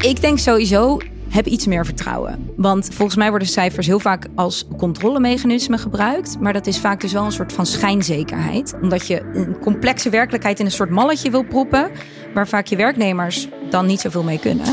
Ik 0.00 0.20
denk 0.20 0.38
sowieso, 0.38 0.98
heb 1.28 1.46
iets 1.46 1.66
meer 1.66 1.84
vertrouwen. 1.84 2.52
Want 2.56 2.88
volgens 2.92 3.16
mij 3.16 3.30
worden 3.30 3.48
cijfers 3.48 3.86
heel 3.86 4.00
vaak 4.00 4.26
als 4.34 4.66
controlemechanisme 4.76 5.78
gebruikt. 5.78 6.40
Maar 6.40 6.52
dat 6.52 6.66
is 6.66 6.78
vaak 6.78 7.00
dus 7.00 7.12
wel 7.12 7.24
een 7.24 7.32
soort 7.32 7.52
van 7.52 7.66
schijnzekerheid. 7.66 8.74
Omdat 8.82 9.06
je 9.06 9.20
een 9.34 9.58
complexe 9.58 10.10
werkelijkheid 10.10 10.58
in 10.60 10.64
een 10.64 10.72
soort 10.72 10.90
malletje 10.90 11.30
wil 11.30 11.42
proppen. 11.42 11.90
Waar 12.34 12.48
vaak 12.48 12.66
je 12.66 12.76
werknemers 12.76 13.48
dan 13.70 13.86
niet 13.86 14.00
zoveel 14.00 14.22
mee 14.22 14.38
kunnen. 14.38 14.66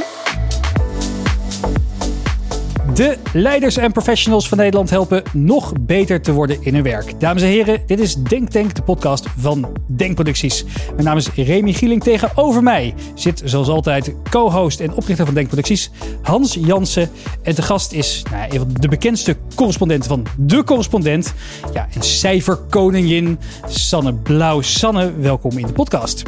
De 2.96 3.18
leiders 3.34 3.78
en 3.78 3.92
professionals 3.92 4.48
van 4.48 4.58
Nederland 4.58 4.90
helpen 4.90 5.24
nog 5.34 5.74
beter 5.82 6.22
te 6.22 6.32
worden 6.32 6.58
in 6.62 6.74
hun 6.74 6.84
werk. 6.84 7.20
Dames 7.20 7.42
en 7.42 7.48
heren, 7.48 7.82
dit 7.86 8.00
is 8.00 8.16
Denk 8.16 8.50
Tank, 8.50 8.76
de 8.76 8.82
podcast 8.82 9.28
van 9.38 9.72
Denkproducties. 9.88 10.66
Mijn 10.94 11.04
naam 11.04 11.18
is 11.18 11.30
Remy 11.34 11.74
Gieling. 11.74 12.04
Tegenover 12.04 12.64
mij 12.64 12.94
zit 13.16 13.42
zoals 13.46 13.68
altijd 13.68 14.16
co-host 14.30 14.80
en 14.80 14.94
oprichter 14.94 15.26
van 15.26 15.34
Denkproducties 15.36 15.92
Hans 16.22 16.58
Jansen. 16.60 17.10
En 17.42 17.56
de 17.56 17.62
gast 17.62 17.92
is 17.92 18.24
nou, 18.32 18.54
een 18.54 18.60
van 18.60 18.70
de 18.80 18.88
bekendste 18.88 19.36
correspondenten 19.56 20.10
van 20.10 20.26
De 20.38 20.64
Correspondent. 20.64 21.34
Ja, 21.74 21.88
een 21.96 22.04
cijferkoningin 22.04 23.40
Sanne 23.68 24.14
Blauw. 24.14 24.62
Sanne, 24.62 25.16
welkom 25.20 25.58
in 25.58 25.68
de 25.68 25.74
podcast. 25.74 26.24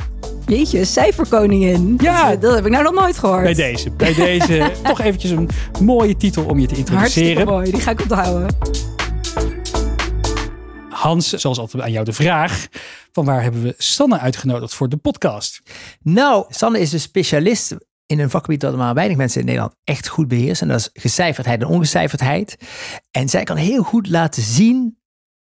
Jeetje, 0.47 0.85
cijferkoningin. 0.85 1.97
Ja. 2.01 2.29
Dat, 2.29 2.41
dat 2.41 2.55
heb 2.55 2.65
ik 2.65 2.71
nou 2.71 2.83
nog 2.83 2.93
nooit 2.93 3.17
gehoord. 3.17 3.43
Bij 3.43 3.53
deze, 3.53 3.91
bij 3.91 4.13
deze 4.13 4.71
toch 4.83 5.01
eventjes 5.01 5.31
een 5.31 5.49
mooie 5.81 6.17
titel 6.17 6.45
om 6.45 6.59
je 6.59 6.67
te 6.67 6.75
introduceren. 6.75 7.47
Hartstikke 7.47 7.51
mooi, 7.51 7.71
die 7.71 7.81
ga 7.81 7.91
ik 7.91 8.01
onthouden. 8.01 8.55
Hans, 10.89 11.29
zoals 11.29 11.59
altijd 11.59 11.83
aan 11.83 11.91
jou 11.91 12.05
de 12.05 12.13
vraag: 12.13 12.67
van 13.11 13.25
waar 13.25 13.43
hebben 13.43 13.63
we 13.63 13.73
Sanne 13.77 14.19
uitgenodigd 14.19 14.73
voor 14.73 14.89
de 14.89 14.97
podcast? 14.97 15.61
Nou, 16.01 16.45
Sanne 16.49 16.79
is 16.79 16.93
een 16.93 16.99
specialist 16.99 17.75
in 18.05 18.19
een 18.19 18.29
vakgebied 18.29 18.61
dat 18.61 18.75
maar 18.75 18.93
weinig 18.93 19.17
mensen 19.17 19.39
in 19.39 19.45
Nederland 19.45 19.75
echt 19.83 20.07
goed 20.07 20.27
beheersen. 20.27 20.67
En 20.67 20.73
dat 20.73 20.91
is 20.93 21.01
gecijferdheid 21.01 21.61
en 21.61 21.67
ongecijferdheid. 21.67 22.57
En 23.11 23.29
zij 23.29 23.43
kan 23.43 23.57
heel 23.57 23.83
goed 23.83 24.09
laten 24.09 24.43
zien 24.43 24.96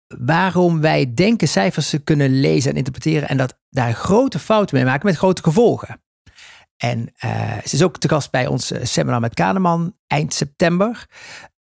waarom 0.07 0.81
wij 0.81 1.13
denken 1.13 1.47
cijfers 1.47 1.89
te 1.89 1.99
kunnen 1.99 2.39
lezen 2.39 2.71
en 2.71 2.77
interpreteren. 2.77 3.29
En 3.29 3.37
dat 3.37 3.59
daar 3.69 3.93
grote 3.93 4.39
fouten 4.39 4.75
mee 4.75 4.85
maken 4.85 5.05
met 5.05 5.17
grote 5.17 5.43
gevolgen. 5.43 6.01
En 6.77 7.13
uh, 7.25 7.51
ze 7.65 7.75
is 7.75 7.83
ook 7.83 7.97
te 7.97 8.09
gast 8.09 8.31
bij 8.31 8.47
ons 8.47 8.71
eh, 8.71 8.85
seminar 8.85 9.19
met 9.19 9.33
Kahneman 9.33 9.95
eind 10.07 10.33
september. 10.33 11.07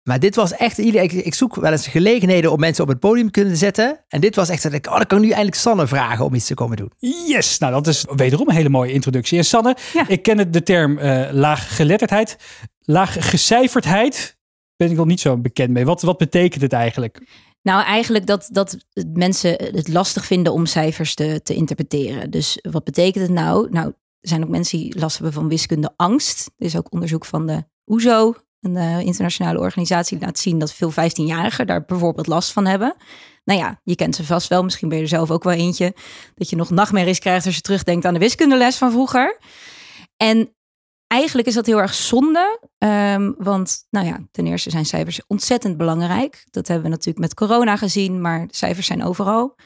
Maar 0.02 0.20
dit 0.20 0.34
was 0.34 0.52
echt, 0.52 0.78
ik, 0.78 1.12
ik 1.12 1.34
zoek 1.34 1.54
wel 1.54 1.72
eens 1.72 1.86
gelegenheden 1.86 2.52
om 2.52 2.60
mensen 2.60 2.84
op 2.84 2.88
het 2.90 2.98
podium 2.98 3.26
te 3.26 3.30
kunnen 3.30 3.56
zetten. 3.56 4.04
En 4.08 4.20
dit 4.20 4.36
was 4.36 4.48
echt 4.48 4.62
dat 4.62 4.72
ik, 4.72 4.86
oh, 4.86 4.96
dan 4.96 5.06
kan 5.06 5.18
ik 5.18 5.24
nu 5.24 5.30
eindelijk 5.30 5.56
Sanne 5.56 5.86
vragen 5.86 6.24
om 6.24 6.34
iets 6.34 6.46
te 6.46 6.54
komen 6.54 6.76
doen. 6.76 6.92
Yes, 7.26 7.58
nou 7.58 7.72
dat 7.72 7.86
is 7.86 8.04
wederom 8.16 8.48
een 8.48 8.54
hele 8.54 8.68
mooie 8.68 8.92
introductie. 8.92 9.38
En 9.38 9.44
Sanne, 9.44 9.76
ja. 9.92 10.08
ik 10.08 10.22
ken 10.22 10.52
de 10.52 10.62
term 10.62 10.98
uh, 10.98 11.28
laaggeletterdheid, 11.30 12.36
laaggecijferdheid. 12.80 14.38
Ben 14.76 14.90
ik 14.90 14.96
wel 14.96 15.04
niet 15.04 15.20
zo 15.20 15.36
bekend 15.36 15.70
mee. 15.70 15.84
Wat, 15.84 16.02
wat 16.02 16.18
betekent 16.18 16.62
het 16.62 16.72
eigenlijk? 16.72 17.20
Nou, 17.62 17.84
eigenlijk 17.84 18.26
dat, 18.26 18.48
dat 18.52 18.76
mensen 19.12 19.50
het 19.74 19.88
lastig 19.88 20.24
vinden 20.24 20.52
om 20.52 20.66
cijfers 20.66 21.14
te, 21.14 21.40
te 21.42 21.54
interpreteren. 21.54 22.30
Dus 22.30 22.58
wat 22.70 22.84
betekent 22.84 23.24
het 23.24 23.34
nou? 23.34 23.70
Nou, 23.70 23.86
er 24.20 24.28
zijn 24.28 24.42
ook 24.42 24.48
mensen 24.48 24.78
die 24.78 24.98
last 24.98 25.14
hebben 25.14 25.32
van 25.32 25.48
wiskunde 25.48 25.92
angst. 25.96 26.50
Er 26.56 26.66
is 26.66 26.76
ook 26.76 26.92
onderzoek 26.92 27.24
van 27.24 27.46
de 27.46 27.64
OESO, 27.86 28.34
een 28.60 28.76
uh, 28.76 29.00
internationale 29.00 29.58
organisatie, 29.58 30.18
die 30.18 30.26
laat 30.26 30.38
zien 30.38 30.58
dat 30.58 30.72
veel 30.72 30.92
15-jarigen 30.92 31.66
daar 31.66 31.84
bijvoorbeeld 31.84 32.26
last 32.26 32.52
van 32.52 32.66
hebben. 32.66 32.96
Nou 33.44 33.60
ja, 33.60 33.80
je 33.84 33.94
kent 33.94 34.14
ze 34.14 34.24
vast 34.24 34.48
wel. 34.48 34.62
Misschien 34.62 34.88
ben 34.88 34.96
je 34.96 35.02
er 35.02 35.10
zelf 35.10 35.30
ook 35.30 35.44
wel 35.44 35.52
eentje. 35.52 35.94
Dat 36.34 36.50
je 36.50 36.56
nog 36.56 36.70
nachtmerries 36.70 37.18
krijgt 37.18 37.46
als 37.46 37.54
je 37.54 37.60
terugdenkt 37.60 38.04
aan 38.04 38.14
de 38.14 38.20
wiskundeles 38.20 38.76
van 38.76 38.90
vroeger. 38.90 39.38
En 40.16 40.54
eigenlijk 41.10 41.48
is 41.48 41.54
dat 41.54 41.66
heel 41.66 41.80
erg 41.80 41.94
zonde. 41.94 42.60
Um, 42.78 43.34
want 43.38 43.86
nou 43.90 44.06
ja, 44.06 44.20
ten 44.30 44.46
eerste 44.46 44.70
zijn 44.70 44.86
cijfers 44.86 45.20
ontzettend 45.26 45.76
belangrijk. 45.76 46.44
Dat 46.50 46.66
hebben 46.66 46.84
we 46.84 46.90
natuurlijk 46.90 47.18
met 47.18 47.34
corona 47.34 47.76
gezien, 47.76 48.20
maar 48.20 48.46
cijfers 48.50 48.86
zijn 48.86 49.04
overal. 49.04 49.56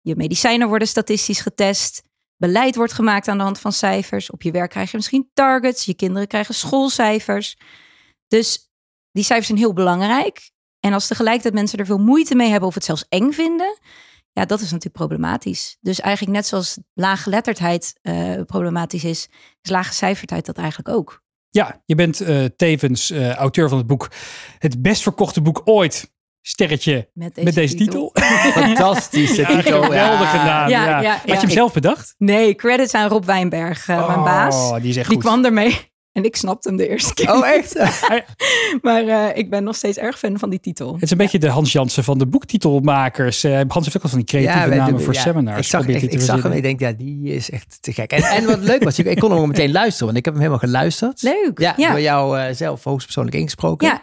Je 0.00 0.16
medicijnen 0.16 0.68
worden 0.68 0.88
statistisch 0.88 1.40
getest. 1.40 2.02
Beleid 2.36 2.76
wordt 2.76 2.92
gemaakt 2.92 3.28
aan 3.28 3.36
de 3.36 3.44
hand 3.44 3.58
van 3.58 3.72
cijfers. 3.72 4.30
Op 4.30 4.42
je 4.42 4.50
werk 4.50 4.70
krijg 4.70 4.90
je 4.90 4.96
misschien 4.96 5.30
targets. 5.34 5.84
Je 5.84 5.94
kinderen 5.94 6.28
krijgen 6.28 6.54
schoolcijfers. 6.54 7.56
Dus 8.28 8.70
die 9.10 9.24
cijfers 9.24 9.46
zijn 9.46 9.58
heel 9.58 9.72
belangrijk. 9.72 10.50
En 10.80 10.92
als 10.92 11.06
tegelijkertijd 11.06 11.54
mensen 11.54 11.78
er 11.78 11.86
veel 11.86 11.98
moeite 11.98 12.34
mee 12.34 12.50
hebben 12.50 12.68
of 12.68 12.74
het 12.74 12.84
zelfs 12.84 13.06
eng 13.08 13.32
vinden, 13.32 13.78
ja, 14.32 14.44
dat 14.44 14.58
is 14.58 14.70
natuurlijk 14.70 14.94
problematisch. 14.94 15.76
Dus 15.80 16.00
eigenlijk 16.00 16.36
net 16.36 16.46
zoals 16.46 16.78
laaggeletterdheid 16.94 17.98
uh, 18.02 18.40
problematisch 18.46 19.04
is, 19.04 19.28
is 19.60 19.70
laaggecijferdheid 19.70 20.46
dat 20.46 20.56
eigenlijk 20.58 20.88
ook. 20.88 21.22
Ja, 21.50 21.82
je 21.84 21.94
bent 21.94 22.20
uh, 22.20 22.44
tevens 22.44 23.10
uh, 23.10 23.34
auteur 23.34 23.68
van 23.68 23.78
het 23.78 23.86
boek 23.86 24.10
Het 24.58 24.82
best 24.82 25.02
verkochte 25.02 25.40
boek 25.40 25.60
ooit. 25.64 26.16
Sterretje 26.40 27.10
met 27.12 27.34
deze, 27.34 27.44
met 27.46 27.54
deze 27.54 27.74
titel. 27.74 28.10
titel. 28.12 28.52
Fantastische 28.52 29.40
ja, 29.48 29.56
titel. 29.56 29.82
Geweldige 29.82 30.36
ja. 30.36 30.44
naam. 30.44 30.68
Ja, 30.68 30.84
ja. 30.84 31.00
ja, 31.00 31.12
Had 31.12 31.26
je 31.26 31.46
hem 31.46 31.50
zelf 31.50 31.72
bedacht? 31.72 32.14
Nee, 32.18 32.54
credits 32.54 32.94
aan 32.94 33.08
Rob 33.08 33.24
Wijnberg, 33.24 33.88
uh, 33.88 33.96
oh, 33.96 34.06
mijn 34.06 34.22
baas. 34.22 34.80
Die, 34.80 34.90
is 34.90 34.96
echt 34.96 35.08
die 35.08 35.16
goed. 35.16 35.24
kwam 35.24 35.44
ermee. 35.44 35.87
En 36.12 36.24
ik 36.24 36.36
snapte 36.36 36.68
hem 36.68 36.76
de 36.76 36.88
eerste 36.88 37.14
keer. 37.14 37.32
Oh, 37.32 37.48
echt? 37.48 37.74
maar 38.82 39.04
uh, 39.04 39.36
ik 39.36 39.50
ben 39.50 39.64
nog 39.64 39.76
steeds 39.76 39.98
erg 39.98 40.18
fan 40.18 40.38
van 40.38 40.50
die 40.50 40.60
titel. 40.60 40.92
Het 40.92 41.02
is 41.02 41.10
een 41.10 41.16
beetje 41.16 41.38
de 41.38 41.48
Hans 41.48 41.72
Jansen 41.72 42.04
van 42.04 42.18
de 42.18 42.26
boektitelmakers. 42.26 43.44
Uh, 43.44 43.60
Hans 43.68 43.84
heeft 43.84 43.96
ook 43.96 44.02
al 44.02 44.08
van 44.08 44.18
die 44.18 44.26
creatieve 44.26 44.68
ja, 44.68 44.74
namen 44.74 44.94
doen, 44.94 45.02
voor 45.02 45.14
ja, 45.14 45.20
seminars. 45.20 45.58
Ik 45.58 45.64
zag, 45.64 45.88
echt, 45.88 46.12
ik 46.12 46.20
zag 46.20 46.42
hem 46.42 46.52
ik 46.52 46.62
denk, 46.62 46.80
ja, 46.80 46.92
die 46.92 47.32
is 47.32 47.50
echt 47.50 47.78
te 47.80 47.92
gek. 47.92 48.10
En, 48.10 48.22
en 48.22 48.46
wat 48.46 48.58
leuk 48.58 48.82
was, 48.82 48.98
ik, 48.98 49.06
ik 49.06 49.18
kon 49.18 49.30
hem 49.30 49.48
meteen 49.48 49.72
luisteren. 49.72 50.06
Want 50.06 50.18
ik 50.18 50.24
heb 50.24 50.34
hem 50.34 50.42
helemaal 50.42 50.64
geluisterd. 50.64 51.22
Leuk. 51.22 51.58
Ja, 51.58 51.74
door 51.76 52.00
jou 52.00 52.38
uh, 52.38 52.44
zelf 52.52 52.84
hoogstpersoonlijk 52.84 53.36
ingesproken. 53.36 53.88
Ja. 53.88 54.02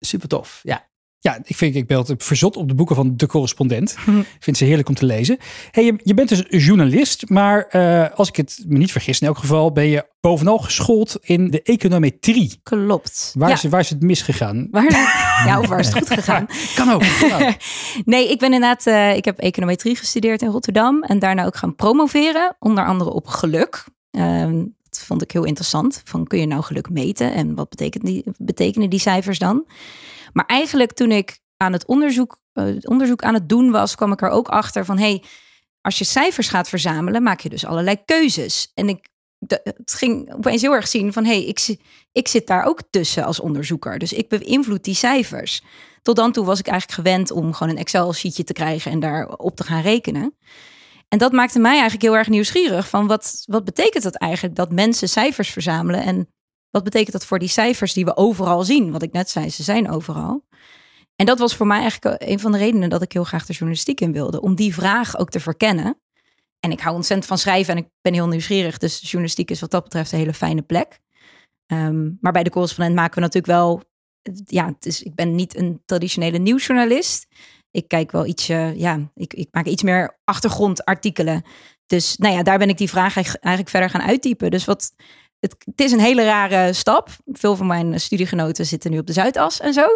Super 0.00 0.28
tof, 0.28 0.60
ja. 0.62 0.86
Ja, 1.26 1.38
ik 1.44 1.56
vind 1.56 1.74
ik 1.74 1.86
ben 1.86 2.04
verzot 2.18 2.56
op 2.56 2.68
de 2.68 2.74
boeken 2.74 2.96
van 2.96 3.16
de 3.16 3.26
correspondent. 3.26 3.96
Ik 4.36 4.42
vind 4.42 4.56
ze 4.56 4.64
heerlijk 4.64 4.88
om 4.88 4.94
te 4.94 5.06
lezen. 5.06 5.38
Hey, 5.70 5.84
je, 5.84 5.94
je 6.02 6.14
bent 6.14 6.28
dus 6.28 6.44
journalist, 6.48 7.28
maar 7.28 7.68
uh, 7.70 8.10
als 8.14 8.28
ik 8.28 8.36
het 8.36 8.64
me 8.66 8.78
niet 8.78 8.92
vergis, 8.92 9.20
in 9.20 9.26
elk 9.26 9.38
geval 9.38 9.72
ben 9.72 9.86
je 9.86 10.06
bovenal 10.20 10.58
geschoold 10.58 11.18
in 11.20 11.50
de 11.50 11.62
econometrie. 11.62 12.60
Klopt. 12.62 13.34
Waar, 13.38 13.48
ja. 13.48 13.54
is, 13.54 13.62
waar 13.62 13.80
is 13.80 13.90
het 13.90 14.02
misgegaan? 14.02 14.68
Waar, 14.70 14.90
ja, 15.46 15.60
of 15.60 15.68
waar 15.68 15.78
is 15.78 15.86
het 15.86 15.96
goed 15.96 16.10
gegaan? 16.10 16.46
kan 16.76 16.90
ook. 16.90 17.02
Kan 17.20 17.32
ook. 17.32 17.54
nee, 18.04 18.30
ik 18.30 18.38
ben 18.38 18.52
inderdaad, 18.52 18.86
uh, 18.86 19.16
ik 19.16 19.24
heb 19.24 19.38
econometrie 19.38 19.96
gestudeerd 19.96 20.42
in 20.42 20.48
Rotterdam 20.48 21.02
en 21.02 21.18
daarna 21.18 21.44
ook 21.44 21.56
gaan 21.56 21.74
promoveren, 21.74 22.56
onder 22.58 22.86
andere 22.86 23.10
op 23.10 23.26
geluk. 23.26 23.84
Uh, 24.10 24.42
dat 24.88 25.00
vond 25.04 25.22
ik 25.22 25.30
heel 25.30 25.44
interessant. 25.44 26.00
Van 26.04 26.26
kun 26.26 26.40
je 26.40 26.46
nou 26.46 26.62
geluk 26.62 26.90
meten 26.90 27.32
en 27.32 27.54
wat 27.54 27.68
betekent 27.68 28.04
die, 28.04 28.24
betekenen 28.38 28.90
die 28.90 29.00
cijfers 29.00 29.38
dan? 29.38 29.64
Maar 30.36 30.46
eigenlijk 30.46 30.92
toen 30.92 31.10
ik 31.10 31.38
aan 31.56 31.72
het 31.72 31.86
onderzoek, 31.86 32.40
uh, 32.54 32.76
onderzoek 32.80 33.22
aan 33.22 33.34
het 33.34 33.48
doen 33.48 33.70
was, 33.70 33.94
kwam 33.94 34.12
ik 34.12 34.22
er 34.22 34.28
ook 34.28 34.48
achter 34.48 34.84
van 34.84 34.98
hey, 34.98 35.22
als 35.80 35.98
je 35.98 36.04
cijfers 36.04 36.48
gaat 36.48 36.68
verzamelen, 36.68 37.22
maak 37.22 37.40
je 37.40 37.48
dus 37.48 37.66
allerlei 37.66 38.04
keuzes. 38.04 38.70
En 38.74 38.88
ik 38.88 39.08
het 39.38 39.94
ging 39.94 40.32
opeens 40.34 40.62
heel 40.62 40.74
erg 40.74 40.88
zien 40.88 41.12
van 41.12 41.24
hey, 41.24 41.44
ik, 41.44 41.76
ik 42.12 42.28
zit 42.28 42.46
daar 42.46 42.64
ook 42.64 42.80
tussen 42.90 43.24
als 43.24 43.40
onderzoeker. 43.40 43.98
Dus 43.98 44.12
ik 44.12 44.28
beïnvloed 44.28 44.84
die 44.84 44.94
cijfers. 44.94 45.62
Tot 46.02 46.16
dan 46.16 46.32
toe 46.32 46.44
was 46.44 46.58
ik 46.58 46.66
eigenlijk 46.66 47.00
gewend 47.00 47.30
om 47.30 47.52
gewoon 47.52 47.72
een 47.72 47.80
Excel-sheetje 47.80 48.44
te 48.44 48.52
krijgen 48.52 48.90
en 48.90 49.00
daarop 49.00 49.56
te 49.56 49.64
gaan 49.64 49.82
rekenen. 49.82 50.36
En 51.08 51.18
dat 51.18 51.32
maakte 51.32 51.58
mij 51.58 51.72
eigenlijk 51.72 52.02
heel 52.02 52.16
erg 52.16 52.28
nieuwsgierig 52.28 52.88
van 52.88 53.06
wat, 53.06 53.42
wat 53.46 53.64
betekent 53.64 54.02
dat 54.02 54.16
eigenlijk 54.16 54.54
dat 54.54 54.72
mensen 54.72 55.08
cijfers 55.08 55.50
verzamelen 55.50 56.02
en 56.02 56.28
wat 56.70 56.84
betekent 56.84 57.12
dat 57.12 57.26
voor 57.26 57.38
die 57.38 57.48
cijfers 57.48 57.92
die 57.92 58.04
we 58.04 58.16
overal 58.16 58.62
zien? 58.62 58.92
Wat 58.92 59.02
ik 59.02 59.12
net 59.12 59.30
zei, 59.30 59.50
ze 59.50 59.62
zijn 59.62 59.90
overal. 59.90 60.44
En 61.16 61.26
dat 61.26 61.38
was 61.38 61.56
voor 61.56 61.66
mij 61.66 61.80
eigenlijk 61.80 62.22
een 62.22 62.40
van 62.40 62.52
de 62.52 62.58
redenen 62.58 62.90
dat 62.90 63.02
ik 63.02 63.12
heel 63.12 63.24
graag 63.24 63.46
de 63.46 63.52
journalistiek 63.52 64.00
in 64.00 64.12
wilde. 64.12 64.40
Om 64.40 64.54
die 64.54 64.74
vraag 64.74 65.18
ook 65.18 65.30
te 65.30 65.40
verkennen. 65.40 66.00
En 66.60 66.70
ik 66.70 66.80
hou 66.80 66.94
ontzettend 66.94 67.28
van 67.28 67.38
schrijven 67.38 67.76
en 67.76 67.82
ik 67.82 67.88
ben 68.00 68.14
heel 68.14 68.28
nieuwsgierig. 68.28 68.78
Dus 68.78 69.00
journalistiek 69.00 69.50
is 69.50 69.60
wat 69.60 69.70
dat 69.70 69.82
betreft 69.82 70.12
een 70.12 70.18
hele 70.18 70.34
fijne 70.34 70.62
plek. 70.62 71.00
Um, 71.66 72.18
maar 72.20 72.32
bij 72.32 72.42
de 72.42 72.50
correspondent 72.50 72.96
maken 72.96 73.14
we 73.14 73.20
natuurlijk 73.20 73.52
wel... 73.52 73.82
Ja, 74.44 74.66
het 74.66 75.00
ik 75.04 75.14
ben 75.14 75.34
niet 75.34 75.56
een 75.56 75.82
traditionele 75.84 76.38
nieuwsjournalist. 76.38 77.26
Ik 77.70 77.88
kijk 77.88 78.10
wel 78.12 78.26
iets, 78.26 78.46
ja, 78.46 79.10
ik, 79.14 79.34
ik 79.34 79.48
maak 79.50 79.66
iets 79.66 79.82
meer 79.82 80.18
achtergrondartikelen. 80.24 81.44
Dus 81.86 82.16
nou 82.16 82.34
ja, 82.34 82.42
daar 82.42 82.58
ben 82.58 82.68
ik 82.68 82.78
die 82.78 82.88
vraag 82.88 83.16
eigenlijk 83.16 83.68
verder 83.68 83.90
gaan 83.90 84.02
uittypen. 84.02 84.50
Dus 84.50 84.64
wat 84.64 84.94
het, 85.46 85.56
het, 85.64 85.80
is 85.80 85.92
een 85.92 86.00
hele 86.00 86.24
rare 86.24 86.72
stap. 86.72 87.08
Veel 87.32 87.56
van 87.56 87.66
mijn 87.66 88.00
studiegenoten 88.00 88.66
zitten 88.66 88.90
nu 88.90 88.98
op 88.98 89.06
de 89.06 89.12
Zuidas 89.12 89.60
en 89.60 89.72
zo. 89.72 89.86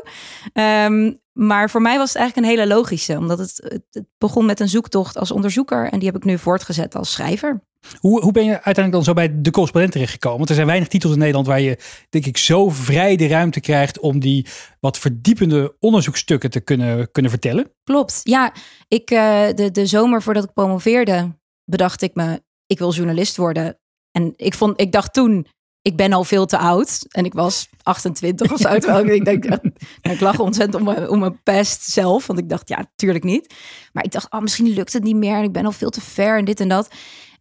Um, 0.52 1.20
maar 1.32 1.70
voor 1.70 1.82
mij 1.82 1.98
was 1.98 2.08
het 2.08 2.18
eigenlijk 2.18 2.46
een 2.46 2.58
hele 2.58 2.74
logische, 2.74 3.16
omdat 3.16 3.38
het, 3.38 3.80
het, 3.90 4.04
begon 4.18 4.46
met 4.46 4.60
een 4.60 4.68
zoektocht 4.68 5.18
als 5.18 5.30
onderzoeker 5.30 5.88
en 5.90 5.98
die 5.98 6.08
heb 6.08 6.16
ik 6.16 6.24
nu 6.24 6.38
voortgezet 6.38 6.94
als 6.94 7.12
schrijver. 7.12 7.62
Hoe, 7.98 8.20
hoe 8.20 8.32
ben 8.32 8.44
je 8.44 8.50
uiteindelijk 8.50 8.92
dan 8.92 9.04
zo 9.04 9.12
bij 9.12 9.40
de 9.40 9.50
correspondent 9.50 9.92
terechtgekomen? 9.92 10.38
Want 10.38 10.48
er 10.48 10.54
zijn 10.54 10.66
weinig 10.66 10.88
titels 10.88 11.12
in 11.12 11.18
Nederland 11.18 11.46
waar 11.46 11.60
je, 11.60 11.78
denk 12.08 12.26
ik, 12.26 12.36
zo 12.36 12.68
vrij 12.68 13.16
de 13.16 13.26
ruimte 13.26 13.60
krijgt 13.60 13.98
om 13.98 14.18
die 14.18 14.46
wat 14.80 14.98
verdiepende 14.98 15.76
onderzoekstukken 15.78 16.50
te 16.50 16.60
kunnen, 16.60 17.10
kunnen 17.10 17.30
vertellen. 17.30 17.72
Klopt. 17.84 18.20
Ja, 18.22 18.52
ik, 18.88 19.10
uh, 19.10 19.48
de, 19.54 19.70
de 19.70 19.86
zomer 19.86 20.22
voordat 20.22 20.44
ik 20.44 20.52
promoveerde, 20.52 21.38
bedacht 21.64 22.02
ik 22.02 22.14
me, 22.14 22.42
ik 22.66 22.78
wil 22.78 22.94
journalist 22.94 23.36
worden. 23.36 23.79
En 24.12 24.32
ik, 24.36 24.54
vond, 24.54 24.80
ik 24.80 24.92
dacht 24.92 25.14
toen, 25.14 25.46
ik 25.82 25.96
ben 25.96 26.12
al 26.12 26.24
veel 26.24 26.46
te 26.46 26.58
oud. 26.58 27.06
En 27.08 27.24
ik 27.24 27.32
was 27.32 27.68
28 27.82 28.52
of 28.52 28.58
zo. 28.58 28.68
Ik, 28.74 29.24
denk, 29.24 29.44
nou, 29.44 29.60
ik 30.02 30.20
lag 30.20 30.38
ontzettend 30.38 30.86
om 30.86 30.94
mijn, 30.94 31.18
mijn 31.18 31.42
pest 31.42 31.82
zelf. 31.82 32.26
Want 32.26 32.38
ik 32.38 32.48
dacht, 32.48 32.68
ja, 32.68 32.90
tuurlijk 32.96 33.24
niet. 33.24 33.54
Maar 33.92 34.04
ik 34.04 34.12
dacht, 34.12 34.32
oh, 34.32 34.40
misschien 34.40 34.68
lukt 34.68 34.92
het 34.92 35.02
niet 35.02 35.16
meer. 35.16 35.36
En 35.36 35.44
ik 35.44 35.52
ben 35.52 35.64
al 35.64 35.72
veel 35.72 35.90
te 35.90 36.00
ver 36.00 36.38
en 36.38 36.44
dit 36.44 36.60
en 36.60 36.68
dat. 36.68 36.90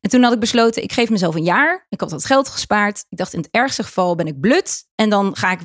En 0.01 0.09
toen 0.09 0.23
had 0.23 0.33
ik 0.33 0.39
besloten, 0.39 0.83
ik 0.83 0.91
geef 0.91 1.09
mezelf 1.09 1.35
een 1.35 1.43
jaar. 1.43 1.85
Ik 1.89 1.99
had 1.99 2.09
dat 2.09 2.25
geld 2.25 2.49
gespaard. 2.49 3.05
Ik 3.09 3.17
dacht, 3.17 3.33
in 3.33 3.39
het 3.39 3.51
ergste 3.51 3.83
geval 3.83 4.15
ben 4.15 4.27
ik 4.27 4.39
blut. 4.39 4.87
En 4.95 5.09
dan 5.09 5.35
ga 5.35 5.51
ik 5.51 5.59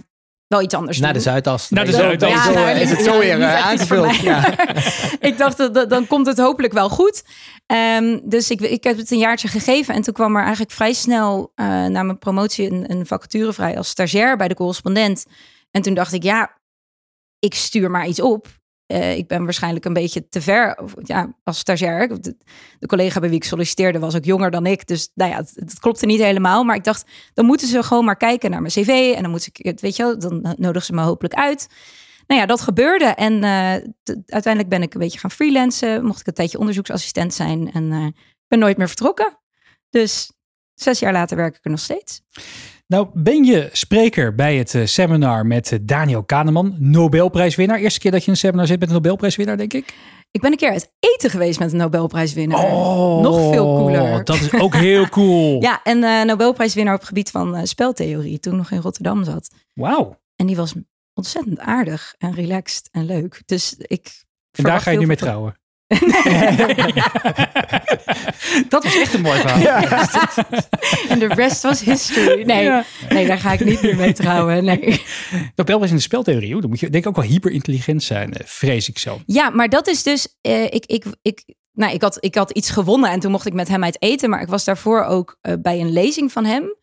wel 0.49 0.63
iets 0.63 0.75
anders 0.75 0.99
Naar 0.99 1.13
doen. 1.13 1.23
de 1.23 1.29
Zuidas. 1.29 1.71
Naar 1.71 1.85
de 1.85 1.93
Zuidas. 1.93 2.31
Ja, 2.31 2.51
nou, 2.51 2.79
is 2.79 2.91
het 2.91 3.03
zo 3.03 3.19
weer 3.19 3.41
eh, 3.41 3.67
aangevuld. 3.67 4.17
Ja. 4.17 4.59
ik 5.29 5.39
dacht, 5.39 5.57
dat, 5.57 5.75
dat- 5.75 5.91
dan 5.91 6.07
komt 6.07 6.27
het 6.27 6.39
hopelijk 6.39 6.73
wel 6.73 6.89
goed. 6.89 7.23
Ehm, 7.67 8.19
dus 8.25 8.51
ik, 8.51 8.61
ik 8.61 8.85
heb 8.85 8.97
het 8.97 9.11
een 9.11 9.19
jaartje 9.19 9.49
gegeven. 9.49 9.95
En 9.95 10.03
toen 10.03 10.15
kwam 10.15 10.35
er 10.37 10.43
eigenlijk 10.43 10.71
vrij 10.73 10.93
snel 10.93 11.53
eh, 11.55 11.67
na 11.67 12.03
mijn 12.03 12.19
promotie 12.19 12.71
een, 12.71 12.91
een 12.91 13.07
vacature 13.07 13.53
vrij 13.53 13.77
als 13.77 13.89
stagiair 13.89 14.37
bij 14.37 14.49
de 14.49 14.55
correspondent. 14.55 15.27
En 15.71 15.83
toen 15.83 15.95
dacht 15.95 16.13
ik, 16.13 16.23
ja, 16.23 16.59
ik 17.39 17.55
stuur 17.55 17.91
maar 17.91 18.07
iets 18.07 18.21
op. 18.21 18.47
Eh, 18.87 19.17
ik 19.17 19.27
ben 19.27 19.45
waarschijnlijk 19.45 19.85
een 19.85 19.93
beetje 19.93 20.29
te 20.29 20.41
ver 20.41 20.79
ja, 21.03 21.35
als 21.43 21.59
stagiair. 21.59 22.21
De, 22.21 22.37
collega 22.87 23.21
bij 23.21 23.29
wie 23.29 23.39
ik 23.39 23.45
solliciteerde 23.45 23.99
was 23.99 24.17
ook 24.17 24.25
jonger 24.25 24.51
dan 24.51 24.67
ik. 24.67 24.87
Dus 24.87 25.11
nou 25.15 25.31
ja, 25.31 25.37
het, 25.37 25.79
klopte 25.81 26.07
niet 26.07 26.21
helemaal. 26.21 26.65
Maar 26.65 26.77
ik 26.77 26.85
dacht, 26.85 27.11
dan 27.35 27.47
moeten 27.47 27.69
ze 27.69 27.83
gewoon 27.83 28.05
maar 28.05 28.17
kijken 28.17 28.51
naar 28.51 28.61
mijn 28.61 28.73
cv. 28.73 29.13
En 29.17 29.23
dan 29.23 29.31
moet 29.31 29.47
ik, 29.53 29.81
weet 29.81 29.97
je 29.97 30.03
wel, 30.03 30.19
dan 30.19 30.55
nodigen 30.59 30.87
ze 30.87 30.93
me 30.93 31.01
hopelijk 31.01 31.35
uit. 31.35 31.69
Nou 32.27 32.41
ja, 32.41 32.47
dat 32.47 32.61
gebeurde. 32.61 33.05
En 33.05 33.45
eh, 33.45 33.73
uiteindelijk 34.27 34.69
ben 34.69 34.83
ik 34.83 34.95
een 34.95 35.01
beetje 35.01 35.19
gaan 35.19 35.31
freelancen. 35.31 36.05
Mocht 36.05 36.21
ik 36.21 36.27
een 36.27 36.33
tijdje 36.33 36.59
onderzoeksassistent 36.59 37.35
zijn. 37.35 37.73
En 37.73 37.93
eh, 37.93 38.07
ben 38.49 38.59
nooit 38.59 38.77
meer 38.77 38.87
vertrokken. 38.87 39.39
Dus 39.91 40.33
zes 40.75 40.99
jaar 40.99 41.13
later 41.13 41.37
werk 41.37 41.57
ik 41.57 41.65
er 41.65 41.71
nog 41.71 41.81
steeds. 41.81 42.23
Nou, 42.87 43.09
ben 43.13 43.45
je 43.45 43.69
spreker 43.73 44.35
bij 44.35 44.57
het 44.57 44.75
eh, 44.75 44.87
seminar 44.87 45.47
met 45.47 45.73
eh, 45.73 45.79
Daniel 45.83 46.25
Kahneman, 46.25 46.75
Nobelprijswinnaar. 46.79 47.79
Eerste 47.79 48.01
keer 48.01 48.11
dat 48.11 48.21
je 48.21 48.27
in 48.27 48.33
een 48.33 48.39
seminar 48.39 48.67
zit 48.67 48.81
met 48.81 48.89
een 48.89 48.95
Nobelprijswinnaar, 48.95 49.57
denk 49.57 49.73
ik. 49.73 49.95
Ik 50.31 50.41
ben 50.41 50.51
een 50.51 50.57
keer 50.57 50.71
uit 50.71 50.93
eten 50.99 51.31
geweest 51.31 51.59
met 51.59 51.73
een 51.73 51.79
Nobelprijswinnaar. 51.79 52.65
Oh, 52.65 53.23
Nog 53.23 53.53
veel 53.53 53.65
cooler. 53.65 54.25
Dat 54.25 54.37
is 54.37 54.53
ook 54.53 54.75
heel 54.75 55.09
cool. 55.09 55.61
Ja, 55.63 55.81
en 55.83 56.05
eh 56.05 56.25
Nobelprijswinnaar 56.25 56.95
op 56.95 57.01
het 57.01 57.09
gebied 57.09 57.31
van 57.31 57.67
speltheorie. 57.67 58.39
Toen 58.39 58.57
nog 58.57 58.71
in 58.71 58.81
Rotterdam 58.81 59.25
zat. 59.25 59.55
Wauw. 59.75 60.21
En 60.37 60.47
die 60.47 60.57
was 60.57 60.75
ontzettend 61.15 61.59
aardig 61.59 62.15
en 62.19 62.35
relaxed 62.35 62.89
en 62.93 63.05
leuk. 63.05 63.43
Dus 63.47 63.75
ik. 63.79 64.25
En 64.51 64.65
daar 64.65 64.81
ga 64.81 64.91
je 64.91 64.99
nu 64.99 65.07
mee 65.07 65.17
trouwen. 65.17 65.55
dat 68.69 68.85
was 68.85 68.97
echt 68.97 69.15
een 69.15 69.21
mooi 69.21 69.41
verhaal. 69.41 69.83
En 71.09 71.19
de 71.19 71.27
rest 71.27 71.63
was 71.63 71.81
history. 71.81 72.43
Nee, 72.43 72.65
Ja. 72.65 72.85
nee, 73.09 73.27
daar 73.27 73.39
ga 73.39 73.53
ik 73.53 73.65
niet 73.65 73.83
meer 73.83 73.97
mee 73.97 74.13
trouwen. 74.13 74.65
Nee. 74.65 75.03
Nobelprijs 75.55 75.91
in 75.91 75.97
de 75.97 76.03
speltheorie, 76.03 76.53
hoor. 76.53 76.61
dan 76.61 76.71
moet 76.71 76.81
je 76.81 76.91
denk 76.91 77.05
ik 77.05 77.11
ook 77.11 77.17
wel 77.17 77.25
hyperintelligent 77.31 78.03
zijn, 78.03 78.33
eh, 78.33 78.47
vrees 78.47 78.89
ik 78.89 78.99
zo. 78.99 79.21
Ja, 79.27 79.51
maar 79.51 79.69
dat 79.69 79.87
is 79.89 80.03
dus. 80.03 80.37
eh, 80.41 80.65
ik, 80.65 80.87
ik, 80.87 81.05
ik, 81.23 81.45
nou, 81.73 81.93
ik, 81.95 82.03
had, 82.03 82.17
ik 82.21 82.35
had 82.35 82.51
iets 82.51 82.71
gewonnen 82.71 83.11
en 83.11 83.21
toen 83.21 83.31
mocht 83.31 83.47
ik 83.47 83.53
met 83.53 83.69
hem 83.69 83.85
uit 83.85 84.03
eten. 84.03 84.31
Maar 84.31 84.41
ik 84.43 84.49
was 84.49 84.65
daarvoor 84.65 85.05
ook 85.05 85.39
eh, 85.41 85.55
bij 85.59 85.81
een 85.81 85.93
lezing 85.93 86.33
van 86.33 86.45
hem. 86.45 86.75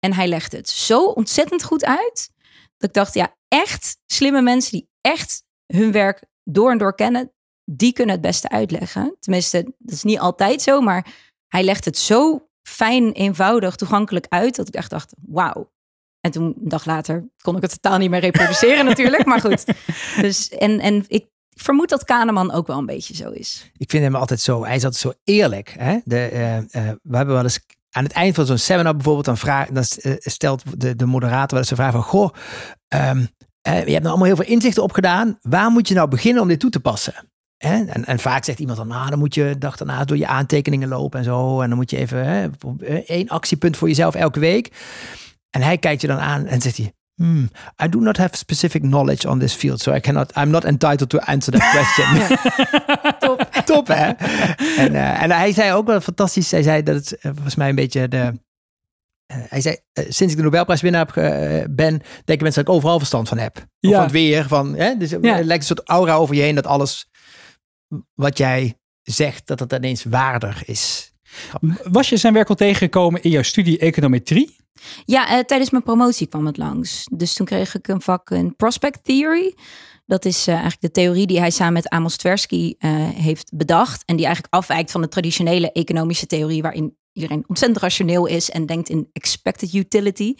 En 0.00 0.12
hij 0.12 0.26
legde 0.26 0.56
het 0.56 0.68
zo 0.68 1.04
ontzettend 1.04 1.62
goed 1.64 1.84
uit. 1.84 2.30
Dat 2.78 2.88
ik 2.88 2.94
dacht, 2.94 3.14
ja, 3.14 3.34
echt 3.48 3.96
slimme 4.06 4.42
mensen 4.42 4.70
die 4.72 4.88
echt 5.00 5.42
hun 5.66 5.92
werk 5.92 6.22
door 6.44 6.70
en 6.70 6.78
door 6.78 6.94
kennen. 6.94 7.32
Die 7.64 7.92
kunnen 7.92 8.14
het 8.14 8.24
beste 8.24 8.48
uitleggen. 8.48 9.16
Tenminste, 9.20 9.62
dat 9.78 9.94
is 9.94 10.02
niet 10.02 10.18
altijd 10.18 10.62
zo. 10.62 10.80
Maar 10.80 11.06
hij 11.48 11.62
legt 11.62 11.84
het 11.84 11.98
zo 11.98 12.48
fijn, 12.62 13.12
eenvoudig, 13.12 13.76
toegankelijk 13.76 14.26
uit. 14.28 14.56
Dat 14.56 14.68
ik 14.68 14.74
echt 14.74 14.90
dacht, 14.90 15.14
wauw. 15.26 15.72
En 16.20 16.30
toen, 16.30 16.44
een 16.44 16.68
dag 16.68 16.84
later, 16.84 17.28
kon 17.42 17.56
ik 17.56 17.62
het 17.62 17.82
totaal 17.82 17.98
niet 17.98 18.10
meer 18.10 18.20
reproduceren 18.20 18.84
natuurlijk. 18.90 19.24
Maar 19.24 19.40
goed. 19.40 19.64
Dus, 20.20 20.48
en, 20.48 20.80
en 20.80 21.04
ik 21.06 21.26
vermoed 21.50 21.88
dat 21.88 22.04
Kahneman 22.04 22.52
ook 22.52 22.66
wel 22.66 22.78
een 22.78 22.86
beetje 22.86 23.14
zo 23.14 23.30
is. 23.30 23.70
Ik 23.76 23.90
vind 23.90 24.04
hem 24.04 24.14
altijd 24.14 24.40
zo, 24.40 24.64
hij 24.64 24.76
is 24.76 24.84
altijd 24.84 25.02
zo 25.02 25.12
eerlijk. 25.24 25.74
Hè? 25.78 25.98
De, 26.04 26.26
eh, 26.26 26.56
eh, 26.56 26.64
we 27.02 27.16
hebben 27.16 27.34
wel 27.34 27.42
eens 27.42 27.60
aan 27.90 28.04
het 28.04 28.12
eind 28.12 28.34
van 28.34 28.46
zo'n 28.46 28.58
seminar 28.58 28.94
bijvoorbeeld, 28.94 29.24
dan, 29.24 29.38
vraag, 29.38 29.68
dan 29.68 29.84
eh, 30.00 30.12
stelt 30.18 30.80
de, 30.80 30.96
de 30.96 31.06
moderator 31.06 31.48
wel 31.48 31.58
eens 31.58 31.68
de 31.68 31.74
vraag 31.74 31.92
van, 31.92 32.02
goh, 32.02 32.34
ehm, 32.88 33.24
eh, 33.60 33.72
je 33.72 33.90
hebt 33.90 33.90
nou 33.90 34.06
allemaal 34.06 34.26
heel 34.26 34.36
veel 34.36 34.54
inzichten 34.54 34.82
opgedaan. 34.82 35.38
Waar 35.40 35.70
moet 35.70 35.88
je 35.88 35.94
nou 35.94 36.08
beginnen 36.08 36.42
om 36.42 36.48
dit 36.48 36.60
toe 36.60 36.70
te 36.70 36.80
passen? 36.80 37.14
Hè? 37.64 37.84
En, 37.84 38.04
en 38.04 38.18
vaak 38.18 38.44
zegt 38.44 38.58
iemand 38.58 38.78
dan, 38.78 38.88
nou, 38.88 39.10
dan 39.10 39.18
moet 39.18 39.34
je 39.34 39.42
de 39.44 39.58
dag 39.58 39.76
daarna 39.76 40.04
door 40.04 40.16
je 40.16 40.26
aantekeningen 40.26 40.88
lopen 40.88 41.18
en 41.18 41.24
zo. 41.24 41.60
En 41.60 41.68
dan 41.68 41.78
moet 41.78 41.90
je 41.90 41.96
even 41.96 42.24
hè, 42.26 42.48
één 43.06 43.28
actiepunt 43.28 43.76
voor 43.76 43.88
jezelf 43.88 44.14
elke 44.14 44.40
week. 44.40 44.72
En 45.50 45.62
hij 45.62 45.78
kijkt 45.78 46.00
je 46.00 46.06
dan 46.06 46.18
aan 46.18 46.46
en 46.46 46.60
zegt 46.60 46.76
hij, 46.76 46.92
Hmm, 47.16 47.50
I 47.84 47.88
do 47.88 47.98
not 47.98 48.16
have 48.16 48.36
specific 48.36 48.82
knowledge 48.82 49.28
on 49.28 49.38
this 49.38 49.52
field, 49.54 49.80
so 49.80 49.92
I 49.94 50.00
cannot, 50.00 50.36
I'm 50.36 50.50
not 50.50 50.64
entitled 50.64 51.08
to 51.08 51.18
answer 51.18 51.52
that 51.58 51.70
question. 51.70 52.38
Top. 53.28 53.48
Top, 53.74 53.86
hè? 53.86 54.10
En, 54.76 54.94
eh, 54.94 55.22
en 55.22 55.30
hij 55.30 55.52
zei 55.52 55.72
ook 55.72 55.86
wel 55.86 56.00
fantastisch. 56.00 56.50
Hij 56.50 56.62
zei 56.62 56.82
dat 56.82 56.94
het 56.94 57.16
eh, 57.18 57.30
volgens 57.34 57.54
mij 57.54 57.68
een 57.68 57.74
beetje 57.74 58.08
de. 58.08 58.32
eh, 59.26 59.36
hij 59.48 59.60
zei, 59.60 59.76
sinds 59.92 60.32
ik 60.32 60.36
de 60.36 60.42
Nobelprijswinnaar 60.42 61.06
heb, 61.06 61.16
eh, 61.16 61.64
ben, 61.70 62.02
denken 62.24 62.42
mensen 62.42 62.64
dat 62.64 62.68
ik 62.68 62.68
overal 62.68 62.98
verstand 62.98 63.28
van 63.28 63.38
heb. 63.38 63.56
Of 63.56 63.64
Ja. 63.80 63.90
van 63.92 64.02
het 64.02 64.12
weer. 64.12 64.48
Van, 64.48 64.74
hè? 64.74 64.96
Dus 64.96 65.10
Ja. 65.10 65.18
er 65.22 65.44
lijkt 65.44 65.68
een 65.68 65.76
soort 65.76 65.88
aura 65.88 66.14
over 66.14 66.34
je 66.34 66.42
heen 66.42 66.54
dat 66.54 66.66
alles 66.66 67.08
wat 68.14 68.38
jij 68.38 68.78
zegt, 69.02 69.46
dat 69.46 69.60
het 69.60 69.72
ineens 69.72 70.04
waardig 70.04 70.64
is. 70.64 71.12
Was 71.84 72.08
je 72.08 72.16
zijn 72.16 72.32
werk 72.32 72.48
al 72.48 72.54
tegengekomen 72.54 73.22
in 73.22 73.30
jouw 73.30 73.42
studie 73.42 73.78
econometrie? 73.78 74.56
Ja, 75.04 75.28
eh, 75.28 75.38
tijdens 75.38 75.70
mijn 75.70 75.82
promotie 75.82 76.26
kwam 76.26 76.46
het 76.46 76.56
langs. 76.56 77.06
Dus 77.12 77.34
toen 77.34 77.46
kreeg 77.46 77.74
ik 77.74 77.88
een 77.88 78.00
vak 78.00 78.30
in 78.30 78.56
prospect 78.56 79.04
theory. 79.04 79.54
Dat 80.06 80.24
is 80.24 80.46
eh, 80.46 80.52
eigenlijk 80.52 80.82
de 80.82 80.90
theorie 80.90 81.26
die 81.26 81.38
hij 81.38 81.50
samen 81.50 81.72
met 81.72 81.88
Amos 81.88 82.16
Tversky 82.16 82.74
eh, 82.78 82.90
heeft 83.08 83.56
bedacht. 83.56 84.02
En 84.04 84.16
die 84.16 84.24
eigenlijk 84.24 84.54
afwijkt 84.54 84.90
van 84.90 85.00
de 85.00 85.08
traditionele 85.08 85.72
economische 85.72 86.26
theorie, 86.26 86.62
waarin 86.62 86.96
iedereen 87.12 87.44
ontzettend 87.46 87.82
rationeel 87.82 88.26
is 88.26 88.50
en 88.50 88.66
denkt 88.66 88.88
in 88.88 89.08
expected 89.12 89.74
utility. 89.74 90.34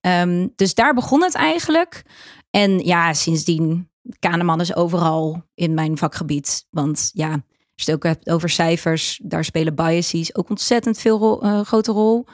Ehm, 0.00 0.46
dus 0.56 0.74
daar 0.74 0.94
begon 0.94 1.22
het 1.22 1.34
eigenlijk. 1.34 2.02
En 2.50 2.78
ja, 2.78 3.12
sindsdien, 3.12 3.90
Kahneman 4.18 4.60
is 4.60 4.74
overal 4.74 5.42
in 5.54 5.74
mijn 5.74 5.98
vakgebied. 5.98 6.66
Want 6.70 7.10
ja, 7.12 7.30
als 7.32 7.42
je 7.74 7.84
het 7.84 7.94
ook 7.94 8.02
hebt 8.02 8.30
over 8.30 8.48
cijfers, 8.48 9.20
daar 9.22 9.44
spelen 9.44 9.74
biases 9.74 10.34
ook 10.34 10.50
ontzettend 10.50 10.98
veel 10.98 11.18
rol- 11.18 11.42
eh, 11.42 11.60
grote 11.60 11.92
rol. 11.92 12.26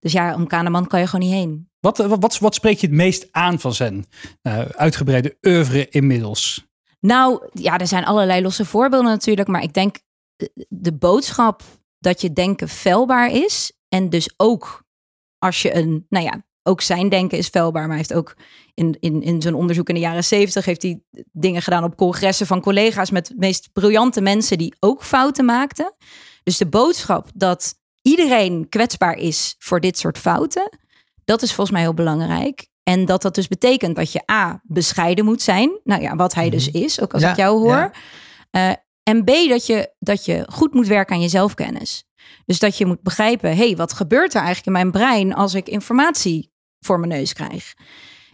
Dus 0.00 0.12
ja, 0.12 0.34
om 0.34 0.46
Kahneman 0.46 0.86
kan 0.86 1.00
je 1.00 1.06
gewoon 1.06 1.26
niet 1.26 1.34
heen. 1.34 1.70
Wat, 1.80 1.98
wat, 1.98 2.20
wat, 2.20 2.38
wat 2.38 2.54
spreekt 2.54 2.80
je 2.80 2.86
het 2.86 2.96
meest 2.96 3.28
aan 3.30 3.60
van 3.60 3.74
zijn 3.74 4.06
eh, 4.42 4.60
uitgebreide 4.60 5.36
oeuvre 5.42 5.88
inmiddels? 5.88 6.66
Nou, 7.00 7.48
ja, 7.52 7.78
er 7.78 7.86
zijn 7.86 8.04
allerlei 8.04 8.42
losse 8.42 8.64
voorbeelden 8.64 9.10
natuurlijk. 9.10 9.48
Maar 9.48 9.62
ik 9.62 9.74
denk 9.74 9.98
eh, 10.36 10.48
de 10.68 10.92
boodschap 10.92 11.62
dat 11.98 12.20
je 12.20 12.32
denken 12.32 12.68
feilbaar 12.68 13.30
is. 13.30 13.72
En 13.88 14.10
dus 14.10 14.34
ook 14.36 14.84
als 15.38 15.62
je 15.62 15.74
een, 15.74 16.06
nou 16.08 16.24
ja, 16.24 16.46
ook 16.68 16.80
zijn 16.80 17.08
denken 17.08 17.38
is 17.38 17.48
feilbaar. 17.48 17.86
Maar 17.86 17.96
hij 17.96 18.04
heeft 18.08 18.14
ook 18.14 18.36
in, 18.74 18.96
in, 19.00 19.22
in 19.22 19.42
zijn 19.42 19.54
onderzoek 19.54 19.88
in 19.88 19.94
de 19.94 20.00
jaren 20.00 20.24
zeventig... 20.24 20.64
heeft 20.64 20.82
hij 20.82 21.00
dingen 21.32 21.62
gedaan 21.62 21.84
op 21.84 21.96
congressen 21.96 22.46
van 22.46 22.60
collega's... 22.60 23.10
met 23.10 23.26
de 23.26 23.34
meest 23.36 23.72
briljante 23.72 24.20
mensen 24.20 24.58
die 24.58 24.74
ook 24.80 25.04
fouten 25.04 25.44
maakten. 25.44 25.94
Dus 26.42 26.56
de 26.56 26.66
boodschap 26.68 27.30
dat 27.34 27.74
iedereen 28.02 28.68
kwetsbaar 28.68 29.16
is 29.16 29.54
voor 29.58 29.80
dit 29.80 29.98
soort 29.98 30.18
fouten... 30.18 30.78
dat 31.24 31.42
is 31.42 31.48
volgens 31.52 31.70
mij 31.70 31.80
heel 31.80 31.94
belangrijk. 31.94 32.68
En 32.82 33.04
dat 33.04 33.22
dat 33.22 33.34
dus 33.34 33.48
betekent 33.48 33.96
dat 33.96 34.12
je 34.12 34.30
A, 34.32 34.60
bescheiden 34.62 35.24
moet 35.24 35.42
zijn. 35.42 35.80
Nou 35.84 36.02
ja, 36.02 36.16
wat 36.16 36.34
hij 36.34 36.50
dus 36.50 36.70
is, 36.70 37.00
ook 37.00 37.12
als 37.12 37.22
Ja, 37.22 37.30
ik 37.30 37.36
jou 37.36 37.58
hoor. 37.58 37.70
ja. 37.70 37.92
Eh, 38.50 38.74
en 39.02 39.24
B, 39.24 39.30
dat 39.48 39.66
je, 39.66 39.94
dat 39.98 40.24
je 40.24 40.46
goed 40.50 40.74
moet 40.74 40.86
werken 40.86 41.14
aan 41.14 41.22
je 41.22 41.28
zelfkennis. 41.28 42.04
Dus 42.46 42.58
dat 42.58 42.78
je 42.78 42.86
moet 42.86 43.02
begrijpen, 43.02 43.50
hé, 43.50 43.66
hey, 43.66 43.76
wat 43.76 43.92
gebeurt 43.92 44.34
er 44.34 44.42
eigenlijk 44.42 44.66
in 44.66 44.72
mijn 44.72 44.90
brein 44.90 45.34
als 45.34 45.54
ik 45.54 45.68
informatie 45.68 46.52
voor 46.88 46.98
mijn 46.98 47.12
neus 47.12 47.32
krijg? 47.32 47.74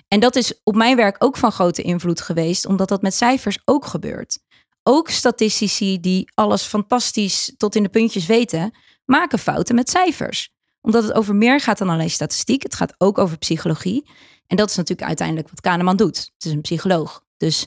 En 0.09 0.21
dat 0.21 0.37
is 0.37 0.61
op 0.63 0.75
mijn 0.75 0.97
werk 0.97 1.17
ook 1.19 1.37
van 1.37 1.53
grote 1.53 1.83
invloed 1.83 2.21
geweest, 2.21 2.67
omdat 2.67 2.89
dat 2.89 3.03
met 3.03 3.15
cijfers 3.15 3.59
ook 3.65 3.87
gebeurt. 3.87 4.39
Ook 4.83 5.09
statistici 5.09 6.01
die 6.01 6.31
alles 6.35 6.63
fantastisch 6.63 7.55
tot 7.57 7.75
in 7.75 7.83
de 7.83 7.89
puntjes 7.89 8.27
weten, 8.27 8.75
maken 9.05 9.39
fouten 9.39 9.75
met 9.75 9.91
cijfers. 9.91 10.53
Omdat 10.81 11.03
het 11.03 11.13
over 11.13 11.35
meer 11.35 11.61
gaat 11.61 11.79
dan 11.79 11.89
alleen 11.89 12.11
statistiek. 12.11 12.63
Het 12.63 12.75
gaat 12.75 12.95
ook 12.99 13.19
over 13.19 13.39
psychologie. 13.39 14.09
En 14.47 14.57
dat 14.57 14.71
is 14.71 14.77
natuurlijk 14.77 15.09
uiteindelijk 15.09 15.49
wat 15.49 15.61
Kahneman 15.61 15.97
doet. 15.97 16.17
Het 16.17 16.45
is 16.45 16.53
een 16.53 16.61
psycholoog. 16.61 17.25
Dus 17.37 17.67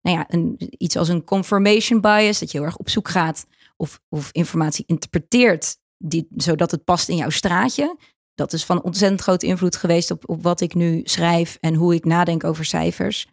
nou 0.00 0.16
ja, 0.16 0.24
een, 0.28 0.56
iets 0.78 0.96
als 0.96 1.08
een 1.08 1.24
confirmation 1.24 2.00
bias, 2.00 2.38
dat 2.38 2.50
je 2.50 2.58
heel 2.58 2.66
erg 2.66 2.76
op 2.76 2.88
zoek 2.88 3.08
gaat 3.08 3.46
of, 3.76 4.00
of 4.08 4.28
informatie 4.32 4.84
interpreteert, 4.86 5.76
die, 5.96 6.26
zodat 6.36 6.70
het 6.70 6.84
past 6.84 7.08
in 7.08 7.16
jouw 7.16 7.30
straatje. 7.30 7.96
Dat 8.34 8.52
is 8.52 8.64
van 8.64 8.82
ontzettend 8.82 9.20
grote 9.20 9.46
invloed 9.46 9.76
geweest 9.76 10.10
op, 10.10 10.28
op 10.28 10.42
wat 10.42 10.60
ik 10.60 10.74
nu 10.74 11.00
schrijf 11.04 11.56
en 11.60 11.74
hoe 11.74 11.94
ik 11.94 12.04
nadenk 12.04 12.44
over 12.44 12.64
cijfers. 12.64 13.26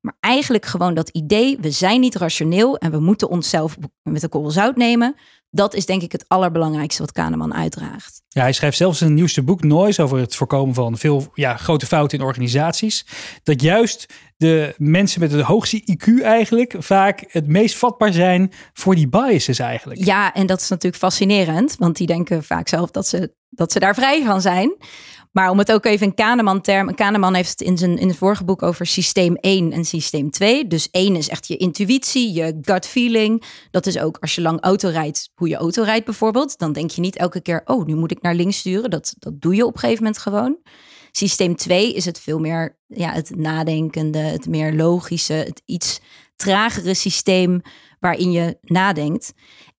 Maar 0.00 0.16
eigenlijk 0.20 0.66
gewoon 0.66 0.94
dat 0.94 1.08
idee, 1.08 1.58
we 1.60 1.70
zijn 1.70 2.00
niet 2.00 2.14
rationeel 2.14 2.78
en 2.78 2.90
we 2.90 3.00
moeten 3.00 3.28
onszelf 3.28 3.76
met 4.02 4.22
een 4.22 4.28
korrel 4.28 4.50
zout 4.50 4.76
nemen. 4.76 5.16
Dat 5.50 5.74
is 5.74 5.86
denk 5.86 6.02
ik 6.02 6.12
het 6.12 6.24
allerbelangrijkste 6.28 7.02
wat 7.02 7.12
Kahneman 7.12 7.54
uitdraagt. 7.54 8.22
Ja, 8.28 8.42
hij 8.42 8.52
schrijft 8.52 8.76
zelfs 8.76 9.00
in 9.00 9.06
zijn 9.06 9.18
nieuwste 9.18 9.42
boek 9.42 9.62
Noise 9.62 10.02
over 10.02 10.18
het 10.18 10.34
voorkomen 10.34 10.74
van 10.74 10.98
veel 10.98 11.30
ja, 11.34 11.56
grote 11.56 11.86
fouten 11.86 12.18
in 12.18 12.24
organisaties. 12.24 13.06
Dat 13.42 13.62
juist 13.62 14.14
de 14.36 14.74
mensen 14.76 15.20
met 15.20 15.32
het 15.32 15.40
hoogste 15.40 15.82
IQ 15.92 16.22
eigenlijk 16.22 16.74
vaak 16.78 17.24
het 17.28 17.46
meest 17.46 17.76
vatbaar 17.76 18.12
zijn 18.12 18.52
voor 18.72 18.94
die 18.94 19.08
biases 19.08 19.58
eigenlijk. 19.58 20.04
Ja, 20.04 20.34
en 20.34 20.46
dat 20.46 20.60
is 20.60 20.68
natuurlijk 20.68 21.02
fascinerend, 21.02 21.76
want 21.78 21.96
die 21.96 22.06
denken 22.06 22.44
vaak 22.44 22.68
zelf 22.68 22.90
dat 22.90 23.06
ze, 23.06 23.34
dat 23.50 23.72
ze 23.72 23.78
daar 23.78 23.94
vrij 23.94 24.24
van 24.24 24.40
zijn. 24.40 24.76
Maar 25.32 25.50
om 25.50 25.58
het 25.58 25.72
ook 25.72 25.84
even 25.84 26.06
in 26.06 26.14
Kahneman-term. 26.14 26.94
Kahneman 26.94 27.34
heeft 27.34 27.50
het 27.50 27.60
in 27.60 27.78
zijn 27.78 27.98
in 27.98 28.08
het 28.08 28.16
vorige 28.16 28.44
boek 28.44 28.62
over 28.62 28.86
systeem 28.86 29.34
1 29.34 29.72
en 29.72 29.84
systeem 29.84 30.30
2. 30.30 30.66
Dus 30.66 30.90
1 30.90 31.16
is 31.16 31.28
echt 31.28 31.46
je 31.46 31.56
intuïtie, 31.56 32.32
je 32.32 32.58
gut 32.62 32.86
feeling. 32.86 33.44
Dat 33.70 33.86
is 33.86 33.98
ook 33.98 34.16
als 34.20 34.34
je 34.34 34.40
lang 34.40 34.60
auto 34.60 34.88
rijdt, 34.88 35.30
hoe 35.34 35.48
je 35.48 35.56
auto 35.56 35.82
rijdt 35.82 36.04
bijvoorbeeld. 36.04 36.58
Dan 36.58 36.72
denk 36.72 36.90
je 36.90 37.00
niet 37.00 37.16
elke 37.16 37.40
keer, 37.40 37.62
oh, 37.64 37.86
nu 37.86 37.94
moet 37.94 38.10
ik 38.10 38.22
naar 38.22 38.34
links 38.34 38.58
sturen. 38.58 38.90
Dat, 38.90 39.14
dat 39.18 39.40
doe 39.40 39.54
je 39.54 39.66
op 39.66 39.74
een 39.74 39.80
gegeven 39.80 40.02
moment 40.02 40.22
gewoon. 40.22 40.58
Systeem 41.12 41.56
2 41.56 41.92
is 41.92 42.04
het 42.04 42.20
veel 42.20 42.38
meer 42.38 42.78
ja, 42.86 43.12
het 43.12 43.36
nadenkende, 43.36 44.18
het 44.18 44.46
meer 44.46 44.72
logische, 44.74 45.32
het 45.32 45.62
iets 45.64 46.00
tragere 46.36 46.94
systeem 46.94 47.60
waarin 48.00 48.30
je 48.30 48.58
nadenkt. 48.60 49.32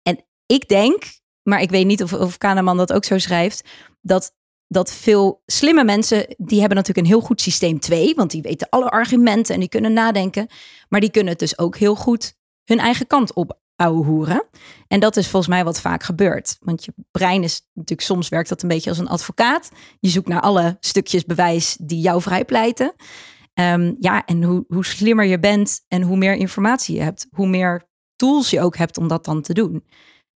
En 0.02 0.24
ik 0.46 0.68
denk, 0.68 1.02
maar 1.48 1.60
ik 1.60 1.70
weet 1.70 1.86
niet 1.86 2.02
of, 2.02 2.12
of 2.12 2.38
Kahneman 2.38 2.76
dat 2.76 2.92
ook 2.92 3.04
zo 3.04 3.18
schrijft, 3.18 3.68
dat 4.00 4.36
dat 4.66 4.92
veel 4.92 5.42
slimme 5.46 5.84
mensen, 5.84 6.34
die 6.36 6.58
hebben 6.58 6.76
natuurlijk 6.76 7.06
een 7.06 7.12
heel 7.12 7.26
goed 7.26 7.40
systeem 7.40 7.80
2, 7.80 8.14
want 8.14 8.30
die 8.30 8.42
weten 8.42 8.68
alle 8.70 8.90
argumenten 8.90 9.54
en 9.54 9.60
die 9.60 9.68
kunnen 9.68 9.92
nadenken. 9.92 10.46
Maar 10.88 11.00
die 11.00 11.10
kunnen 11.10 11.30
het 11.30 11.38
dus 11.38 11.58
ook 11.58 11.76
heel 11.76 11.94
goed 11.94 12.34
hun 12.64 12.78
eigen 12.78 13.06
kant 13.06 13.32
op 13.32 13.58
hoeren. 13.84 14.44
En 14.88 15.00
dat 15.00 15.16
is 15.16 15.28
volgens 15.28 15.52
mij 15.52 15.64
wat 15.64 15.80
vaak 15.80 16.02
gebeurt. 16.02 16.56
Want 16.60 16.84
je 16.84 16.92
brein 17.10 17.42
is 17.42 17.62
natuurlijk 17.72 18.08
soms 18.08 18.28
werkt 18.28 18.48
dat 18.48 18.62
een 18.62 18.68
beetje 18.68 18.90
als 18.90 18.98
een 18.98 19.08
advocaat. 19.08 19.70
Je 20.00 20.08
zoekt 20.08 20.28
naar 20.28 20.40
alle 20.40 20.76
stukjes 20.80 21.24
bewijs 21.24 21.76
die 21.80 22.00
jou 22.00 22.22
vrijpleiten. 22.22 22.94
Um, 23.54 23.96
ja, 23.98 24.24
en 24.24 24.42
hoe, 24.42 24.64
hoe 24.68 24.84
slimmer 24.84 25.24
je 25.24 25.38
bent 25.38 25.84
en 25.88 26.02
hoe 26.02 26.16
meer 26.16 26.34
informatie 26.34 26.94
je 26.96 27.02
hebt, 27.02 27.26
hoe 27.30 27.48
meer 27.48 27.88
tools 28.16 28.50
je 28.50 28.60
ook 28.60 28.76
hebt 28.76 28.98
om 28.98 29.08
dat 29.08 29.24
dan 29.24 29.42
te 29.42 29.54
doen. 29.54 29.84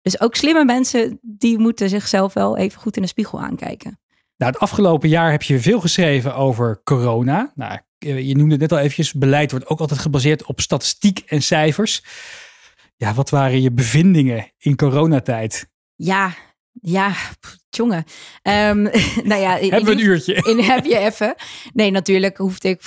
Dus 0.02 0.22
ook 0.22 0.36
slimme 0.36 0.66
mensen, 0.66 1.20
die 1.22 1.58
moeten 1.58 1.90
zichzelf 1.90 2.34
wel 2.34 2.58
even 2.58 2.82
goed 2.82 2.96
in 2.96 3.02
de 3.02 3.08
spiegel 3.08 3.42
aankijken. 3.42 4.00
Nou, 4.38 4.52
het 4.52 4.62
afgelopen 4.62 5.10
jaar 5.10 5.32
heb 5.32 5.44
je 5.44 5.60
veel 5.60 5.80
geschreven 5.80 6.36
over 6.36 6.82
corona. 6.84 7.52
Nou, 7.56 7.80
je 7.98 8.36
noemde 8.36 8.52
het 8.52 8.62
net 8.62 8.72
al 8.72 8.78
eventjes, 8.78 9.14
beleid 9.14 9.52
wordt 9.52 9.68
ook 9.68 9.80
altijd 9.80 10.00
gebaseerd 10.00 10.46
op 10.46 10.60
statistiek 10.60 11.20
en 11.20 11.42
cijfers. 11.42 12.04
Ja, 12.96 13.14
wat 13.14 13.30
waren 13.30 13.62
je 13.62 13.72
bevindingen 13.72 14.52
in 14.58 14.76
coronatijd? 14.76 15.70
Ja, 15.96 16.34
ja, 16.72 17.16
jongen. 17.70 18.04
Um, 18.44 18.82
nou 19.30 19.42
ja, 19.42 19.58
hebben 19.58 19.86
we 19.86 19.92
een 19.92 20.00
uurtje? 20.00 20.34
In, 20.34 20.60
heb 20.60 20.86
je 20.86 20.98
even. 20.98 21.36
Nee, 21.74 21.92
natuurlijk 21.92 22.38
hoefde 22.38 22.70
ik, 22.70 22.82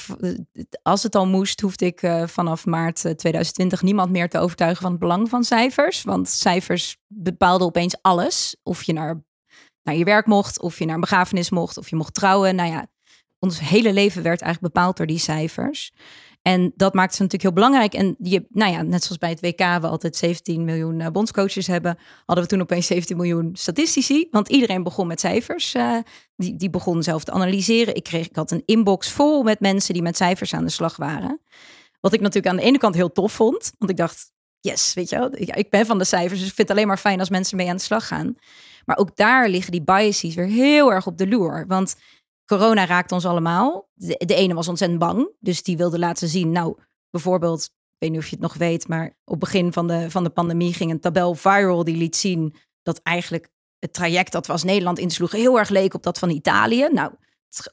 als 0.82 1.02
het 1.02 1.14
al 1.14 1.26
moest, 1.26 1.60
hoefde 1.60 1.86
ik 1.86 2.02
uh, 2.02 2.26
vanaf 2.26 2.66
maart 2.66 2.96
2020 2.96 3.78
eh, 3.78 3.84
niemand 3.84 4.10
meer 4.10 4.28
te 4.28 4.38
overtuigen 4.38 4.82
van 4.82 4.90
het 4.90 5.00
belang 5.00 5.28
van 5.28 5.44
cijfers. 5.44 6.02
Want 6.02 6.28
cijfers 6.28 6.96
bepaalden 7.06 7.66
opeens 7.66 7.96
alles. 8.00 8.56
Of 8.62 8.82
je 8.82 8.92
naar 8.92 9.22
naar 9.82 9.94
je 9.96 10.04
werk 10.04 10.26
mocht, 10.26 10.60
of 10.60 10.78
je 10.78 10.84
naar 10.84 10.94
een 10.94 11.00
begrafenis 11.00 11.50
mocht, 11.50 11.76
of 11.76 11.90
je 11.90 11.96
mocht 11.96 12.14
trouwen. 12.14 12.54
Nou 12.54 12.70
ja, 12.70 12.86
ons 13.38 13.60
hele 13.60 13.92
leven 13.92 14.22
werd 14.22 14.40
eigenlijk 14.40 14.74
bepaald 14.74 14.96
door 14.96 15.06
die 15.06 15.18
cijfers. 15.18 15.92
En 16.42 16.72
dat 16.76 16.94
maakt 16.94 17.14
ze 17.14 17.22
natuurlijk 17.22 17.54
heel 17.54 17.64
belangrijk. 17.64 17.94
En 17.94 18.16
je, 18.18 18.46
nou 18.48 18.72
ja, 18.72 18.82
net 18.82 19.02
zoals 19.02 19.18
bij 19.18 19.30
het 19.30 19.40
WK, 19.40 19.80
we 19.80 19.86
altijd 19.86 20.16
17 20.16 20.64
miljoen 20.64 21.00
uh, 21.00 21.06
bondscoaches 21.06 21.66
hebben, 21.66 21.98
hadden 22.24 22.44
we 22.44 22.50
toen 22.50 22.60
opeens 22.60 22.86
17 22.86 23.16
miljoen 23.16 23.50
statistici. 23.52 24.28
Want 24.30 24.48
iedereen 24.48 24.82
begon 24.82 25.06
met 25.06 25.20
cijfers. 25.20 25.74
Uh, 25.74 25.98
die, 26.36 26.56
die 26.56 26.70
begon 26.70 27.02
zelf 27.02 27.24
te 27.24 27.32
analyseren. 27.32 27.94
Ik, 27.94 28.02
kreeg, 28.02 28.28
ik 28.28 28.36
had 28.36 28.50
een 28.50 28.62
inbox 28.64 29.10
vol 29.10 29.42
met 29.42 29.60
mensen 29.60 29.94
die 29.94 30.02
met 30.02 30.16
cijfers 30.16 30.54
aan 30.54 30.64
de 30.64 30.70
slag 30.70 30.96
waren. 30.96 31.40
Wat 32.00 32.12
ik 32.12 32.20
natuurlijk 32.20 32.54
aan 32.54 32.60
de 32.60 32.66
ene 32.66 32.78
kant 32.78 32.94
heel 32.94 33.12
tof 33.12 33.32
vond. 33.32 33.72
Want 33.78 33.90
ik 33.90 33.96
dacht, 33.96 34.32
yes, 34.60 34.94
weet 34.94 35.08
je 35.08 35.18
wel, 35.18 35.28
ik, 35.32 35.56
ik 35.56 35.70
ben 35.70 35.86
van 35.86 35.98
de 35.98 36.04
cijfers. 36.04 36.40
Dus 36.40 36.48
ik 36.48 36.54
vind 36.54 36.68
het 36.68 36.76
alleen 36.76 36.88
maar 36.88 36.98
fijn 36.98 37.20
als 37.20 37.30
mensen 37.30 37.56
mee 37.56 37.68
aan 37.68 37.76
de 37.76 37.82
slag 37.82 38.06
gaan. 38.06 38.36
Maar 38.84 38.96
ook 38.96 39.16
daar 39.16 39.48
liggen 39.48 39.72
die 39.72 39.82
biases 39.82 40.34
weer 40.34 40.46
heel 40.46 40.92
erg 40.92 41.06
op 41.06 41.18
de 41.18 41.28
loer. 41.28 41.64
Want 41.68 41.94
corona 42.46 42.86
raakt 42.86 43.12
ons 43.12 43.26
allemaal. 43.26 43.88
De, 43.94 44.34
ene 44.34 44.54
was 44.54 44.68
ontzettend 44.68 45.00
bang. 45.00 45.30
Dus 45.40 45.62
die 45.62 45.76
wilde 45.76 45.98
laten 45.98 46.28
zien, 46.28 46.50
nou, 46.50 46.78
bijvoorbeeld, 47.10 47.64
ik 47.64 47.96
weet 47.98 48.10
niet 48.10 48.18
of 48.18 48.26
je 48.26 48.34
het 48.34 48.44
nog 48.44 48.54
weet, 48.54 48.88
maar 48.88 49.16
op 49.24 49.40
begin 49.40 49.72
van 49.72 49.86
de, 49.86 50.10
van 50.10 50.24
de 50.24 50.30
pandemie 50.30 50.74
ging 50.74 50.90
een 50.90 51.00
tabel 51.00 51.34
viral 51.34 51.84
die 51.84 51.96
liet 51.96 52.16
zien 52.16 52.54
dat 52.82 53.00
eigenlijk 53.02 53.50
het 53.78 53.92
traject 53.92 54.32
dat 54.32 54.46
we 54.46 54.52
als 54.52 54.64
Nederland 54.64 54.98
insloegen 54.98 55.38
heel 55.38 55.58
erg 55.58 55.68
leek 55.68 55.94
op 55.94 56.02
dat 56.02 56.18
van 56.18 56.30
Italië. 56.30 56.88
Nou, 56.92 57.12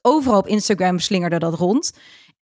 overal 0.02 0.40
op 0.40 0.48
Instagram 0.48 1.00
slingerde 1.00 1.40
dat 1.40 1.54
rond. 1.54 1.92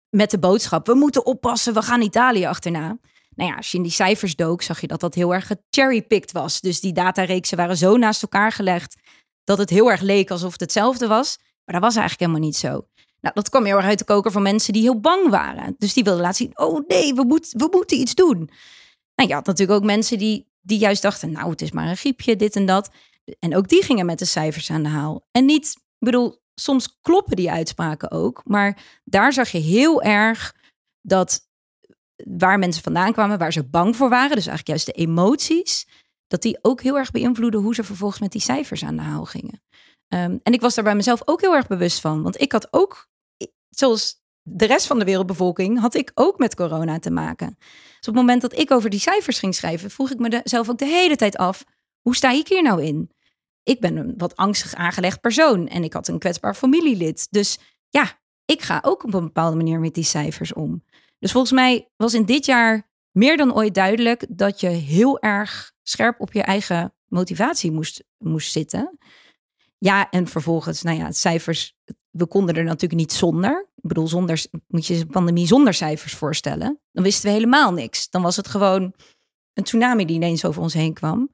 Met 0.10 0.32
de 0.32 0.40
boodschap: 0.40 0.86
we 0.86 0.94
moeten 0.94 1.26
oppassen, 1.26 1.74
we 1.74 1.82
gaan 1.82 2.02
Italië 2.02 2.46
achterna 2.46 2.98
nou 3.36 3.50
ja, 3.50 3.56
als 3.56 3.72
je 3.72 3.78
in 3.78 3.84
die 3.84 3.92
cijfers 3.92 4.36
dook, 4.36 4.62
zag 4.62 4.82
je 4.82 4.88
dat 4.88 5.00
dat 5.00 5.14
heel 5.14 5.34
erg 5.34 5.48
gecherrypicked 5.48 6.32
was. 6.32 6.62
Dus 6.62 6.80
die 6.80 6.94
datareeksen 6.94 7.58
waren 7.58 7.78
zo 7.78 7.98
naast 7.98 8.22
elkaar 8.22 8.52
gelegd 8.52 8.96
dat 9.44 9.58
het 9.58 9.70
heel 9.70 9.92
erg 9.92 10.02
leek 10.02 10.32
alsof 10.32 10.52
het 10.52 10.62
hetzelfde 10.62 11.08
was. 11.08 11.40
Maar 11.66 11.76
dat 11.76 11.84
was 11.84 11.96
eigenlijk 11.96 12.20
helemaal 12.20 12.50
niet 12.50 12.58
zo. 12.58 12.88
Nou, 13.22 13.36
dat 13.36 13.50
kwam 13.50 13.66
heel 13.66 13.76
erg 13.76 13.86
uit 13.86 14.00
de 14.00 14.06
koker 14.06 14.32
van 14.32 14.42
mensen 14.42 14.74
die 14.74 14.82
heel 14.82 15.00
bang 15.00 15.30
waren. 15.30 15.76
Dus 15.78 15.94
die 15.94 16.04
wilden 16.04 16.22
laten 16.22 16.38
zien, 16.38 16.60
oh 16.60 16.88
nee, 16.88 17.14
we, 17.14 17.42
we 17.52 17.68
moeten 17.72 17.98
iets 17.98 18.16
doen. 18.16 18.50
Nou, 19.16 19.30
je 19.30 19.34
had 19.34 19.46
natuurlijk 19.46 19.80
ook 19.80 19.86
mensen 19.86 20.18
die, 20.18 20.48
die 20.62 20.78
juist 20.78 21.02
dachten, 21.02 21.32
nou, 21.32 21.50
het 21.50 21.62
is 21.62 21.72
maar 21.72 21.88
een 21.88 21.98
griepje, 21.98 22.36
dit 22.36 22.56
en 22.56 22.66
dat. 22.66 22.90
En 23.40 23.56
ook 23.56 23.68
die 23.68 23.84
gingen 23.84 24.06
met 24.06 24.20
de 24.20 24.26
cijfers 24.26 24.72
aan 24.72 24.84
de 24.84 24.90
haal. 24.90 25.28
En 25.32 25.46
niet, 25.46 25.76
ik 25.76 26.06
bedoel, 26.06 26.42
soms 26.56 26.98
kloppen 27.02 27.36
die 27.36 27.52
uitspraken 27.52 28.12
ook. 28.12 28.42
Maar 28.44 28.84
daar 29.04 29.34
zag 29.34 29.50
je 29.50 29.58
heel 29.58 30.02
erg 30.02 30.56
dat 31.02 31.48
waar 32.16 32.60
mensen 32.60 32.84
vandaan 32.84 33.14
kwamen, 33.14 33.38
waar 33.38 33.54
ze 33.54 33.64
bang 33.64 33.96
voor 33.96 34.10
waren, 34.10 34.36
dus 34.36 34.48
eigenlijk 34.48 34.68
juist 34.68 34.86
de 34.86 34.92
emoties, 34.92 35.88
dat 36.28 36.42
die 36.42 36.58
ook 36.62 36.82
heel 36.82 36.98
erg 36.98 37.12
beïnvloeden 37.12 37.62
hoe 37.62 37.76
ze 37.76 37.84
vervolgens 37.84 38.22
met 38.22 38.32
die 38.32 38.42
cijfers 38.42 38.84
aan 38.84 38.96
de 38.96 39.02
haal 39.02 39.26
gingen. 39.26 39.62
Ehm, 40.08 40.38
en 40.44 40.54
ik 40.54 40.62
was 40.62 40.76
daar 40.76 40.84
bij 40.84 40.96
mezelf 40.96 41.22
ook 41.26 41.42
heel 41.42 41.56
erg 41.56 41.68
bewust 41.68 42.00
van, 42.00 42.24
want 42.24 42.42
ik 42.42 42.52
had 42.52 42.68
ook, 42.72 43.08
zoals 43.70 44.24
de 44.42 44.66
rest 44.66 44.88
van 44.88 45.00
de 45.00 45.06
wereldbevolking, 45.06 45.80
had 45.80 45.96
ik 45.96 46.12
ook 46.14 46.38
met 46.38 46.56
corona 46.56 47.00
te 47.00 47.12
maken. 47.12 47.56
Dus 47.60 48.08
op 48.08 48.14
het 48.14 48.16
moment 48.16 48.42
dat 48.42 48.60
ik 48.60 48.72
over 48.72 48.90
die 48.90 49.00
cijfers 49.00 49.40
ging 49.40 49.56
schrijven, 49.56 49.92
vroeg 49.92 50.12
ik 50.12 50.20
mezelf 50.20 50.70
ook 50.70 50.78
de 50.78 50.86
hele 50.86 51.16
tijd 51.16 51.38
af, 51.38 51.64
hoe 52.02 52.16
sta 52.16 52.32
ik 52.32 52.48
hier 52.48 52.64
nou 52.64 52.84
in? 52.84 53.12
Ik 53.64 53.80
ben 53.80 53.98
een 53.98 54.14
wat 54.18 54.36
angstig 54.36 54.74
aangelegd 54.74 55.22
persoon 55.22 55.68
en 55.68 55.84
ik 55.84 55.94
had 55.94 56.08
een 56.08 56.20
kwetsbaar 56.20 56.56
familielid. 56.56 57.28
Dus 57.30 57.60
ja, 57.90 58.20
ik 58.46 58.62
ga 58.62 58.80
ook 58.86 59.04
op 59.04 59.14
een 59.14 59.24
bepaalde 59.24 59.56
manier 59.56 59.80
met 59.80 59.94
die 59.94 60.04
cijfers 60.04 60.54
om. 60.54 60.84
Dus 61.20 61.32
volgens 61.32 61.54
mij 61.54 61.90
was 61.96 62.14
in 62.14 62.26
dit 62.26 62.46
jaar 62.46 62.90
meer 63.12 63.38
dan 63.38 63.56
ooit 63.56 63.74
duidelijk 63.74 64.26
dat 64.30 64.60
je 64.60 64.68
heel 64.68 65.20
erg 65.20 65.74
scherp 65.84 66.20
op 66.20 66.34
je 66.34 66.42
eigen 66.42 66.94
motivatie 67.08 67.72
moest, 67.72 68.04
moest 68.18 68.52
zitten. 68.52 68.98
Ja, 69.78 70.10
en 70.10 70.28
vervolgens, 70.28 70.82
nou 70.82 70.98
ja, 70.98 71.12
cijfers, 71.12 71.76
we 72.10 72.26
konden 72.26 72.56
er 72.56 72.64
natuurlijk 72.64 73.02
niet 73.02 73.14
zonder. 73.14 73.68
Ik 73.76 73.88
bedoel, 73.88 74.08
zonder, 74.08 74.46
moet 74.68 74.86
je 74.86 74.96
een 74.96 75.08
pandemie 75.08 75.48
zonder 75.48 75.74
cijfers 75.74 76.14
voorstellen. 76.14 76.80
Dan 76.92 77.04
wisten 77.04 77.26
we 77.26 77.36
helemaal 77.36 77.74
niks. 77.74 78.10
Dan 78.10 78.22
was 78.22 78.36
het 78.36 78.48
gewoon 78.48 78.94
een 79.54 79.64
tsunami 79.64 80.06
die 80.06 80.16
ineens 80.16 80.46
over 80.46 80.62
ons 80.62 80.74
heen 80.74 80.94
kwam. 80.94 81.30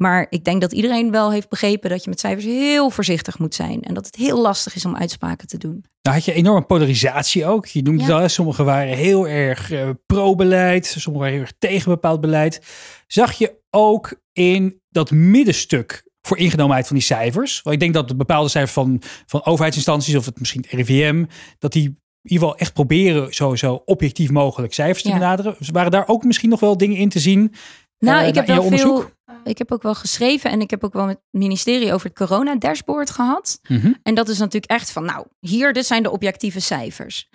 Maar 0.00 0.26
ik 0.30 0.44
denk 0.44 0.60
dat 0.60 0.72
iedereen 0.72 1.10
wel 1.10 1.32
heeft 1.32 1.48
begrepen 1.48 1.90
dat 1.90 2.04
je 2.04 2.10
met 2.10 2.20
cijfers 2.20 2.44
heel 2.44 2.90
voorzichtig 2.90 3.38
moet 3.38 3.54
zijn. 3.54 3.82
En 3.82 3.94
dat 3.94 4.06
het 4.06 4.16
heel 4.16 4.40
lastig 4.40 4.74
is 4.74 4.84
om 4.84 4.96
uitspraken 4.96 5.46
te 5.48 5.58
doen. 5.58 5.84
Nou 6.02 6.16
had 6.16 6.24
je 6.24 6.32
enorme 6.32 6.66
polarisatie 6.66 7.46
ook. 7.46 7.66
Je 7.66 7.82
noemde 7.82 8.02
ja. 8.02 8.20
dat, 8.20 8.30
sommigen 8.30 8.64
waren 8.64 8.96
heel 8.96 9.28
erg 9.28 9.70
uh, 9.70 9.90
pro-beleid, 10.06 10.86
sommigen 10.86 11.18
waren 11.18 11.32
heel 11.32 11.40
erg 11.40 11.52
tegen 11.58 11.90
bepaald 11.90 12.20
beleid. 12.20 12.62
Zag 13.06 13.32
je 13.32 13.54
ook 13.70 14.20
in 14.32 14.80
dat 14.88 15.10
middenstuk 15.10 16.04
voor 16.22 16.38
ingenomenheid 16.38 16.86
van 16.86 16.96
die 16.96 17.04
cijfers? 17.04 17.62
Want 17.62 17.74
ik 17.74 17.80
denk 17.80 17.94
dat 17.94 18.08
de 18.08 18.16
bepaalde 18.16 18.48
cijfers 18.48 18.72
van, 18.72 19.02
van 19.26 19.44
overheidsinstanties 19.44 20.16
of 20.16 20.24
het 20.24 20.38
misschien 20.38 20.64
het 20.68 20.72
RIVM, 20.72 21.24
dat 21.58 21.72
die 21.72 21.84
in 22.22 22.30
ieder 22.30 22.46
geval 22.46 22.60
echt 22.60 22.72
proberen 22.72 23.32
sowieso 23.32 23.82
objectief 23.84 24.30
mogelijk 24.30 24.74
cijfers 24.74 25.02
te 25.02 25.12
benaderen. 25.12 25.54
Dus 25.58 25.68
waren 25.68 25.90
daar 25.90 26.08
ook 26.08 26.24
misschien 26.24 26.50
nog 26.50 26.60
wel 26.60 26.76
dingen 26.76 26.96
in 26.96 27.08
te 27.08 27.18
zien? 27.18 27.54
Nou, 27.98 28.22
uh, 28.22 28.28
ik 28.28 28.34
heb 28.34 28.46
wel 28.46 28.62
veel 28.62 29.10
ik 29.44 29.58
heb 29.58 29.72
ook 29.72 29.82
wel 29.82 29.94
geschreven 29.94 30.50
en 30.50 30.60
ik 30.60 30.70
heb 30.70 30.84
ook 30.84 30.92
wel 30.92 31.06
met 31.06 31.16
het 31.16 31.40
ministerie 31.40 31.92
over 31.92 32.08
het 32.08 32.16
corona-dashboard 32.16 33.10
gehad. 33.10 33.60
Mhm. 33.68 33.92
En 34.02 34.14
dat 34.14 34.28
is 34.28 34.38
natuurlijk 34.38 34.72
echt 34.72 34.90
van, 34.90 35.04
nou, 35.04 35.26
hier, 35.40 35.72
dit 35.72 35.86
zijn 35.86 36.02
de 36.02 36.10
objectieve 36.10 36.60
cijfers. 36.60 37.28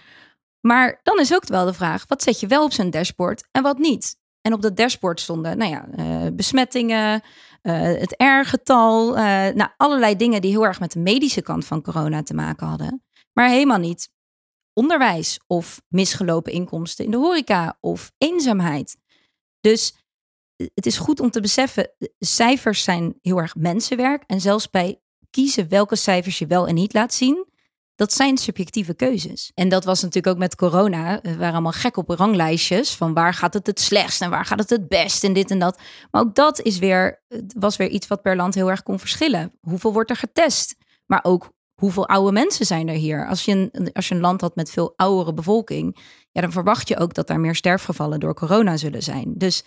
Maar 0.62 1.00
dan 1.04 1.20
is 1.20 1.34
ook 1.34 1.48
wel 1.48 1.66
de 1.66 1.74
vraag, 1.74 2.06
wat 2.08 2.24
zet 2.24 2.40
je 2.40 2.48
wel 2.48 2.64
op 2.64 2.74
zo'n 2.74 2.90
dashboard 2.90 3.48
en 3.52 3.64
wat 3.64 3.78
niet? 3.78 4.18
En 4.46 4.54
op 4.54 4.62
dat 4.62 4.78
dashboard 4.78 5.20
stonden, 5.20 5.58
nou 5.58 5.72
ja, 5.72 5.88
uh, 5.98 6.32
besmettingen, 6.34 7.22
uh, 7.64 7.74
het 7.82 8.16
R-getal, 8.18 9.10
uh, 9.10 9.24
nou, 9.48 9.70
allerlei 9.78 10.16
dingen 10.16 10.42
die 10.42 10.52
heel 10.52 10.66
erg 10.66 10.80
met 10.80 10.92
de 10.92 11.00
medische 11.00 11.42
kant 11.42 11.66
van 11.66 11.82
corona 11.82 12.24
te 12.24 12.34
maken 12.34 12.68
hadden. 12.68 13.04
Maar 13.34 13.50
helemaal 13.50 13.78
niet 13.78 14.10
onderwijs 14.74 15.40
of 15.48 15.82
misgelopen 15.88 16.52
inkomsten 16.52 17.06
in 17.06 17.12
de 17.12 17.18
horeca 17.18 17.78
of 17.80 18.12
eenzaamheid. 18.18 18.98
Dus 19.60 19.96
het 20.74 20.86
is 20.86 20.98
goed 20.98 21.20
om 21.20 21.30
te 21.30 21.42
beseffen, 21.42 21.92
cijfers 22.20 22.84
zijn 22.84 23.18
heel 23.22 23.38
erg 23.38 23.56
mensenwerk. 23.56 24.24
En 24.28 24.42
zelfs 24.42 24.70
bij 24.70 25.02
kiezen 25.30 25.70
welke 25.70 25.96
cijfers 25.96 26.40
je 26.40 26.48
wel 26.48 26.68
en 26.68 26.76
niet 26.76 26.94
laat 26.94 27.14
zien, 27.14 27.46
dat 27.96 28.14
zijn 28.14 28.38
subjectieve 28.38 28.94
keuzes. 28.94 29.52
En 29.54 29.70
dat 29.70 29.84
was 29.86 30.02
natuurlijk 30.02 30.34
ook 30.34 30.42
met 30.42 30.56
corona. 30.56 31.20
We 31.22 31.38
waren 31.38 31.54
allemaal 31.54 31.72
gek 31.72 31.98
op 31.98 32.10
ranglijstjes 32.10 32.96
van 32.96 33.14
waar 33.14 33.34
gaat 33.34 33.54
het 33.54 33.68
het 33.68 33.80
slechtst 33.80 34.22
en 34.22 34.30
waar 34.30 34.46
gaat 34.46 34.60
het 34.60 34.70
het 34.70 34.88
best 34.88 35.24
en 35.24 35.34
dit 35.34 35.52
en 35.52 35.60
dat. 35.60 35.80
Maar 36.12 36.22
ook 36.22 36.36
dat 36.36 36.62
is 36.62 36.80
weer, 36.80 37.24
was 37.58 37.76
weer 37.76 37.90
iets 37.90 38.08
wat 38.08 38.22
per 38.22 38.36
land 38.36 38.56
heel 38.56 38.70
erg 38.70 38.84
kon 38.84 39.00
verschillen. 39.00 39.52
Hoeveel 39.62 39.94
wordt 39.94 40.10
er 40.10 40.16
getest? 40.16 40.76
Maar 41.06 41.20
ook 41.24 41.54
hoeveel 41.76 42.08
oude 42.08 42.32
mensen 42.32 42.66
zijn 42.66 42.88
er 42.88 42.96
hier? 42.96 43.28
Als 43.28 43.46
je 43.46 43.70
een, 43.72 43.94
als 43.94 44.08
je 44.08 44.16
een 44.16 44.22
land 44.22 44.42
had 44.42 44.56
met 44.56 44.72
veel 44.72 44.94
oudere 44.96 45.34
bevolking, 45.34 45.98
ja, 46.32 46.42
dan 46.42 46.52
verwacht 46.52 46.88
je 46.88 46.98
ook 46.98 47.14
dat 47.14 47.28
daar 47.28 47.40
meer 47.40 47.56
sterfgevallen 47.56 48.20
door 48.20 48.34
corona 48.34 48.78
zullen 48.78 49.04
zijn. 49.04 49.34
Dus 49.38 49.64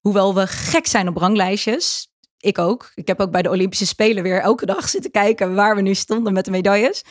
hoewel 0.00 0.34
we 0.34 0.46
gek 0.46 0.86
zijn 0.86 1.08
op 1.08 1.16
ranglijstjes, 1.16 2.08
ik 2.40 2.58
ook. 2.58 2.92
Ik 2.94 3.06
heb 3.06 3.20
ook 3.20 3.30
bij 3.30 3.42
de 3.42 3.50
Olympische 3.50 3.86
Spelen 3.86 4.22
weer 4.22 4.40
elke 4.40 4.66
dag 4.66 4.88
zitten 4.98 5.10
kijken 5.10 5.54
waar 5.54 5.74
we 5.74 5.82
nu 5.82 5.94
stonden 5.94 6.32
met 6.32 6.44
de 6.44 6.50
medailles. 6.50 7.04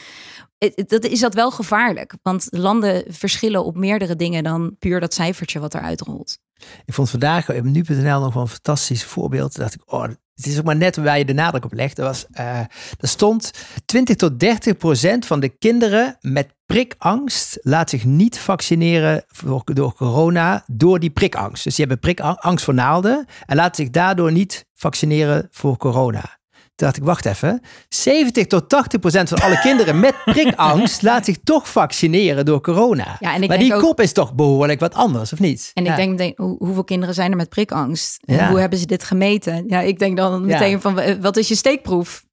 Dat 0.76 1.04
is 1.04 1.20
dat 1.20 1.34
wel 1.34 1.52
gevaarlijk, 1.52 2.14
want 2.22 2.48
landen 2.50 3.04
verschillen 3.08 3.66
op 3.66 3.76
meerdere 3.76 4.16
dingen 4.16 4.44
dan 4.44 4.76
puur 4.80 5.00
dat 5.00 5.14
cijfertje 5.14 5.60
wat 5.60 5.74
eruit 5.74 6.02
rolt. 6.02 6.38
Ik 6.86 6.94
vond 6.94 7.10
vandaag 7.10 7.50
op 7.50 7.64
nu.nl 7.64 8.20
nog 8.20 8.34
wel 8.34 8.44
een 8.44 8.50
fantastisch 8.50 9.04
voorbeeld. 9.04 9.54
Toen 9.54 9.64
dacht 9.64 9.76
ik, 9.76 9.94
oh, 9.94 10.04
het 10.38 10.46
is 10.46 10.58
ook 10.58 10.66
maar 10.66 10.76
net 10.76 10.96
waar 10.96 11.18
je 11.18 11.26
de 11.26 11.34
nadruk 11.34 11.66
op 11.66 11.74
legt. 11.74 11.98
Er, 11.98 12.04
was, 12.04 12.26
uh, 12.40 12.60
er 13.00 13.08
stond 13.08 13.52
20 13.86 14.16
tot 14.16 14.40
30 14.40 14.78
procent 14.78 15.26
van 15.26 15.40
de 15.40 15.50
kinderen 15.50 16.18
met 16.22 16.56
prikangst 16.66 17.58
laat 17.62 17.90
zich 17.90 18.06
niet 18.06 18.40
vaccineren 18.40 19.24
voor, 19.28 19.62
door 19.64 19.94
corona 19.94 20.64
door 20.68 21.00
die 21.00 21.10
prikangst. 21.10 21.64
Dus 21.64 21.76
die 21.76 21.86
hebben 21.86 22.14
prikangst 22.14 22.66
voor 22.66 22.74
naalden 22.74 23.26
en 23.46 23.56
laten 23.56 23.84
zich 23.84 23.94
daardoor 23.94 24.32
niet 24.32 24.66
vaccineren 24.74 25.48
voor 25.52 25.78
corona. 25.78 26.37
Dacht 26.78 26.98
ik, 26.98 27.04
wacht 27.04 27.26
even. 27.26 27.62
70 27.90 28.46
tot 28.46 28.70
80 28.70 29.00
procent 29.00 29.30
van 29.30 29.42
alle 29.42 29.60
kinderen 29.60 30.00
met 30.00 30.16
prikangst 30.34 31.02
laat 31.02 31.26
zich 31.26 31.38
toch 31.44 31.70
vaccineren 31.70 32.46
door 32.46 32.62
corona. 32.62 33.16
Ja, 33.20 33.34
en 33.34 33.44
ik 33.44 33.50
maar 33.50 33.58
die 33.58 33.78
kop 33.78 34.02
is 34.02 34.12
toch 34.12 34.34
behoorlijk 34.34 34.80
wat 34.80 34.94
anders, 34.94 35.34
of 35.34 35.40
niet? 35.40 35.72
En 35.74 35.86
ik 35.86 35.96
denk, 35.96 36.18
denk 36.18 36.38
hoeveel 36.38 36.84
kinderen 36.84 37.16
zijn 37.16 37.32
er 37.32 37.38
met 37.38 37.50
prikangst? 37.50 38.20
Hoe 38.26 38.60
hebben 38.60 38.80
ze 38.80 38.86
dit 38.86 39.04
gemeten? 39.04 39.64
Ja, 39.68 39.80
ik 39.80 40.00
denk 40.00 40.18
dan 40.18 40.46
meteen 40.46 40.82
van, 40.82 41.22
wat 41.22 41.38
is 41.38 41.48
je 41.48 41.56
steekproef? 41.56 42.26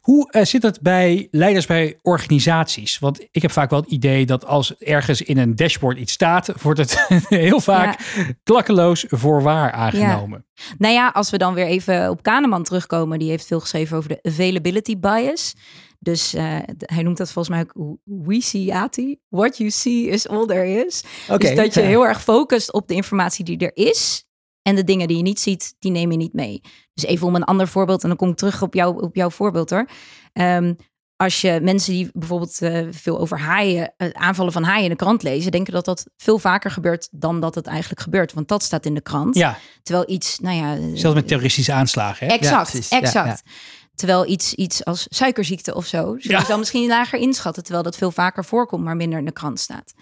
Hoe 0.00 0.28
uh, 0.30 0.44
zit 0.44 0.62
het 0.62 0.80
bij 0.80 1.28
leiders 1.30 1.66
bij 1.66 1.98
organisaties? 2.02 2.98
Want 2.98 3.26
ik 3.30 3.42
heb 3.42 3.50
vaak 3.50 3.70
wel 3.70 3.80
het 3.80 3.90
idee 3.90 4.26
dat 4.26 4.46
als 4.46 4.76
ergens 4.76 5.22
in 5.22 5.38
een 5.38 5.56
dashboard 5.56 5.98
iets 5.98 6.12
staat, 6.12 6.62
wordt 6.62 6.78
het 6.78 7.06
heel 7.28 7.60
vaak 7.60 8.00
klakkeloos 8.42 9.04
voor 9.08 9.42
waar 9.42 9.72
aangenomen. 9.72 10.44
Ja. 10.54 10.64
Nou 10.78 10.94
ja, 10.94 11.08
als 11.08 11.30
we 11.30 11.38
dan 11.38 11.54
weer 11.54 11.66
even 11.66 12.10
op 12.10 12.22
Kahneman 12.22 12.62
terugkomen, 12.62 13.18
die 13.18 13.30
heeft 13.30 13.46
veel 13.46 13.60
geschreven 13.60 13.96
over 13.96 14.08
de 14.08 14.18
availability 14.22 14.98
bias. 14.98 15.54
Dus 15.98 16.34
uh, 16.34 16.42
hij 16.78 17.02
noemt 17.02 17.16
dat 17.16 17.32
volgens 17.32 17.54
mij 17.54 17.64
ook 17.76 17.96
we 18.04 18.40
see 18.40 18.74
ati. 18.74 19.18
What 19.28 19.56
you 19.56 19.70
see 19.70 20.06
is 20.06 20.28
all 20.28 20.46
there 20.46 20.86
is. 20.86 21.04
Okay, 21.28 21.38
dus 21.38 21.64
dat 21.64 21.74
je 21.74 21.80
heel 21.80 22.06
erg 22.06 22.22
focust 22.22 22.72
op 22.72 22.88
de 22.88 22.94
informatie 22.94 23.44
die 23.44 23.58
er 23.58 23.70
is 23.74 24.24
en 24.62 24.74
de 24.74 24.84
dingen 24.84 25.08
die 25.08 25.16
je 25.16 25.22
niet 25.22 25.40
ziet, 25.40 25.74
die 25.78 25.90
neem 25.90 26.10
je 26.10 26.16
niet 26.16 26.32
mee. 26.32 26.60
Dus 26.94 27.04
even 27.04 27.26
om 27.26 27.34
een 27.34 27.44
ander 27.44 27.68
voorbeeld, 27.68 28.02
en 28.02 28.08
dan 28.08 28.18
kom 28.18 28.28
ik 28.28 28.36
terug 28.36 28.62
op, 28.62 28.74
jou, 28.74 29.02
op 29.02 29.14
jouw 29.14 29.30
voorbeeld 29.30 29.70
hoor. 29.70 29.88
Um, 30.32 30.76
als 31.16 31.40
je 31.40 31.60
mensen 31.62 31.92
die 31.92 32.10
bijvoorbeeld 32.12 32.62
uh, 32.62 32.86
veel 32.90 33.18
over 33.18 33.38
haaien, 33.38 33.94
uh, 33.96 34.08
aanvallen 34.12 34.52
van 34.52 34.62
haaien 34.62 34.84
in 34.84 34.90
de 34.90 34.96
krant 34.96 35.22
lezen, 35.22 35.50
denken 35.50 35.72
dat 35.72 35.84
dat 35.84 36.06
veel 36.16 36.38
vaker 36.38 36.70
gebeurt 36.70 37.08
dan 37.10 37.40
dat 37.40 37.54
het 37.54 37.66
eigenlijk 37.66 38.00
gebeurt. 38.00 38.32
Want 38.32 38.48
dat 38.48 38.62
staat 38.62 38.86
in 38.86 38.94
de 38.94 39.00
krant. 39.00 39.34
Ja. 39.34 39.58
Terwijl 39.82 40.10
iets, 40.10 40.38
nou 40.38 40.56
ja. 40.56 40.96
Zelfs 40.96 41.16
met 41.16 41.28
terroristische 41.28 41.72
aanslagen. 41.72 42.26
Hè? 42.26 42.32
Exact, 42.32 42.88
ja, 42.88 43.00
exact. 43.00 43.42
Ja, 43.44 43.52
Terwijl 43.94 44.26
iets, 44.26 44.54
iets 44.54 44.84
als 44.84 45.06
suikerziekte 45.08 45.74
of 45.74 45.86
zo, 45.86 46.14
zullen 46.18 46.40
ja. 46.40 46.46
dan 46.46 46.58
misschien 46.58 46.88
lager 46.88 47.18
inschatten. 47.18 47.62
Terwijl 47.62 47.84
dat 47.84 47.96
veel 47.96 48.10
vaker 48.10 48.44
voorkomt, 48.44 48.84
maar 48.84 48.96
minder 48.96 49.18
in 49.18 49.24
de 49.24 49.32
krant 49.32 49.60
staat. 49.60 49.92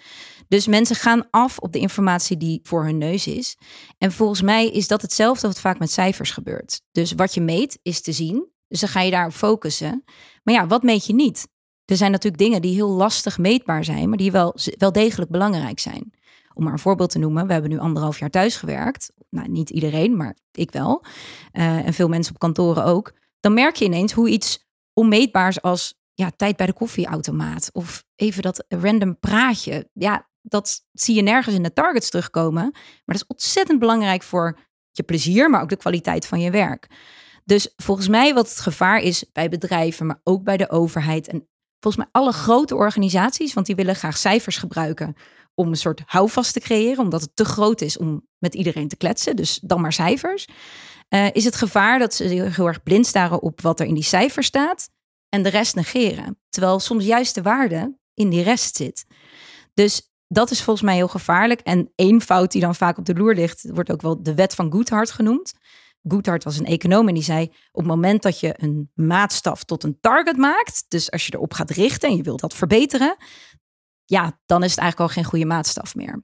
Dus 0.49 0.67
mensen 0.67 0.95
gaan 0.95 1.27
af 1.29 1.57
op 1.57 1.73
de 1.73 1.79
informatie 1.79 2.37
die 2.37 2.59
voor 2.63 2.83
hun 2.83 2.97
neus 2.97 3.27
is. 3.27 3.57
En 3.97 4.11
volgens 4.11 4.41
mij 4.41 4.69
is 4.69 4.87
dat 4.87 5.01
hetzelfde 5.01 5.47
wat 5.47 5.59
vaak 5.59 5.79
met 5.79 5.91
cijfers 5.91 6.31
gebeurt. 6.31 6.81
Dus 6.91 7.11
wat 7.11 7.33
je 7.33 7.41
meet 7.41 7.79
is 7.81 8.01
te 8.01 8.11
zien. 8.11 8.47
Dus 8.67 8.79
dan 8.79 8.89
ga 8.89 9.01
je 9.01 9.11
daarop 9.11 9.33
focussen. 9.33 10.03
Maar 10.43 10.53
ja, 10.53 10.67
wat 10.67 10.83
meet 10.83 11.05
je 11.05 11.13
niet? 11.13 11.47
Er 11.85 11.97
zijn 11.97 12.11
natuurlijk 12.11 12.41
dingen 12.41 12.61
die 12.61 12.73
heel 12.73 12.89
lastig 12.89 13.37
meetbaar 13.37 13.83
zijn, 13.83 14.09
maar 14.09 14.17
die 14.17 14.31
wel, 14.31 14.55
wel 14.77 14.91
degelijk 14.91 15.31
belangrijk 15.31 15.79
zijn. 15.79 16.13
Om 16.53 16.63
maar 16.63 16.73
een 16.73 16.79
voorbeeld 16.79 17.09
te 17.09 17.19
noemen, 17.19 17.47
we 17.47 17.53
hebben 17.53 17.71
nu 17.71 17.79
anderhalf 17.79 18.19
jaar 18.19 18.29
thuis 18.29 18.55
gewerkt. 18.55 19.11
Nou, 19.29 19.47
niet 19.47 19.69
iedereen, 19.69 20.15
maar 20.17 20.37
ik 20.51 20.71
wel. 20.71 21.05
Uh, 21.53 21.85
en 21.85 21.93
veel 21.93 22.07
mensen 22.07 22.33
op 22.33 22.39
kantoren 22.39 22.83
ook. 22.83 23.13
Dan 23.39 23.53
merk 23.53 23.75
je 23.75 23.85
ineens 23.85 24.11
hoe 24.11 24.29
iets 24.29 24.67
onmeetbaars 24.93 25.61
als 25.61 25.99
ja, 26.13 26.31
tijd 26.35 26.55
bij 26.55 26.65
de 26.65 26.73
koffieautomaat 26.73 27.69
of 27.73 28.03
even 28.15 28.41
dat 28.41 28.65
random 28.67 29.19
praatje. 29.19 29.89
Ja, 29.93 30.29
dat 30.41 30.85
zie 30.91 31.15
je 31.15 31.21
nergens 31.21 31.55
in 31.55 31.63
de 31.63 31.73
targets 31.73 32.09
terugkomen. 32.09 32.69
Maar 32.71 33.01
dat 33.05 33.15
is 33.15 33.27
ontzettend 33.27 33.79
belangrijk 33.79 34.23
voor 34.23 34.59
je 34.91 35.03
plezier, 35.03 35.49
maar 35.49 35.61
ook 35.61 35.69
de 35.69 35.75
kwaliteit 35.75 36.25
van 36.25 36.39
je 36.39 36.51
werk. 36.51 36.87
Dus 37.45 37.73
volgens 37.75 38.07
mij 38.07 38.33
wat 38.33 38.49
het 38.49 38.59
gevaar 38.59 38.99
is 38.99 39.25
bij 39.31 39.49
bedrijven, 39.49 40.05
maar 40.05 40.21
ook 40.23 40.43
bij 40.43 40.57
de 40.57 40.69
overheid 40.69 41.27
en 41.27 41.47
volgens 41.79 42.03
mij 42.03 42.21
alle 42.21 42.31
grote 42.31 42.75
organisaties, 42.75 43.53
want 43.53 43.65
die 43.65 43.75
willen 43.75 43.95
graag 43.95 44.17
cijfers 44.17 44.57
gebruiken 44.57 45.15
om 45.55 45.67
een 45.67 45.75
soort 45.75 46.01
houvast 46.05 46.53
te 46.53 46.59
creëren, 46.59 47.03
omdat 47.03 47.21
het 47.21 47.35
te 47.35 47.45
groot 47.45 47.81
is 47.81 47.97
om 47.97 48.27
met 48.37 48.55
iedereen 48.55 48.87
te 48.87 48.97
kletsen. 48.97 49.35
Dus 49.35 49.59
dan 49.63 49.81
maar 49.81 49.93
cijfers. 49.93 50.47
Uh, 51.09 51.27
is 51.31 51.45
het 51.45 51.55
gevaar 51.55 51.99
dat 51.99 52.13
ze 52.13 52.23
heel 52.23 52.67
erg 52.67 52.83
blind 52.83 53.07
staren 53.07 53.41
op 53.41 53.61
wat 53.61 53.79
er 53.79 53.85
in 53.85 53.93
die 53.93 54.03
cijfers 54.03 54.47
staat 54.47 54.89
en 55.29 55.43
de 55.43 55.49
rest 55.49 55.75
negeren. 55.75 56.39
Terwijl 56.49 56.79
soms 56.79 57.05
juist 57.05 57.35
de 57.35 57.41
waarde 57.41 57.97
in 58.13 58.29
die 58.29 58.43
rest 58.43 58.75
zit. 58.75 59.05
Dus 59.73 60.08
dat 60.31 60.51
is 60.51 60.61
volgens 60.61 60.85
mij 60.85 60.95
heel 60.95 61.07
gevaarlijk. 61.07 61.59
En 61.59 61.91
één 61.95 62.21
fout 62.21 62.51
die 62.51 62.61
dan 62.61 62.75
vaak 62.75 62.97
op 62.97 63.05
de 63.05 63.13
loer 63.13 63.35
ligt, 63.35 63.69
wordt 63.73 63.91
ook 63.91 64.01
wel 64.01 64.23
de 64.23 64.35
wet 64.35 64.55
van 64.55 64.71
Goodhart 64.71 65.11
genoemd. 65.11 65.53
Goodhart 66.03 66.43
was 66.43 66.57
een 66.57 66.65
econoom 66.65 67.07
en 67.07 67.13
die 67.13 67.23
zei: 67.23 67.43
op 67.71 67.81
het 67.81 67.85
moment 67.85 68.21
dat 68.21 68.39
je 68.39 68.53
een 68.57 68.91
maatstaf 68.93 69.63
tot 69.63 69.83
een 69.83 69.97
target 70.01 70.37
maakt, 70.37 70.85
dus 70.87 71.11
als 71.11 71.25
je 71.25 71.33
erop 71.33 71.53
gaat 71.53 71.69
richten 71.69 72.09
en 72.09 72.15
je 72.15 72.23
wilt 72.23 72.39
dat 72.39 72.53
verbeteren, 72.53 73.15
ja, 74.05 74.39
dan 74.45 74.63
is 74.63 74.71
het 74.71 74.79
eigenlijk 74.79 75.09
al 75.09 75.15
geen 75.15 75.29
goede 75.29 75.45
maatstaf 75.45 75.95
meer. 75.95 76.23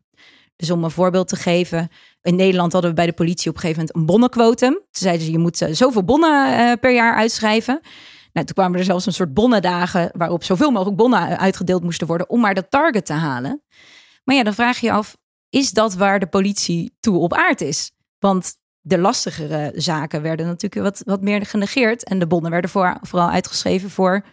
Dus 0.56 0.72
om 0.72 0.84
een 0.84 0.92
voorbeeld 0.92 1.28
te 1.28 1.36
geven, 1.36 1.90
in 2.22 2.36
Nederland 2.36 2.72
hadden 2.72 2.90
we 2.90 2.96
bij 2.96 3.06
de 3.06 3.14
politie 3.14 3.50
op 3.50 3.56
een 3.56 3.62
gegeven 3.62 3.82
moment 3.82 3.98
een 3.98 4.06
bonnenquotum. 4.06 4.74
Toen 4.74 4.86
zeiden 4.92 5.26
ze: 5.26 5.32
je 5.32 5.38
moet 5.38 5.68
zoveel 5.72 6.04
bonnen 6.04 6.60
uh, 6.60 6.74
per 6.80 6.94
jaar 6.94 7.16
uitschrijven. 7.16 7.82
Nou, 8.36 8.48
toen 8.48 8.56
kwamen 8.56 8.80
er 8.80 8.86
zelfs 8.86 9.06
een 9.06 9.14
soort 9.14 9.34
bonnendagen 9.34 10.10
waarop 10.18 10.44
zoveel 10.44 10.72
mogelijk 10.72 10.98
bonnen 10.98 11.40
uitgedeeld 11.40 11.84
moesten 11.84 12.08
worden 12.08 12.30
om 12.30 12.40
maar 12.40 12.54
dat 12.54 12.72
target 12.72 13.06
te 13.06 13.14
halen. 13.14 13.64
Maar 14.24 14.36
ja, 14.36 14.44
dan 14.44 14.54
vraag 14.54 14.80
je 14.80 14.86
je 14.86 14.92
af, 14.92 15.18
is 15.50 15.72
dat 15.72 15.94
waar 15.94 16.20
de 16.20 16.28
politie 16.28 16.98
toe 17.00 17.18
op 17.18 17.34
aard 17.34 17.62
is? 17.62 17.92
Want 18.20 18.58
de 18.82 18.98
lastigere 18.98 19.72
zaken 19.76 20.22
werden 20.22 20.46
natuurlijk 20.46 20.84
wat, 20.84 21.02
wat 21.06 21.22
meer 21.22 21.46
genegeerd. 21.46 22.04
En 22.04 22.20
de 22.20 22.28
bonnen 22.28 22.52
werden 22.52 22.70
voor, 22.70 22.98
vooral 23.02 23.30
uitgeschreven 23.30 23.90
voor 23.90 24.26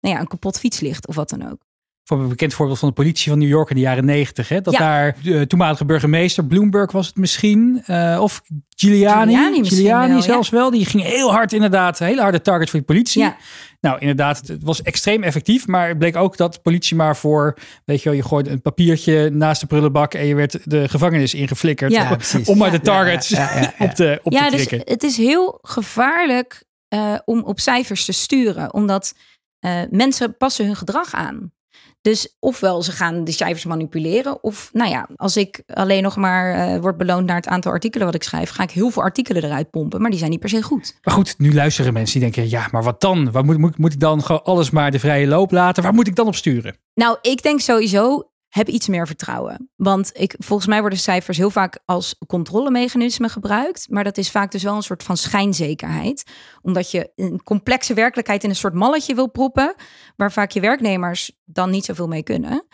nou 0.00 0.14
ja, 0.14 0.20
een 0.20 0.28
kapot 0.28 0.58
fietslicht 0.58 1.06
of 1.06 1.14
wat 1.14 1.28
dan 1.28 1.50
ook 1.50 1.69
een 2.18 2.28
bekend 2.28 2.54
voorbeeld 2.54 2.78
van 2.78 2.88
de 2.88 2.94
politie 2.94 3.30
van 3.30 3.38
New 3.38 3.48
York 3.48 3.70
in 3.70 3.76
de 3.76 3.82
jaren 3.82 4.04
negentig. 4.04 4.48
Dat 4.48 4.74
daar 4.74 5.16
de 5.22 5.46
toenmalige 5.46 5.84
burgemeester, 5.84 6.44
Bloomberg 6.44 6.92
was 6.92 7.06
het 7.06 7.16
misschien, 7.16 7.82
uh, 7.86 8.18
of 8.20 8.42
Giuliani, 8.76 9.34
Giuliani, 9.34 9.68
Giuliani 9.68 10.22
zelfs 10.22 10.48
wel. 10.48 10.70
Die 10.70 10.84
ging 10.84 11.02
heel 11.02 11.32
hard 11.32 11.52
inderdaad, 11.52 11.98
hele 11.98 12.20
harde 12.20 12.40
target 12.40 12.70
voor 12.70 12.78
de 12.78 12.84
politie. 12.84 13.22
Ja. 13.22 13.36
Nou, 13.80 13.98
inderdaad, 13.98 14.46
het 14.46 14.62
was 14.62 14.82
extreem 14.82 15.22
effectief. 15.22 15.66
Maar 15.66 15.88
het 15.88 15.98
bleek 15.98 16.16
ook 16.16 16.36
dat 16.36 16.62
politie 16.62 16.96
maar 16.96 17.16
voor, 17.16 17.56
weet 17.84 18.02
je 18.02 18.08
wel, 18.08 18.18
je 18.18 18.24
gooide 18.24 18.50
een 18.50 18.62
papiertje 18.62 19.30
naast 19.30 19.60
de 19.60 19.66
prullenbak 19.66 20.14
en 20.14 20.26
je 20.26 20.34
werd 20.34 20.70
de 20.70 20.88
gevangenis 20.88 21.34
ingeflikkerd. 21.34 21.92
Ja, 21.92 22.18
om 22.44 22.58
maar 22.58 22.70
de 22.70 22.80
targets 22.80 23.34
op 23.78 23.90
te, 23.90 24.20
op 24.22 24.32
ja, 24.32 24.48
te 24.48 24.56
dus 24.56 24.70
het 24.84 25.02
is 25.02 25.16
heel 25.16 25.58
gevaarlijk 25.62 26.64
uh, 26.94 27.18
om 27.24 27.42
op 27.42 27.60
cijfers 27.60 28.04
te 28.04 28.12
sturen, 28.12 28.74
omdat 28.74 29.14
uh, 29.60 29.82
mensen 29.90 30.36
passen 30.36 30.66
hun 30.66 30.76
gedrag 30.76 31.14
aan. 31.14 31.52
Dus 32.02 32.36
ofwel 32.38 32.82
ze 32.82 32.92
gaan 32.92 33.24
de 33.24 33.32
cijfers 33.32 33.64
manipuleren. 33.64 34.42
Of 34.42 34.70
nou 34.72 34.90
ja, 34.90 35.08
als 35.16 35.36
ik 35.36 35.62
alleen 35.66 36.02
nog 36.02 36.16
maar 36.16 36.74
uh, 36.74 36.80
word 36.80 36.96
beloond 36.96 37.26
naar 37.26 37.36
het 37.36 37.46
aantal 37.46 37.72
artikelen 37.72 38.06
wat 38.06 38.14
ik 38.14 38.22
schrijf, 38.22 38.50
ga 38.50 38.62
ik 38.62 38.70
heel 38.70 38.90
veel 38.90 39.02
artikelen 39.02 39.44
eruit 39.44 39.70
pompen. 39.70 40.00
Maar 40.00 40.10
die 40.10 40.18
zijn 40.18 40.30
niet 40.30 40.40
per 40.40 40.48
se 40.48 40.62
goed. 40.62 40.98
Maar 41.02 41.14
goed, 41.14 41.34
nu 41.38 41.54
luisteren 41.54 41.92
mensen 41.92 42.20
die 42.20 42.30
denken, 42.30 42.50
ja, 42.50 42.68
maar 42.70 42.82
wat 42.82 43.00
dan? 43.00 43.30
Waar 43.30 43.44
moet, 43.44 43.58
moet, 43.58 43.78
moet 43.78 43.92
ik 43.92 44.00
dan 44.00 44.22
gewoon 44.22 44.44
alles 44.44 44.70
maar 44.70 44.90
de 44.90 44.98
vrije 44.98 45.26
loop 45.26 45.50
laten? 45.50 45.82
Waar 45.82 45.94
moet 45.94 46.06
ik 46.06 46.16
dan 46.16 46.26
op 46.26 46.34
sturen? 46.34 46.76
Nou, 46.94 47.18
ik 47.22 47.42
denk 47.42 47.60
sowieso, 47.60 48.29
heb 48.50 48.68
iets 48.68 48.88
meer 48.88 49.06
vertrouwen. 49.06 49.70
Want 49.76 50.10
ik, 50.12 50.34
volgens 50.38 50.68
mij 50.68 50.80
worden 50.80 50.98
cijfers 50.98 51.36
heel 51.36 51.50
vaak 51.50 51.78
als 51.84 52.18
controlemechanisme 52.26 53.28
gebruikt. 53.28 53.86
Maar 53.90 54.04
dat 54.04 54.18
is 54.18 54.30
vaak 54.30 54.50
dus 54.50 54.62
wel 54.62 54.76
een 54.76 54.82
soort 54.82 55.02
van 55.02 55.16
schijnzekerheid. 55.16 56.24
Omdat 56.62 56.90
je 56.90 57.12
een 57.16 57.42
complexe 57.42 57.94
werkelijkheid 57.94 58.44
in 58.44 58.50
een 58.50 58.56
soort 58.56 58.74
malletje 58.74 59.14
wil 59.14 59.30
proppen. 59.30 59.74
Waar 60.16 60.32
vaak 60.32 60.50
je 60.50 60.60
werknemers 60.60 61.32
dan 61.44 61.70
niet 61.70 61.84
zoveel 61.84 62.08
mee 62.08 62.22
kunnen. 62.22 62.66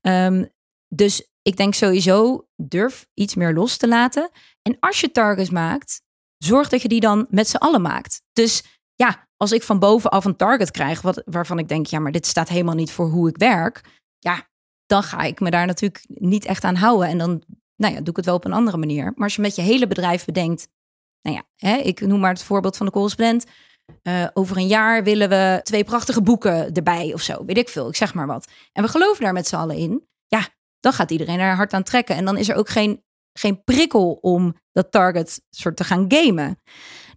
Ehm, 0.00 0.44
dus 0.88 1.28
ik 1.42 1.56
denk 1.56 1.74
sowieso, 1.74 2.46
durf 2.56 3.06
iets 3.14 3.34
meer 3.34 3.52
los 3.52 3.76
te 3.76 3.88
laten. 3.88 4.30
En 4.62 4.76
als 4.80 5.00
je 5.00 5.10
targets 5.10 5.50
maakt, 5.50 6.02
zorg 6.38 6.68
dat 6.68 6.82
je 6.82 6.88
die 6.88 7.00
dan 7.00 7.26
met 7.30 7.48
z'n 7.48 7.56
allen 7.56 7.82
maakt. 7.82 8.22
Dus 8.32 8.64
ja, 8.94 9.28
als 9.36 9.52
ik 9.52 9.62
van 9.62 9.78
bovenaf 9.78 10.24
een 10.24 10.36
target 10.36 10.70
krijg, 10.70 11.00
wat, 11.00 11.22
waarvan 11.24 11.58
ik 11.58 11.68
denk, 11.68 11.86
ja, 11.86 11.98
maar 11.98 12.12
dit 12.12 12.26
staat 12.26 12.48
helemaal 12.48 12.74
niet 12.74 12.92
voor 12.92 13.08
hoe 13.08 13.28
ik 13.28 13.36
werk. 13.36 13.80
Ja, 14.18 14.48
dan 14.86 15.02
ga 15.02 15.22
ik 15.22 15.40
me 15.40 15.50
daar 15.50 15.66
natuurlijk 15.66 16.04
niet 16.08 16.44
echt 16.44 16.64
aan 16.64 16.74
houden. 16.74 17.08
En 17.08 17.18
dan 17.18 17.42
nou 17.76 17.94
ja, 17.94 18.00
doe 18.00 18.10
ik 18.10 18.16
het 18.16 18.24
wel 18.24 18.34
op 18.34 18.44
een 18.44 18.52
andere 18.52 18.76
manier. 18.76 19.04
Maar 19.04 19.24
als 19.24 19.34
je 19.34 19.42
met 19.42 19.56
je 19.56 19.62
hele 19.62 19.86
bedrijf 19.86 20.24
bedenkt, 20.24 20.68
nou 21.22 21.36
ja, 21.36 21.42
hè, 21.56 21.76
ik 21.76 22.00
noem 22.00 22.20
maar 22.20 22.32
het 22.32 22.42
voorbeeld 22.42 22.76
van 22.76 22.86
de 22.86 22.92
correspondent. 22.92 23.46
Uh, 24.02 24.26
over 24.34 24.56
een 24.56 24.66
jaar 24.66 25.04
willen 25.04 25.28
we 25.28 25.60
twee 25.62 25.84
prachtige 25.84 26.22
boeken 26.22 26.72
erbij 26.72 27.12
of 27.14 27.20
zo, 27.20 27.44
weet 27.44 27.58
ik 27.58 27.68
veel, 27.68 27.88
ik 27.88 27.96
zeg 27.96 28.14
maar 28.14 28.26
wat. 28.26 28.50
En 28.72 28.82
we 28.82 28.88
geloven 28.88 29.22
daar 29.24 29.32
met 29.32 29.46
z'n 29.46 29.56
allen 29.56 29.76
in. 29.76 30.08
Ja, 30.26 30.48
dan 30.80 30.92
gaat 30.92 31.10
iedereen 31.10 31.38
er 31.40 31.54
hard 31.54 31.72
aan 31.72 31.82
trekken. 31.82 32.16
En 32.16 32.24
dan 32.24 32.36
is 32.36 32.48
er 32.48 32.56
ook 32.56 32.68
geen, 32.68 33.04
geen 33.32 33.64
prikkel 33.64 34.12
om 34.12 34.54
dat 34.72 34.90
target 34.90 35.40
soort 35.50 35.76
te 35.76 35.84
gaan 35.84 36.04
gamen. 36.08 36.60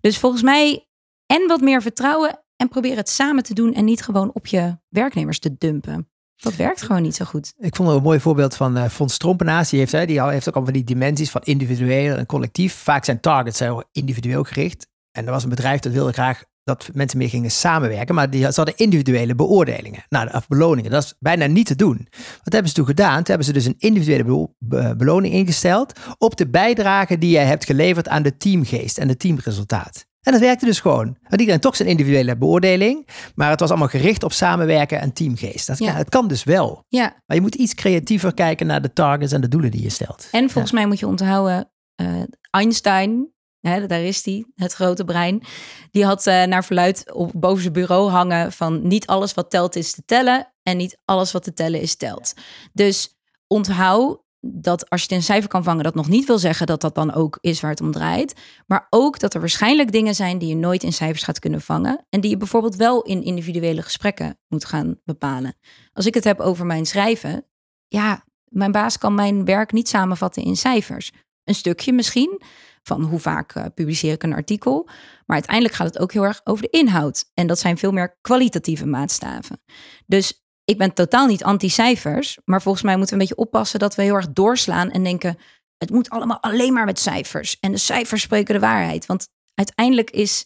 Dus 0.01 0.17
volgens 0.17 0.41
mij 0.41 0.87
en 1.25 1.47
wat 1.47 1.61
meer 1.61 1.81
vertrouwen 1.81 2.43
en 2.55 2.69
probeer 2.69 2.95
het 2.95 3.09
samen 3.09 3.43
te 3.43 3.53
doen 3.53 3.73
en 3.73 3.85
niet 3.85 4.01
gewoon 4.01 4.33
op 4.33 4.47
je 4.47 4.77
werknemers 4.87 5.39
te 5.39 5.57
dumpen. 5.57 6.11
Dat 6.37 6.55
werkt 6.55 6.81
gewoon 6.81 7.01
niet 7.01 7.15
zo 7.15 7.25
goed. 7.25 7.53
Ik 7.57 7.75
vond 7.75 7.89
een 7.89 8.01
mooi 8.01 8.19
voorbeeld 8.19 8.55
van 8.55 8.77
uh, 8.77 8.85
Fons 8.85 9.17
Trompenaas. 9.17 9.69
Die 9.69 9.79
heeft, 9.79 9.91
hè, 9.91 10.05
die 10.05 10.23
heeft 10.23 10.47
ook 10.47 10.55
al 10.55 10.63
van 10.63 10.73
die 10.73 10.83
dimensies 10.83 11.31
van 11.31 11.41
individueel 11.43 12.15
en 12.15 12.25
collectief. 12.25 12.73
Vaak 12.73 13.05
zijn 13.05 13.19
targets 13.19 13.59
heel 13.59 13.83
individueel 13.91 14.43
gericht. 14.43 14.87
En 15.11 15.25
er 15.25 15.31
was 15.31 15.43
een 15.43 15.49
bedrijf 15.49 15.79
dat 15.79 15.91
wilde 15.91 16.13
graag 16.13 16.43
dat 16.63 16.89
mensen 16.93 17.17
meer 17.17 17.29
gingen 17.29 17.51
samenwerken. 17.51 18.15
Maar 18.15 18.29
die, 18.29 18.45
hadden 18.45 18.77
individuele 18.77 19.35
beoordelingen. 19.35 20.03
Nou, 20.09 20.29
of 20.33 20.47
beloningen. 20.47 20.91
Dat 20.91 21.03
is 21.03 21.13
bijna 21.19 21.45
niet 21.45 21.65
te 21.65 21.75
doen. 21.75 22.07
Wat 22.43 22.53
hebben 22.53 22.67
ze 22.67 22.73
toen 22.73 22.85
gedaan? 22.85 23.15
Toen 23.15 23.25
hebben 23.25 23.45
ze 23.45 23.53
dus 23.53 23.65
een 23.65 23.75
individuele 23.77 24.49
beloning 24.97 25.33
ingesteld. 25.33 25.99
op 26.17 26.37
de 26.37 26.49
bijdrage 26.49 27.17
die 27.17 27.29
jij 27.29 27.45
hebt 27.45 27.65
geleverd 27.65 28.07
aan 28.07 28.23
de 28.23 28.37
teamgeest 28.37 28.97
en 28.97 29.07
het 29.07 29.19
teamresultaat. 29.19 30.06
En 30.27 30.33
dat 30.33 30.41
werkte 30.41 30.65
dus 30.65 30.79
gewoon. 30.79 31.17
Want 31.21 31.41
iedereen 31.41 31.61
toch 31.61 31.75
zijn 31.75 31.89
individuele 31.89 32.37
beoordeling. 32.37 33.07
Maar 33.35 33.49
het 33.49 33.59
was 33.59 33.69
allemaal 33.69 33.87
gericht 33.87 34.23
op 34.23 34.33
samenwerken 34.33 34.99
en 34.99 35.13
teamgeest. 35.13 35.67
Dat, 35.67 35.77
ja. 35.77 35.93
Het 35.93 36.09
kan 36.09 36.27
dus 36.27 36.43
wel. 36.43 36.83
Ja. 36.87 37.21
Maar 37.25 37.37
je 37.37 37.41
moet 37.41 37.55
iets 37.55 37.73
creatiever 37.73 38.33
kijken 38.33 38.67
naar 38.67 38.81
de 38.81 38.93
targets 38.93 39.31
en 39.31 39.41
de 39.41 39.47
doelen 39.47 39.71
die 39.71 39.83
je 39.83 39.89
stelt. 39.89 40.27
En 40.31 40.49
volgens 40.49 40.73
mij 40.73 40.87
moet 40.87 40.99
je 40.99 41.07
onthouden, 41.07 41.71
uh, 42.01 42.23
Einstein, 42.49 43.31
hè, 43.59 43.85
daar 43.85 44.01
is 44.01 44.25
hij, 44.25 44.45
het 44.55 44.73
grote 44.73 45.03
brein. 45.03 45.43
Die 45.91 46.05
had 46.05 46.27
uh, 46.27 46.43
naar 46.43 46.65
verluid 46.65 47.13
op 47.13 47.31
boven 47.35 47.61
zijn 47.61 47.73
bureau 47.73 48.09
hangen 48.09 48.51
van 48.51 48.87
niet 48.87 49.07
alles 49.07 49.33
wat 49.33 49.49
telt 49.49 49.75
is 49.75 49.91
te 49.91 50.01
tellen. 50.05 50.53
En 50.63 50.77
niet 50.77 50.99
alles 51.05 51.31
wat 51.31 51.43
te 51.43 51.53
tellen 51.53 51.81
is 51.81 51.95
telt. 51.95 52.33
Dus 52.73 53.17
onthoud 53.47 54.25
dat 54.53 54.89
als 54.89 55.01
je 55.01 55.07
het 55.07 55.15
in 55.15 55.23
cijfer 55.23 55.49
kan 55.49 55.63
vangen, 55.63 55.83
dat 55.83 55.95
nog 55.95 56.07
niet 56.07 56.25
wil 56.25 56.39
zeggen 56.39 56.67
dat 56.67 56.81
dat 56.81 56.95
dan 56.95 57.13
ook 57.13 57.37
is 57.41 57.61
waar 57.61 57.71
het 57.71 57.81
om 57.81 57.91
draait. 57.91 58.33
Maar 58.67 58.87
ook 58.89 59.19
dat 59.19 59.33
er 59.33 59.39
waarschijnlijk 59.39 59.91
dingen 59.91 60.15
zijn 60.15 60.37
die 60.37 60.49
je 60.49 60.55
nooit 60.55 60.83
in 60.83 60.93
cijfers 60.93 61.23
gaat 61.23 61.39
kunnen 61.39 61.61
vangen. 61.61 62.05
En 62.09 62.21
die 62.21 62.29
je 62.29 62.37
bijvoorbeeld 62.37 62.75
wel 62.75 63.01
in 63.01 63.23
individuele 63.23 63.81
gesprekken 63.81 64.39
moet 64.47 64.65
gaan 64.65 64.99
bepalen. 65.03 65.55
Als 65.93 66.05
ik 66.05 66.13
het 66.13 66.23
heb 66.23 66.39
over 66.39 66.65
mijn 66.65 66.85
schrijven, 66.85 67.45
ja, 67.87 68.23
mijn 68.43 68.71
baas 68.71 68.97
kan 68.97 69.15
mijn 69.15 69.45
werk 69.45 69.71
niet 69.71 69.89
samenvatten 69.89 70.43
in 70.43 70.55
cijfers. 70.55 71.11
Een 71.43 71.55
stukje 71.55 71.93
misschien, 71.93 72.41
van 72.87 73.03
hoe 73.03 73.19
vaak 73.19 73.55
uh, 73.55 73.65
publiceer 73.73 74.13
ik 74.13 74.23
een 74.23 74.33
artikel. 74.33 74.83
Maar 75.25 75.35
uiteindelijk 75.35 75.75
gaat 75.75 75.87
het 75.87 75.99
ook 75.99 76.13
heel 76.13 76.23
erg 76.23 76.41
over 76.43 76.63
de 76.63 76.77
inhoud. 76.77 77.31
En 77.33 77.47
dat 77.47 77.59
zijn 77.59 77.77
veel 77.77 77.91
meer 77.91 78.17
kwalitatieve 78.21 78.85
maatstaven. 78.85 79.61
Dus 80.05 80.46
ik 80.67 80.77
ben 80.77 80.93
totaal 80.93 81.27
niet 81.27 81.43
anti-cijfers, 81.43 82.37
maar 82.45 82.61
volgens 82.61 82.83
mij 82.83 82.97
moeten 82.97 83.17
we 83.17 83.21
een 83.21 83.27
beetje 83.27 83.43
oppassen 83.43 83.79
dat 83.79 83.95
we 83.95 84.01
heel 84.01 84.15
erg 84.15 84.31
doorslaan 84.31 84.91
en 84.91 85.03
denken: 85.03 85.37
het 85.77 85.89
moet 85.89 86.09
allemaal 86.09 86.41
alleen 86.41 86.73
maar 86.73 86.85
met 86.85 86.99
cijfers. 86.99 87.59
En 87.59 87.71
de 87.71 87.77
cijfers 87.77 88.21
spreken 88.21 88.53
de 88.53 88.59
waarheid. 88.59 89.05
Want 89.05 89.27
uiteindelijk 89.53 90.09
is 90.09 90.45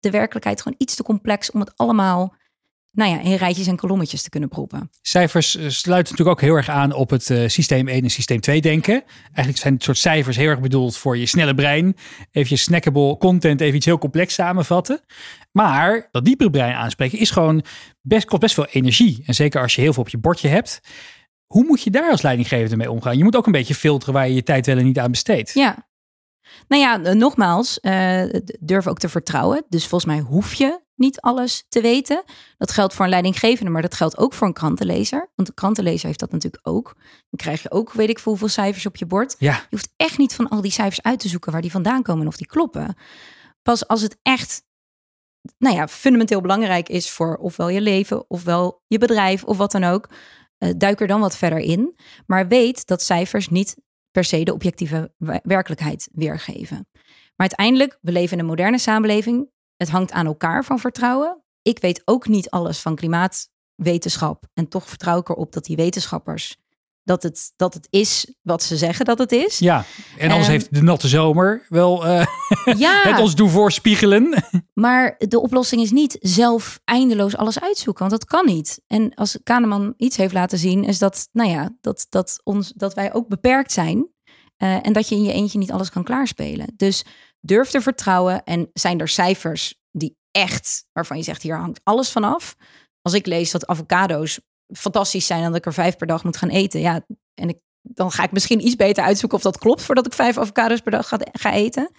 de 0.00 0.10
werkelijkheid 0.10 0.62
gewoon 0.62 0.78
iets 0.78 0.94
te 0.94 1.02
complex 1.02 1.50
om 1.50 1.60
het 1.60 1.72
allemaal 1.76 2.34
nou 2.92 3.10
ja, 3.10 3.20
in 3.20 3.34
rijtjes 3.34 3.66
en 3.66 3.76
kolommetjes 3.76 4.22
te 4.22 4.28
kunnen 4.28 4.48
proppen. 4.48 4.90
Cijfers 5.02 5.56
eh, 5.56 5.68
sluiten 5.68 6.12
natuurlijk 6.12 6.38
ook 6.38 6.40
heel 6.48 6.56
erg 6.56 6.68
aan 6.68 6.92
op 6.92 7.10
het 7.10 7.30
uh, 7.30 7.48
systeem 7.48 7.88
1 7.88 8.02
en 8.02 8.10
systeem 8.10 8.40
2 8.40 8.60
denken. 8.60 9.02
Eigenlijk 9.22 9.58
zijn 9.58 9.74
het 9.74 9.82
soort 9.82 9.98
cijfers 9.98 10.36
heel 10.36 10.48
erg 10.48 10.60
bedoeld 10.60 10.96
voor 10.96 11.16
je 11.16 11.26
snelle 11.26 11.54
brein. 11.54 11.96
Even 12.30 12.50
je 12.50 12.56
snackable 12.56 13.16
content, 13.16 13.60
even 13.60 13.76
iets 13.76 13.86
heel 13.86 13.98
complex 13.98 14.34
samenvatten. 14.34 15.00
Maar 15.52 16.08
dat 16.10 16.24
diepere 16.24 16.50
brein 16.50 16.74
aanspreken 16.74 17.18
is 17.18 17.30
gewoon 17.30 17.64
best, 18.00 18.26
kost 18.26 18.40
best 18.40 18.54
veel 18.54 18.66
energie. 18.66 19.22
En 19.26 19.34
zeker 19.34 19.60
als 19.60 19.74
je 19.74 19.80
heel 19.80 19.92
veel 19.92 20.02
op 20.02 20.08
je 20.08 20.18
bordje 20.18 20.48
hebt. 20.48 20.80
Hoe 21.46 21.64
moet 21.64 21.82
je 21.82 21.90
daar 21.90 22.10
als 22.10 22.22
leidinggevende 22.22 22.76
mee 22.76 22.90
omgaan? 22.90 23.18
Je 23.18 23.24
moet 23.24 23.36
ook 23.36 23.46
een 23.46 23.52
beetje 23.52 23.74
filteren 23.74 24.14
waar 24.14 24.28
je 24.28 24.34
je 24.34 24.42
tijd 24.42 24.66
wel 24.66 24.78
en 24.78 24.84
niet 24.84 24.98
aan 24.98 25.10
besteedt. 25.10 25.54
Ja, 25.54 25.89
nou 26.68 26.82
ja, 26.82 27.02
eh, 27.02 27.14
nogmaals, 27.14 27.78
uh, 27.82 28.22
durf 28.60 28.86
ook 28.86 28.98
te 28.98 29.08
vertrouwen. 29.08 29.64
Dus 29.68 29.86
volgens 29.86 30.12
mij 30.12 30.20
hoef 30.20 30.54
je 30.54 30.80
niet 30.94 31.20
alles 31.20 31.64
te 31.68 31.80
weten. 31.80 32.24
Dat 32.58 32.70
geldt 32.70 32.94
voor 32.94 33.04
een 33.04 33.10
leidinggevende, 33.10 33.70
maar 33.70 33.82
dat 33.82 33.94
geldt 33.94 34.18
ook 34.18 34.34
voor 34.34 34.46
een 34.46 34.52
krantenlezer. 34.52 35.30
Want 35.34 35.48
een 35.48 35.54
krantenlezer 35.54 36.06
heeft 36.06 36.20
dat 36.20 36.32
natuurlijk 36.32 36.68
ook. 36.68 36.94
Dan 36.94 37.36
krijg 37.36 37.62
je 37.62 37.70
ook, 37.70 37.92
weet 37.92 38.08
ik 38.08 38.18
veel, 38.18 38.32
hoeveel 38.32 38.48
cijfers 38.48 38.86
op 38.86 38.96
je 38.96 39.06
bord. 39.06 39.36
Ja. 39.38 39.52
Je 39.52 39.66
hoeft 39.70 39.92
echt 39.96 40.18
niet 40.18 40.34
van 40.34 40.48
al 40.48 40.60
die 40.60 40.70
cijfers 40.70 41.02
uit 41.02 41.20
te 41.20 41.28
zoeken 41.28 41.52
waar 41.52 41.60
die 41.60 41.70
vandaan 41.70 42.02
komen 42.02 42.22
en 42.22 42.28
of 42.28 42.36
die 42.36 42.46
kloppen. 42.46 42.96
Pas 43.62 43.86
als 43.88 44.02
het 44.02 44.18
echt, 44.22 44.62
nou 45.58 45.74
ja, 45.74 45.88
fundamenteel 45.88 46.40
belangrijk 46.40 46.88
is 46.88 47.10
voor 47.10 47.36
ofwel 47.36 47.68
je 47.68 47.80
leven, 47.80 48.30
ofwel 48.30 48.82
je 48.86 48.98
bedrijf, 48.98 49.44
of 49.44 49.56
wat 49.56 49.72
dan 49.72 49.84
ook. 49.84 50.08
Uh, 50.58 50.70
duik 50.76 51.00
er 51.00 51.06
dan 51.06 51.20
wat 51.20 51.36
verder 51.36 51.58
in. 51.58 51.96
Maar 52.26 52.48
weet 52.48 52.86
dat 52.86 53.02
cijfers 53.02 53.48
niet 53.48 53.76
per 54.10 54.24
se 54.24 54.42
de 54.42 54.52
objectieve 54.52 55.12
werkelijkheid 55.42 56.08
weergeven. 56.12 56.88
Maar 57.36 57.48
uiteindelijk, 57.48 57.98
we 58.00 58.12
leven 58.12 58.32
in 58.32 58.38
een 58.42 58.48
moderne 58.48 58.78
samenleving. 58.78 59.50
Het 59.76 59.88
hangt 59.88 60.12
aan 60.12 60.26
elkaar 60.26 60.64
van 60.64 60.78
vertrouwen. 60.78 61.42
Ik 61.62 61.78
weet 61.78 62.02
ook 62.04 62.28
niet 62.28 62.50
alles 62.50 62.80
van 62.80 62.96
klimaatwetenschap. 62.96 64.44
En 64.54 64.68
toch 64.68 64.88
vertrouw 64.88 65.18
ik 65.18 65.28
erop 65.28 65.52
dat 65.52 65.64
die 65.64 65.76
wetenschappers 65.76 66.56
dat 67.04 67.22
het, 67.22 67.52
dat 67.56 67.74
het 67.74 67.86
is 67.90 68.34
wat 68.42 68.62
ze 68.62 68.76
zeggen 68.76 69.04
dat 69.04 69.18
het 69.18 69.32
is. 69.32 69.58
Ja, 69.58 69.84
en 70.18 70.28
anders 70.28 70.46
um, 70.46 70.52
heeft 70.52 70.74
de 70.74 70.82
natte 70.82 71.08
zomer 71.08 71.66
wel 71.68 72.06
uh, 72.06 72.26
ja, 72.76 73.00
het 73.02 73.18
ons 73.18 73.34
doen 73.34 73.50
voorspiegelen. 73.50 74.34
Maar 74.74 75.14
de 75.18 75.40
oplossing 75.40 75.82
is 75.82 75.90
niet 75.90 76.16
zelf 76.20 76.80
eindeloos 76.84 77.36
alles 77.36 77.60
uitzoeken, 77.60 78.08
want 78.08 78.20
dat 78.20 78.30
kan 78.30 78.46
niet. 78.46 78.80
En 78.86 79.14
als 79.14 79.38
Kahneman 79.42 79.94
iets 79.96 80.16
heeft 80.16 80.32
laten 80.32 80.58
zien, 80.58 80.84
is 80.84 80.98
dat, 80.98 81.28
nou 81.32 81.50
ja, 81.50 81.76
dat, 81.80 82.06
dat, 82.08 82.40
ons, 82.44 82.72
dat 82.76 82.94
wij 82.94 83.12
ook 83.12 83.28
beperkt 83.28 83.72
zijn. 83.72 83.96
Uh, 84.62 84.86
en 84.86 84.92
dat 84.92 85.08
je 85.08 85.14
in 85.14 85.22
je 85.22 85.32
eentje 85.32 85.58
niet 85.58 85.72
alles 85.72 85.90
kan 85.90 86.04
klaarspelen. 86.04 86.72
Dus 86.76 87.04
durf 87.40 87.70
te 87.70 87.80
vertrouwen 87.80 88.44
en 88.44 88.70
zijn 88.72 89.00
er 89.00 89.08
cijfers 89.08 89.74
die 89.90 90.16
echt, 90.30 90.86
waarvan 90.92 91.16
je 91.16 91.22
zegt, 91.22 91.42
hier 91.42 91.56
hangt 91.56 91.80
alles 91.82 92.10
vanaf. 92.10 92.56
Als 93.02 93.14
ik 93.14 93.26
lees 93.26 93.50
dat 93.50 93.66
avocado's 93.66 94.40
fantastisch 94.72 95.26
zijn 95.26 95.42
dat 95.42 95.56
ik 95.56 95.66
er 95.66 95.72
vijf 95.72 95.96
per 95.96 96.06
dag 96.06 96.24
moet 96.24 96.36
gaan 96.36 96.48
eten. 96.48 96.80
Ja, 96.80 97.06
en 97.34 97.48
ik, 97.48 97.58
dan 97.80 98.10
ga 98.10 98.22
ik 98.22 98.32
misschien 98.32 98.66
iets 98.66 98.76
beter 98.76 99.04
uitzoeken 99.04 99.38
of 99.38 99.44
dat 99.44 99.58
klopt 99.58 99.82
voordat 99.82 100.06
ik 100.06 100.12
vijf 100.12 100.38
avocados 100.38 100.80
per 100.80 100.92
dag 100.92 101.08
ga, 101.08 101.18
ga 101.32 101.52
eten. 101.52 101.90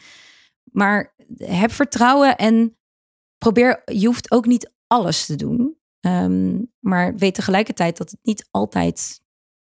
Maar 0.64 1.16
heb 1.38 1.72
vertrouwen 1.72 2.38
en 2.38 2.78
probeer, 3.38 3.82
je 3.86 4.06
hoeft 4.06 4.32
ook 4.32 4.46
niet 4.46 4.72
alles 4.88 5.26
te 5.26 5.36
doen. 5.36 5.80
Um, 6.00 6.72
maar 6.80 7.16
weet 7.16 7.36
tegelijkertijd 7.36 7.98
dat 7.98 8.12
het 8.12 8.20
niet 8.24 8.48
altijd 8.52 9.22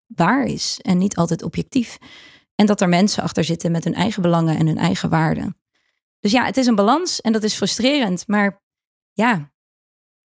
waar 0.06 0.46
is 0.46 0.80
en 0.82 0.98
niet 0.98 1.16
altijd 1.16 1.44
objectief. 1.44 1.98
En 2.56 2.66
dat 2.66 2.82
er 2.82 2.90
mensen 2.90 3.24
achter 3.24 3.44
zitten 3.44 3.72
met 3.72 3.84
hun 3.84 3.94
eigen 3.94 4.22
belangen 4.22 4.58
en 4.58 4.68
hun 4.68 4.78
eigen 4.78 5.10
waarden. 5.10 5.58
Dus 6.20 6.32
ja, 6.32 6.46
het 6.46 6.58
is 6.58 6.66
een 6.66 6.76
balans 6.76 7.22
en 7.22 7.32
dat 7.32 7.44
is 7.44 7.54
frustrerend. 7.56 8.28
Maar 8.28 8.64
ja, 9.14 9.54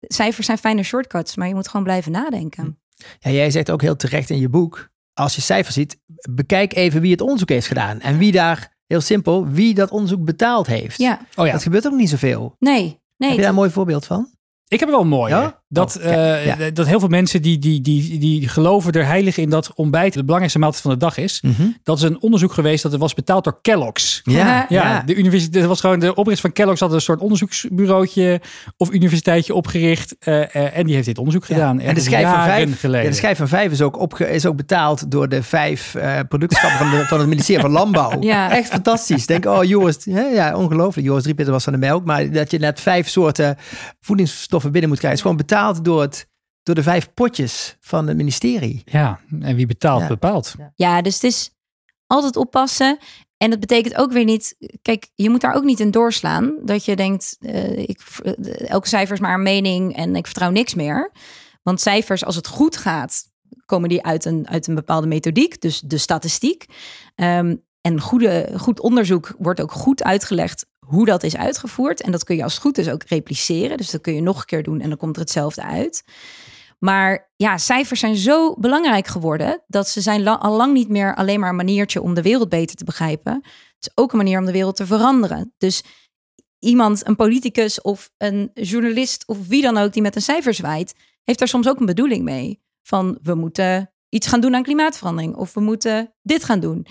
cijfers 0.07 0.45
zijn 0.45 0.57
fijne 0.57 0.83
shortcuts, 0.83 1.35
maar 1.35 1.47
je 1.47 1.55
moet 1.55 1.67
gewoon 1.67 1.85
blijven 1.85 2.11
nadenken. 2.11 2.79
Ja, 3.19 3.31
jij 3.31 3.51
zegt 3.51 3.71
ook 3.71 3.81
heel 3.81 3.95
terecht 3.95 4.29
in 4.29 4.39
je 4.39 4.49
boek, 4.49 4.89
als 5.13 5.35
je 5.35 5.41
cijfers 5.41 5.75
ziet, 5.75 5.97
bekijk 6.29 6.75
even 6.75 7.01
wie 7.01 7.11
het 7.11 7.21
onderzoek 7.21 7.49
heeft 7.49 7.67
gedaan. 7.67 7.99
En 7.99 8.17
wie 8.17 8.31
daar, 8.31 8.75
heel 8.87 9.01
simpel, 9.01 9.47
wie 9.47 9.73
dat 9.73 9.91
onderzoek 9.91 10.23
betaald 10.23 10.67
heeft. 10.67 10.97
Ja. 10.97 11.19
Oh 11.35 11.45
ja. 11.45 11.51
Dat 11.51 11.63
gebeurt 11.63 11.87
ook 11.87 11.93
niet 11.93 12.09
zoveel. 12.09 12.55
Nee. 12.59 12.81
nee 13.17 13.29
Heb 13.29 13.31
je 13.31 13.37
daar 13.37 13.49
een 13.49 13.55
mooi 13.55 13.69
voorbeeld 13.69 14.05
van? 14.05 14.29
Ik 14.67 14.79
heb 14.79 14.89
er 14.89 14.95
wel 14.95 15.03
een 15.03 15.09
mooie. 15.09 15.35
Ja? 15.35 15.63
Dat, 15.67 15.97
Oh, 15.97 16.05
eh, 16.05 16.45
ja. 16.45 16.69
dat 16.69 16.87
heel 16.87 16.99
veel 16.99 17.09
mensen 17.09 17.41
die, 17.41 17.59
die, 17.59 17.81
die, 17.81 18.19
die 18.19 18.47
geloven 18.47 18.91
er 18.91 19.05
heilig 19.05 19.37
in 19.37 19.49
dat 19.49 19.71
ontbijt 19.75 20.13
de 20.13 20.19
belangrijkste 20.19 20.59
maaltijd 20.59 20.81
van 20.81 20.91
de 20.91 20.97
dag 20.97 21.17
is. 21.17 21.41
Mhm. 21.41 21.67
Dat 21.83 21.97
is 21.97 22.03
een 22.03 22.21
onderzoek 22.21 22.53
geweest 22.53 22.83
dat 22.83 22.93
er 22.93 22.99
was 22.99 23.13
betaald 23.13 23.43
door 23.43 23.59
Kellogg's. 23.61 24.21
Ja, 24.23 24.65
Ja, 24.69 25.01
de 25.05 25.15
universiteit 25.15 25.53
dat 25.53 25.67
was 25.67 25.79
gewoon 25.79 25.99
de 25.99 26.15
oprichter 26.15 26.41
van 26.41 26.51
Kellogg's 26.51 26.79
had 26.79 26.93
een 26.93 27.01
soort 27.01 27.19
onderzoeksbureautje 27.19 28.41
of 28.77 28.91
universiteitje 28.91 29.53
opgericht 29.53 30.15
eh, 30.19 30.55
eh, 30.55 30.77
en 30.77 30.85
die 30.85 30.93
heeft 30.93 31.07
dit 31.07 31.17
onderzoek 31.17 31.45
gedaan. 31.45 31.79
En 31.79 31.95
de 31.95 32.01
schijf, 32.01 32.29
van 32.29 32.43
vijf, 32.43 32.79
geleden. 32.79 33.03
ja, 33.03 33.09
de 33.09 33.15
schijf 33.15 33.37
van 33.37 33.47
vijf 33.47 33.71
is 33.71 33.81
ook, 33.81 33.99
opge, 33.99 34.29
is 34.29 34.45
ook 34.45 34.55
betaald 34.55 35.11
door 35.11 35.29
de 35.29 35.43
vijf 35.43 35.95
eh 35.95 36.19
productschappen 36.29 36.77
van, 36.77 36.89
de, 36.97 37.05
van 37.05 37.19
het 37.19 37.27
ministerie 37.27 37.61
van 37.61 37.71
Landbouw. 37.71 38.13
Ja. 38.25 38.51
Echt 38.51 38.69
fantastisch. 38.69 39.25
Denk, 39.25 39.45
oh 39.45 39.59
hè, 40.03 40.21
ja, 40.21 40.55
ongelooflijk. 40.55 41.07
Joris 41.07 41.23
Driepitter 41.23 41.53
was 41.53 41.63
van 41.63 41.73
de 41.73 41.79
melk. 41.79 42.05
Maar 42.05 42.31
dat 42.31 42.51
je 42.51 42.57
net 42.57 42.79
vijf 42.79 43.09
soorten 43.09 43.57
voedingsstoffen 44.01 44.71
binnen 44.71 44.89
moet 44.89 44.99
krijgen. 44.99 45.19
is 45.19 45.25
gewoon 45.25 45.37
betaald 45.37 45.54
door 45.81 46.01
het 46.01 46.27
door 46.63 46.75
de 46.75 46.83
vijf 46.83 47.13
potjes 47.13 47.77
van 47.79 48.07
het 48.07 48.17
ministerie. 48.17 48.81
Ja, 48.85 49.19
en 49.41 49.55
wie 49.55 49.65
betaalt, 49.65 50.01
Ja. 50.01 50.07
bepaalt. 50.07 50.55
Ja, 50.75 51.01
dus 51.01 51.13
het 51.13 51.23
is 51.23 51.51
altijd 52.07 52.35
oppassen. 52.35 52.97
En 53.37 53.49
dat 53.49 53.59
betekent 53.59 53.95
ook 53.95 54.11
weer 54.11 54.23
niet, 54.23 54.55
kijk, 54.81 55.09
je 55.15 55.29
moet 55.29 55.41
daar 55.41 55.53
ook 55.53 55.63
niet 55.63 55.79
in 55.79 55.91
doorslaan. 55.91 56.53
Dat 56.63 56.85
je 56.85 56.95
denkt, 56.95 57.37
eh, 57.39 57.77
ik, 57.77 58.01
eh, 58.23 58.69
elke 58.69 58.87
cijfer 58.87 59.13
is 59.15 59.21
maar 59.21 59.33
een 59.33 59.43
mening 59.43 59.95
en 59.95 60.15
ik 60.15 60.25
vertrouw 60.25 60.49
niks 60.49 60.73
meer. 60.73 61.11
Want 61.63 61.81
cijfers, 61.81 62.25
als 62.25 62.35
het 62.35 62.47
goed 62.47 62.77
gaat, 62.77 63.23
komen 63.65 63.89
die 63.89 64.03
uit 64.03 64.25
een, 64.25 64.47
uit 64.47 64.67
een 64.67 64.75
bepaalde 64.75 65.07
methodiek, 65.07 65.61
dus 65.61 65.79
de 65.79 65.97
statistiek. 65.97 66.65
Ehm, 67.15 67.55
en 67.81 68.01
goede, 68.01 68.49
goed 68.57 68.79
onderzoek 68.79 69.35
wordt 69.37 69.61
ook 69.61 69.71
goed 69.71 70.03
uitgelegd 70.03 70.65
hoe 70.85 71.05
dat 71.05 71.23
is 71.23 71.37
uitgevoerd. 71.37 72.01
En 72.01 72.11
dat 72.11 72.23
kun 72.23 72.35
je 72.35 72.43
als 72.43 72.53
het 72.53 72.61
goed 72.61 72.77
is 72.77 72.89
ook 72.89 73.03
repliceren. 73.03 73.77
Dus 73.77 73.89
dat 73.89 74.01
kun 74.01 74.15
je 74.15 74.21
nog 74.21 74.39
een 74.39 74.45
keer 74.45 74.63
doen 74.63 74.81
en 74.81 74.89
dan 74.89 74.97
komt 74.97 75.15
er 75.15 75.21
hetzelfde 75.21 75.63
uit. 75.63 76.03
Maar 76.79 77.31
ja, 77.35 77.57
cijfers 77.57 77.99
zijn 77.99 78.15
zo 78.15 78.55
belangrijk 78.59 79.07
geworden 79.07 79.63
dat 79.67 79.89
ze 79.89 80.01
zijn 80.01 80.23
la- 80.23 80.35
al 80.35 80.55
lang 80.55 80.73
niet 80.73 80.89
meer 80.89 81.15
alleen 81.15 81.39
maar 81.39 81.49
een 81.49 81.55
maniertje 81.55 82.01
om 82.01 82.13
de 82.13 82.21
wereld 82.21 82.49
beter 82.49 82.75
te 82.75 82.83
begrijpen. 82.83 83.33
Het 83.33 83.75
is 83.79 83.91
ook 83.95 84.11
een 84.11 84.17
manier 84.17 84.39
om 84.39 84.45
de 84.45 84.51
wereld 84.51 84.75
te 84.75 84.85
veranderen. 84.85 85.53
Dus 85.57 85.83
iemand, 86.59 87.07
een 87.07 87.15
politicus 87.15 87.81
of 87.81 88.11
een 88.17 88.51
journalist 88.53 89.27
of 89.27 89.47
wie 89.47 89.61
dan 89.61 89.77
ook 89.77 89.93
die 89.93 90.01
met 90.01 90.15
een 90.15 90.21
cijfer 90.21 90.53
zwaait, 90.53 90.93
heeft 91.23 91.39
daar 91.39 91.47
soms 91.47 91.67
ook 91.67 91.79
een 91.79 91.85
bedoeling 91.85 92.23
mee. 92.23 92.61
Van 92.81 93.17
we 93.21 93.35
moeten 93.35 93.93
iets 94.09 94.27
gaan 94.27 94.41
doen 94.41 94.55
aan 94.55 94.63
klimaatverandering 94.63 95.35
of 95.35 95.53
we 95.53 95.61
moeten 95.61 96.13
dit 96.21 96.43
gaan 96.43 96.59
doen. 96.59 96.87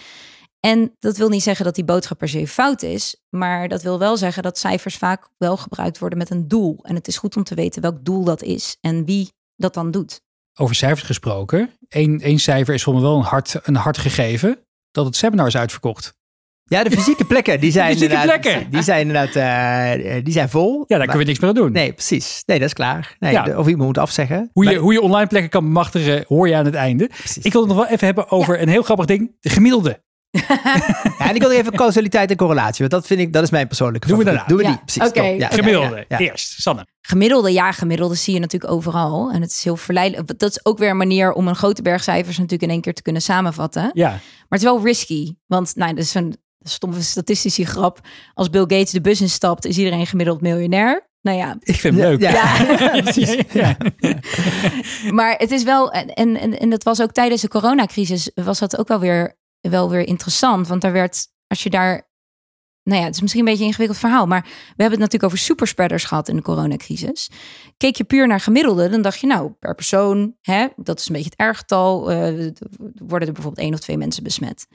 En 0.65 0.97
dat 0.99 1.17
wil 1.17 1.29
niet 1.29 1.43
zeggen 1.43 1.65
dat 1.65 1.75
die 1.75 1.85
boodschap 1.85 2.19
per 2.19 2.29
se 2.29 2.47
fout 2.49 2.83
is, 2.83 3.17
maar 3.31 3.69
dat 3.69 3.83
wil 3.83 3.99
wel 3.99 4.17
zeggen 4.17 4.43
dat 4.43 4.59
cijfers 4.59 4.97
vaak 4.97 5.29
wel 5.39 5.57
gebruikt 5.57 5.99
worden 5.99 6.19
met 6.19 6.31
een 6.31 6.49
doel. 6.49 6.79
En 6.83 6.95
het 6.95 7.09
is 7.09 7.17
goed 7.19 7.37
om 7.37 7.45
te 7.45 7.55
weten 7.55 7.83
welk 7.83 8.05
doel 8.05 8.25
dat 8.25 8.43
is 8.43 8.77
en 8.81 9.05
wie 9.05 9.29
dat 9.57 9.75
dan 9.75 9.91
doet. 9.91 10.21
Over 10.55 10.75
cijfers 10.75 11.03
gesproken. 11.03 11.71
Eén 11.89 12.21
één 12.21 12.39
cijfer 12.39 12.75
is 12.75 12.83
voor 12.83 12.95
me 12.95 13.01
wel 13.01 13.17
een 13.17 13.23
hard, 13.23 13.61
een 13.63 13.77
hard 13.77 13.99
gegeven. 13.99 14.59
Dat 14.91 15.05
het 15.07 15.17
seminar 15.17 15.47
is 15.47 15.57
uitverkocht. 15.57 16.15
Ja, 16.65 16.85
de 16.85 16.91
fysieke 16.91 17.25
plekken, 17.25 17.61
die 17.61 17.73
zijn 17.79 17.93
fysieke 17.93 18.15
inderdaad, 18.15 18.41
plekken. 18.41 18.71
Die 18.71 18.83
zijn 18.83 19.09
inderdaad 19.09 19.35
eh, 19.97 20.25
die 20.25 20.33
zijn 20.33 20.49
vol. 20.49 20.85
Ja, 20.87 20.97
daar 20.97 20.99
kunnen 20.99 21.19
we 21.19 21.25
niks 21.25 21.39
meer 21.39 21.49
aan 21.51 21.57
doen. 21.57 21.73
Nee, 21.73 21.93
precies. 21.93 22.43
Nee, 22.47 22.59
dat 22.59 22.67
is 22.67 22.75
klaar. 22.75 23.17
Nee, 23.19 23.33
Ja. 23.33 23.59
Of 23.59 23.67
iemand 23.67 23.87
moet 23.87 23.99
afzeggen. 23.99 24.51
Hoe, 24.53 24.65
je, 24.65 24.71
Maar- 24.71 24.81
hoe 24.81 24.93
je 24.93 25.01
online 25.01 25.27
plekken 25.27 25.51
kan 25.51 25.65
bemachtigen, 25.65 26.25
hoor 26.29 26.49
je 26.49 26.55
aan 26.57 26.65
het 26.65 26.75
einde. 26.75 27.07
Precies. 27.07 27.45
Ik 27.45 27.53
wil 27.53 27.61
het 27.61 27.71
nog 27.71 27.79
wel 27.81 27.89
even 27.93 28.07
hebben 28.07 28.31
over 28.31 28.61
een 28.63 28.69
heel 28.69 28.83
grappig 28.83 29.07
ding. 29.07 29.37
De 29.41 29.49
gemiddelde. 29.51 30.03
Ja, 31.19 31.29
en 31.29 31.35
ik 31.35 31.41
wil 31.41 31.51
even 31.51 31.73
causaliteit 31.73 32.31
en 32.31 32.37
correlatie, 32.37 32.79
want 32.79 32.91
dat 32.91 33.07
vind 33.07 33.21
ik, 33.21 33.33
dat 33.33 33.43
is 33.43 33.51
mijn 33.51 33.67
persoonlijke 33.67 34.09
Doen 34.09 34.19
we 34.19 34.25
daarna. 34.25 34.45
Doen 34.47 34.57
we 34.57 34.63
Ja, 34.63 34.69
die, 34.69 34.79
precies. 34.79 35.39
Ja, 35.39 35.49
Gemiddelde. 35.49 35.97
ja, 35.97 36.19
ja. 36.19 36.19
Eerst. 36.19 36.61
Sanne. 36.63 36.87
Gemiddelde, 37.01 37.53
ja, 37.53 37.73
gemiddelde 37.73 38.15
zie 38.15 38.35
je 38.35 38.41
natuurlijk 38.41 38.73
overal. 38.73 39.31
En 39.31 39.41
het 39.41 39.51
is 39.51 39.65
heel 39.65 39.77
verleidelijk. 39.77 40.39
Dat 40.39 40.51
is 40.51 40.65
ook 40.65 40.79
weer 40.79 40.91
een 40.91 40.97
manier 40.97 41.33
om 41.33 41.49
een 41.49 41.57
grote 41.57 41.83
berg 41.83 42.03
cijfers 42.03 42.37
natuurlijk 42.37 42.63
in 42.63 42.71
één 42.71 42.81
keer 42.81 42.95
te 42.95 43.03
kunnen 43.03 43.23
samenvatten. 43.23 43.91
Ja. 43.93 44.09
Maar 44.09 44.21
het 44.49 44.59
is 44.59 44.67
wel 44.67 44.85
risky. 44.85 45.35
Want 45.47 45.77
nou, 45.77 45.95
dat 45.95 46.05
is 46.05 46.15
een 46.15 46.37
stomme 46.61 47.03
statistische 47.03 47.67
grap. 47.67 48.01
Als 48.35 48.51
Bill 48.51 48.61
Gates 48.61 48.91
de 48.91 49.01
bus 49.01 49.21
instapt, 49.21 49.67
is 49.67 49.79
iedereen 49.79 50.07
gemiddeld 50.07 50.41
miljonair. 50.41 51.09
Nou 51.21 51.39
ja, 51.39 51.57
Ik 51.61 51.75
vind 51.75 51.95
het 51.97 52.05
leuk. 52.05 52.21
Ja. 52.21 52.31
Ja. 52.31 53.01
precies. 53.03 53.37
Ja. 53.53 53.77
maar 55.11 55.35
het 55.37 55.51
is 55.51 55.63
wel, 55.63 55.93
en, 55.93 56.15
en, 56.15 56.59
en 56.59 56.71
dat 56.71 56.83
was 56.83 57.03
ook 57.03 57.13
tijdens 57.13 57.41
de 57.41 57.49
coronacrisis, 57.49 58.31
was 58.35 58.59
dat 58.59 58.79
ook 58.79 58.89
wel 58.89 59.01
weer, 59.01 59.37
wel 59.71 59.91
weer 59.91 60.07
interessant. 60.07 60.69
Want 60.69 60.81
daar 60.81 60.93
werd, 60.93 61.27
als 61.47 61.63
je 61.63 61.71
daar, 61.71 62.09
nou 62.83 63.01
ja, 63.01 63.07
het 63.07 63.15
is 63.15 63.21
misschien 63.21 63.41
een 63.41 63.47
beetje 63.47 63.63
een 63.63 63.69
ingewikkeld 63.69 64.01
verhaal, 64.01 64.27
maar 64.27 64.43
we 64.43 64.49
hebben 64.83 64.91
het 64.91 64.99
natuurlijk 64.99 65.25
over 65.25 65.39
superspreaders 65.39 66.05
gehad 66.05 66.29
in 66.29 66.37
de 66.37 66.43
coronacrisis. 66.43 67.31
Keek 67.77 67.97
je 67.97 68.05
puur 68.05 68.27
naar 68.27 68.41
gemiddelde, 68.41 68.89
dan 68.89 69.03
dacht 69.03 69.21
je, 69.21 69.27
nou, 69.27 69.51
per 69.51 69.75
persoon, 69.75 70.35
hè, 70.41 70.67
dat 70.77 70.99
is 70.99 71.09
een 71.09 71.15
beetje 71.15 71.33
het 71.37 71.51
R-getal, 71.51 72.11
eh, 72.11 72.51
worden 72.95 73.29
er 73.29 73.35
bijvoorbeeld 73.35 73.59
één 73.59 73.75
of 73.75 73.81
twee 73.81 73.99
mensen 73.99 74.23
besmet. 74.23 74.67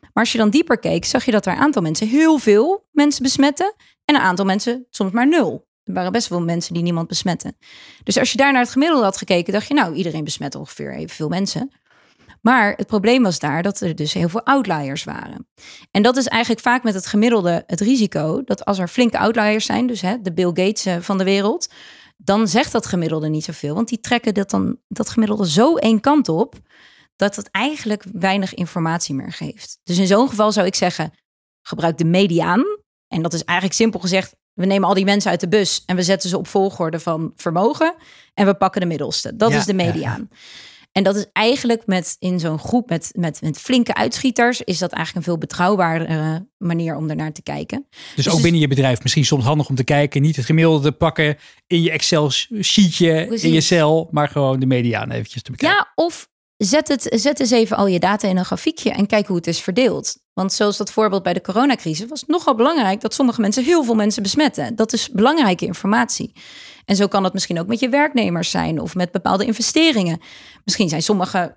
Maar 0.00 0.26
als 0.26 0.32
je 0.32 0.38
dan 0.38 0.50
dieper 0.50 0.78
keek, 0.78 1.04
zag 1.04 1.24
je 1.24 1.30
dat 1.30 1.46
er 1.46 1.52
een 1.52 1.58
aantal 1.58 1.82
mensen 1.82 2.08
heel 2.08 2.38
veel 2.38 2.86
mensen 2.92 3.22
besmetten 3.22 3.74
en 4.04 4.14
een 4.14 4.20
aantal 4.20 4.44
mensen 4.44 4.86
soms 4.90 5.12
maar 5.12 5.28
nul. 5.28 5.66
Er 5.84 5.94
waren 5.94 6.12
best 6.12 6.28
wel 6.28 6.40
mensen 6.40 6.74
die 6.74 6.82
niemand 6.82 7.08
besmetten. 7.08 7.56
Dus 8.02 8.18
als 8.18 8.30
je 8.32 8.36
daar 8.36 8.52
naar 8.52 8.62
het 8.62 8.70
gemiddelde 8.70 9.04
had 9.04 9.16
gekeken, 9.16 9.52
dacht 9.52 9.68
je, 9.68 9.74
nou, 9.74 9.94
iedereen 9.94 10.24
besmet 10.24 10.54
ongeveer 10.54 10.94
evenveel 10.94 11.28
mensen. 11.28 11.70
Maar 12.40 12.74
het 12.76 12.86
probleem 12.86 13.22
was 13.22 13.38
daar 13.38 13.62
dat 13.62 13.80
er 13.80 13.94
dus 13.94 14.12
heel 14.12 14.28
veel 14.28 14.44
outliers 14.44 15.04
waren. 15.04 15.48
En 15.90 16.02
dat 16.02 16.16
is 16.16 16.26
eigenlijk 16.26 16.62
vaak 16.62 16.82
met 16.82 16.94
het 16.94 17.06
gemiddelde 17.06 17.64
het 17.66 17.80
risico 17.80 18.42
dat 18.44 18.64
als 18.64 18.78
er 18.78 18.88
flinke 18.88 19.18
outliers 19.18 19.66
zijn, 19.66 19.86
dus 19.86 20.00
hè, 20.00 20.20
de 20.22 20.32
Bill 20.32 20.46
Gates 20.46 20.86
eh, 20.86 20.96
van 21.00 21.18
de 21.18 21.24
wereld, 21.24 21.68
dan 22.16 22.48
zegt 22.48 22.72
dat 22.72 22.86
gemiddelde 22.86 23.28
niet 23.28 23.44
zoveel. 23.44 23.74
Want 23.74 23.88
die 23.88 24.00
trekken 24.00 24.34
dat, 24.34 24.50
dan, 24.50 24.78
dat 24.88 25.08
gemiddelde 25.08 25.48
zo 25.48 25.76
één 25.76 26.00
kant 26.00 26.28
op, 26.28 26.54
dat 27.16 27.36
het 27.36 27.50
eigenlijk 27.50 28.04
weinig 28.12 28.54
informatie 28.54 29.14
meer 29.14 29.32
geeft. 29.32 29.78
Dus 29.84 29.98
in 29.98 30.06
zo'n 30.06 30.28
geval 30.28 30.52
zou 30.52 30.66
ik 30.66 30.74
zeggen, 30.74 31.12
gebruik 31.62 31.98
de 31.98 32.04
mediaan. 32.04 32.64
En 33.08 33.22
dat 33.22 33.32
is 33.32 33.44
eigenlijk 33.44 33.78
simpel 33.78 34.00
gezegd, 34.00 34.36
we 34.52 34.66
nemen 34.66 34.88
al 34.88 34.94
die 34.94 35.04
mensen 35.04 35.30
uit 35.30 35.40
de 35.40 35.48
bus 35.48 35.82
en 35.86 35.96
we 35.96 36.02
zetten 36.02 36.28
ze 36.28 36.38
op 36.38 36.46
volgorde 36.46 37.00
van 37.00 37.32
vermogen 37.36 37.94
en 38.34 38.46
we 38.46 38.54
pakken 38.54 38.80
de 38.80 38.86
middelste. 38.86 39.36
Dat 39.36 39.50
Ja, 39.50 39.58
is 39.58 39.64
de 39.64 39.76
ja, 39.76 39.94
ja. 39.94 40.20
En 40.92 41.02
dat 41.02 41.16
is 41.16 41.26
eigenlijk 41.32 41.86
met 41.86 42.16
in 42.18 42.40
zo'n 42.40 42.58
groep 42.58 42.88
met, 42.88 43.10
met, 43.16 43.40
met 43.42 43.58
flinke 43.58 43.94
uitschieters, 43.94 44.62
is 44.62 44.78
dat 44.78 44.92
eigenlijk 44.92 45.26
een 45.26 45.32
veel 45.32 45.40
betrouwbaardere 45.40 46.46
manier 46.56 46.96
om 46.96 47.10
ernaar 47.10 47.32
te 47.32 47.42
kijken. 47.42 47.86
Dus 48.16 48.28
ook 48.28 48.34
dus- 48.34 48.42
binnen 48.42 48.60
je 48.60 48.68
bedrijf 48.68 49.02
misschien 49.02 49.24
soms 49.24 49.44
handig 49.44 49.68
om 49.68 49.74
te 49.74 49.84
kijken. 49.84 50.22
Niet 50.22 50.36
het 50.36 50.44
gemiddelde 50.44 50.92
pakken 50.92 51.36
in 51.66 51.82
je 51.82 51.90
Excel-sheetje, 51.90 53.20
in 53.20 53.26
Precies. 53.26 53.52
je 53.52 53.60
cel. 53.60 54.08
Maar 54.10 54.28
gewoon 54.28 54.60
de 54.60 54.66
mediaan 54.66 55.10
eventjes 55.10 55.42
te 55.42 55.50
bekijken. 55.50 55.76
Ja, 55.78 56.04
of 56.04 56.28
zet, 56.56 56.88
het, 56.88 57.06
zet 57.10 57.40
eens 57.40 57.50
even 57.50 57.76
al 57.76 57.86
je 57.86 57.98
data 57.98 58.28
in 58.28 58.36
een 58.36 58.44
grafiekje 58.44 58.90
en 58.90 59.06
kijk 59.06 59.26
hoe 59.26 59.36
het 59.36 59.46
is 59.46 59.60
verdeeld. 59.60 60.16
Want 60.32 60.52
zoals 60.52 60.76
dat 60.76 60.92
voorbeeld 60.92 61.22
bij 61.22 61.32
de 61.32 61.40
coronacrisis 61.40 62.08
was 62.08 62.20
het 62.20 62.28
nogal 62.28 62.54
belangrijk 62.54 63.00
dat 63.00 63.14
sommige 63.14 63.40
mensen 63.40 63.64
heel 63.64 63.84
veel 63.84 63.94
mensen 63.94 64.22
besmetten. 64.22 64.76
Dat 64.76 64.92
is 64.92 65.10
belangrijke 65.10 65.64
informatie. 65.64 66.32
En 66.88 66.96
zo 66.96 67.06
kan 67.06 67.24
het 67.24 67.32
misschien 67.32 67.60
ook 67.60 67.66
met 67.66 67.80
je 67.80 67.88
werknemers 67.88 68.50
zijn 68.50 68.80
of 68.80 68.94
met 68.94 69.10
bepaalde 69.10 69.44
investeringen. 69.44 70.20
Misschien 70.64 70.88
zijn 70.88 71.02
sommige, 71.02 71.56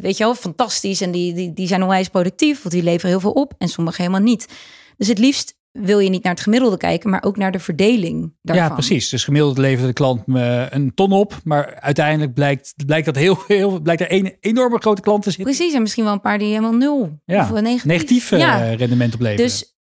weet 0.00 0.16
je 0.16 0.24
wel, 0.24 0.34
fantastisch 0.34 1.00
en 1.00 1.10
die, 1.10 1.34
die, 1.34 1.52
die 1.52 1.66
zijn 1.66 1.82
onwijs 1.82 2.08
productief, 2.08 2.62
want 2.62 2.74
die 2.74 2.82
leveren 2.82 3.10
heel 3.10 3.20
veel 3.20 3.32
op 3.32 3.54
en 3.58 3.68
sommige 3.68 4.02
helemaal 4.02 4.22
niet. 4.22 4.48
Dus 4.96 5.08
het 5.08 5.18
liefst 5.18 5.58
wil 5.72 5.98
je 5.98 6.08
niet 6.08 6.22
naar 6.22 6.32
het 6.32 6.42
gemiddelde 6.42 6.76
kijken, 6.76 7.10
maar 7.10 7.22
ook 7.22 7.36
naar 7.36 7.52
de 7.52 7.58
verdeling 7.58 8.32
daarvan. 8.42 8.66
Ja, 8.66 8.72
precies. 8.72 9.08
Dus 9.08 9.24
gemiddeld 9.24 9.58
levert 9.58 9.86
de 9.86 9.92
klant 9.92 10.26
me 10.26 10.66
een 10.70 10.94
ton 10.94 11.12
op. 11.12 11.40
Maar 11.44 11.80
uiteindelijk 11.80 12.34
blijkt, 12.34 12.74
blijkt, 12.86 13.06
dat 13.06 13.16
heel, 13.16 13.38
heel, 13.46 13.80
blijkt 13.80 14.00
er 14.00 14.12
een 14.12 14.36
enorme 14.40 14.78
grote 14.78 15.02
klant 15.02 15.22
te 15.22 15.30
zitten. 15.30 15.54
Precies, 15.54 15.74
en 15.74 15.82
misschien 15.82 16.04
wel 16.04 16.12
een 16.12 16.20
paar 16.20 16.38
die 16.38 16.48
helemaal 16.48 16.74
nul 16.74 17.20
Ja, 17.24 17.42
of 17.42 17.50
negatief. 17.50 17.84
Negatief 17.84 18.32
eh, 18.32 18.38
ja. 18.38 18.74
rendement 18.74 19.14
opleveren. 19.14 19.46
Dus 19.46 19.79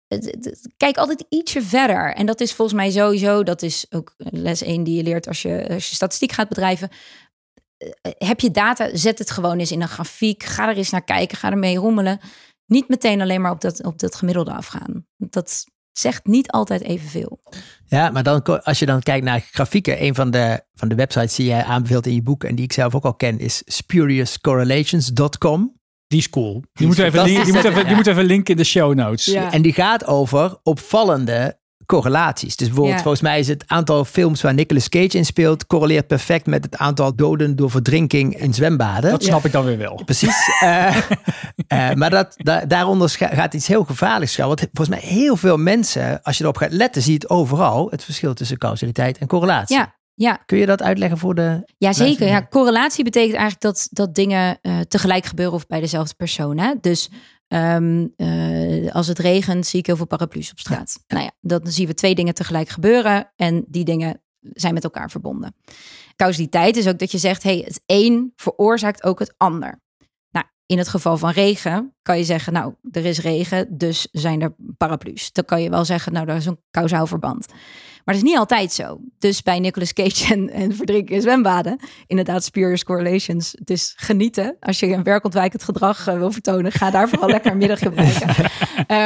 kijk 0.76 0.96
altijd 0.96 1.24
ietsje 1.28 1.62
verder. 1.62 2.14
En 2.14 2.26
dat 2.26 2.40
is 2.40 2.52
volgens 2.52 2.76
mij 2.76 2.90
sowieso, 2.90 3.42
dat 3.42 3.62
is 3.62 3.86
ook 3.90 4.14
les 4.16 4.62
1 4.62 4.84
die 4.84 4.96
je 4.96 5.02
leert 5.02 5.28
als 5.28 5.42
je, 5.42 5.68
als 5.68 5.88
je 5.88 5.94
statistiek 5.94 6.32
gaat 6.32 6.48
bedrijven. 6.48 6.88
Eh, 7.76 8.12
Heb 8.18 8.40
je 8.40 8.50
data, 8.50 8.88
zet 8.92 9.18
het 9.18 9.30
gewoon 9.30 9.58
eens 9.58 9.72
in 9.72 9.82
een 9.82 9.88
grafiek. 9.88 10.42
Ga 10.42 10.68
er 10.68 10.76
eens 10.76 10.90
naar 10.90 11.04
kijken, 11.04 11.36
ga 11.36 11.50
ermee 11.50 11.76
rommelen. 11.76 12.20
Niet 12.66 12.88
meteen 12.88 13.20
alleen 13.20 13.40
maar 13.40 13.50
op 13.50 13.60
dat, 13.60 13.84
op 13.84 13.98
dat 13.98 14.14
gemiddelde 14.14 14.52
afgaan. 14.52 15.06
Dat 15.16 15.64
zegt 15.92 16.26
niet 16.26 16.50
altijd 16.50 16.82
evenveel. 16.82 17.40
Ja, 17.86 18.10
maar 18.10 18.22
dan, 18.22 18.62
als 18.62 18.78
je 18.78 18.86
dan 18.86 19.02
kijkt 19.02 19.24
naar 19.24 19.40
grafieken, 19.40 20.02
een 20.02 20.14
van 20.14 20.30
de, 20.30 20.64
van 20.74 20.88
de 20.88 20.94
websites 20.94 21.34
die 21.34 21.46
jij 21.46 21.64
aanbeveelt 21.64 22.06
in 22.06 22.14
je 22.14 22.22
boek 22.22 22.44
en 22.44 22.54
die 22.54 22.64
ik 22.64 22.72
zelf 22.72 22.94
ook 22.94 23.04
al 23.04 23.14
ken, 23.14 23.38
is 23.38 23.62
spuriouscorrelations.com. 23.66 25.75
die 26.06 26.18
is 26.18 26.30
cool. 26.30 26.52
Die, 26.52 26.62
is 26.72 26.84
moeten 26.86 27.04
we 27.04 27.10
even, 27.10 27.22
link- 27.24 27.44
die, 27.44 27.52
we 27.52 27.58
even, 27.58 27.74
die 27.74 27.84
Ja. 27.88 27.94
moeten 27.94 28.14
we 28.14 28.18
even 28.20 28.30
linken 28.32 28.54
in 28.54 28.60
de 28.60 28.66
show 28.66 28.94
notes. 28.94 29.24
Ja. 29.24 29.52
En 29.52 29.62
die 29.62 29.72
gaat 29.72 30.06
over 30.06 30.56
opvallende 30.62 31.58
correlaties. 31.86 32.56
Dus 32.56 32.66
bijvoorbeeld, 32.66 32.96
Ja. 32.96 33.02
volgens 33.02 33.22
mij 33.22 33.38
is 33.38 33.48
het 33.48 33.64
aantal 33.66 34.04
films 34.04 34.42
waar 34.42 34.54
Nicolas 34.54 34.88
Cage 34.88 35.16
in 35.16 35.24
speelt, 35.24 35.66
correleert 35.66 36.06
perfect 36.06 36.46
met 36.46 36.64
het 36.64 36.76
aantal 36.76 37.14
doden 37.16 37.56
door 37.56 37.70
verdrinking 37.70 38.38
in 38.40 38.54
zwembaden. 38.54 39.10
Dat 39.10 39.22
snap 39.24 39.44
ik 39.44 39.52
dan 39.52 39.64
weer 39.64 39.78
wel. 39.78 40.02
Precies. 40.04 40.36
Eh, 40.60 40.96
eh, 41.90 41.96
maar 41.96 42.10
dat, 42.10 42.34
da- 42.36 42.64
daaronder 42.64 43.10
gaat 43.18 43.54
iets 43.54 43.66
heel 43.66 43.84
gevaarlijks 43.84 44.32
schuil. 44.32 44.48
Want 44.48 44.60
volgens 44.72 44.88
mij 44.98 45.08
heel 45.08 45.36
veel 45.36 45.56
mensen, 45.56 46.22
als 46.22 46.36
je 46.36 46.42
erop 46.42 46.56
gaat 46.56 46.72
letten, 46.72 47.02
zie 47.02 47.12
je 47.12 47.18
het 47.18 47.30
overal. 47.30 47.88
Het 47.90 48.04
verschil 48.04 48.34
tussen 48.34 48.58
causaliteit 48.58 49.18
en 49.18 49.26
correlatie. 49.26 49.76
Ja, 49.76 49.94
ja. 50.16 50.42
Kun 50.46 50.58
je 50.58 50.66
dat 50.66 50.82
uitleggen 50.82 51.18
voor 51.18 51.34
de... 51.34 51.62
Ja, 51.78 51.92
zeker. 51.92 52.08
Mensen, 52.08 52.26
Ja, 52.26 52.32
ja. 52.32 52.46
correlatie 52.50 53.04
betekent 53.04 53.34
eigenlijk 53.34 53.62
dat, 53.62 53.88
dat 53.90 54.14
dingen 54.14 54.58
eh, 54.60 54.80
tegelijk 54.80 55.24
gebeuren 55.24 55.54
of 55.54 55.66
bij 55.66 55.80
dezelfde 55.80 56.14
persoon. 56.14 56.58
Hè? 56.58 56.74
Dus 56.80 57.10
ehm, 57.48 58.06
eh, 58.16 58.94
als 58.94 59.06
het 59.06 59.18
regent, 59.18 59.66
zie 59.66 59.78
ik 59.78 59.86
heel 59.86 59.96
veel 59.96 60.06
paraplu's 60.06 60.50
op 60.50 60.58
straat. 60.58 61.04
Nou 61.06 61.22
ja, 61.22 61.30
dan 61.40 61.60
zien 61.64 61.86
we 61.86 61.94
twee 61.94 62.14
dingen 62.14 62.34
tegelijk 62.34 62.68
gebeuren 62.68 63.32
en 63.36 63.64
die 63.68 63.84
dingen 63.84 64.22
zijn 64.40 64.74
met 64.74 64.84
elkaar 64.84 65.10
verbonden. 65.10 65.54
Causaliteit 66.16 66.76
is 66.76 66.88
ook 66.88 66.98
dat 66.98 67.10
je 67.10 67.18
zegt, 67.18 67.42
hey, 67.42 67.62
het 67.64 67.82
een 67.86 68.32
veroorzaakt 68.36 69.04
ook 69.04 69.18
het 69.18 69.34
ander. 69.36 69.80
Nou, 70.30 70.46
in 70.66 70.78
het 70.78 70.88
geval 70.88 71.16
van 71.16 71.30
regen 71.30 71.94
kan 72.02 72.18
je 72.18 72.24
zeggen, 72.24 72.52
nou, 72.52 72.74
er 72.90 73.04
is 73.04 73.20
regen, 73.20 73.78
dus 73.78 74.08
zijn 74.12 74.42
er 74.42 74.54
paraplu's. 74.76 75.32
Dan 75.32 75.44
kan 75.44 75.62
je 75.62 75.70
wel 75.70 75.84
zeggen, 75.84 76.12
nou, 76.12 76.26
daar 76.26 76.36
is 76.36 76.46
een 76.46 76.60
kausaal 76.70 77.06
verband. 77.06 77.46
Maar 78.06 78.14
dat 78.14 78.24
is 78.24 78.30
niet 78.30 78.38
altijd 78.38 78.72
zo. 78.72 78.98
Dus 79.18 79.42
bij 79.42 79.58
Nicolas 79.58 79.92
Cage 79.92 80.34
en, 80.34 80.50
en 80.50 80.74
verdrinken 80.74 81.14
in 81.14 81.20
zwembaden, 81.20 81.80
inderdaad, 82.06 82.44
spurious 82.44 82.84
correlations. 82.84 83.54
Het 83.58 83.70
is 83.70 83.92
genieten. 83.96 84.56
Als 84.60 84.80
je 84.80 84.86
een 84.86 85.02
werkontwijkend 85.02 85.62
gedrag 85.62 86.08
uh, 86.08 86.14
wil 86.14 86.30
vertonen, 86.32 86.72
ga 86.72 86.90
daar 86.90 87.08
vooral 87.08 87.28
lekker 87.28 87.50
een 87.50 87.58
middagje 87.58 87.92
kijken. 87.92 88.50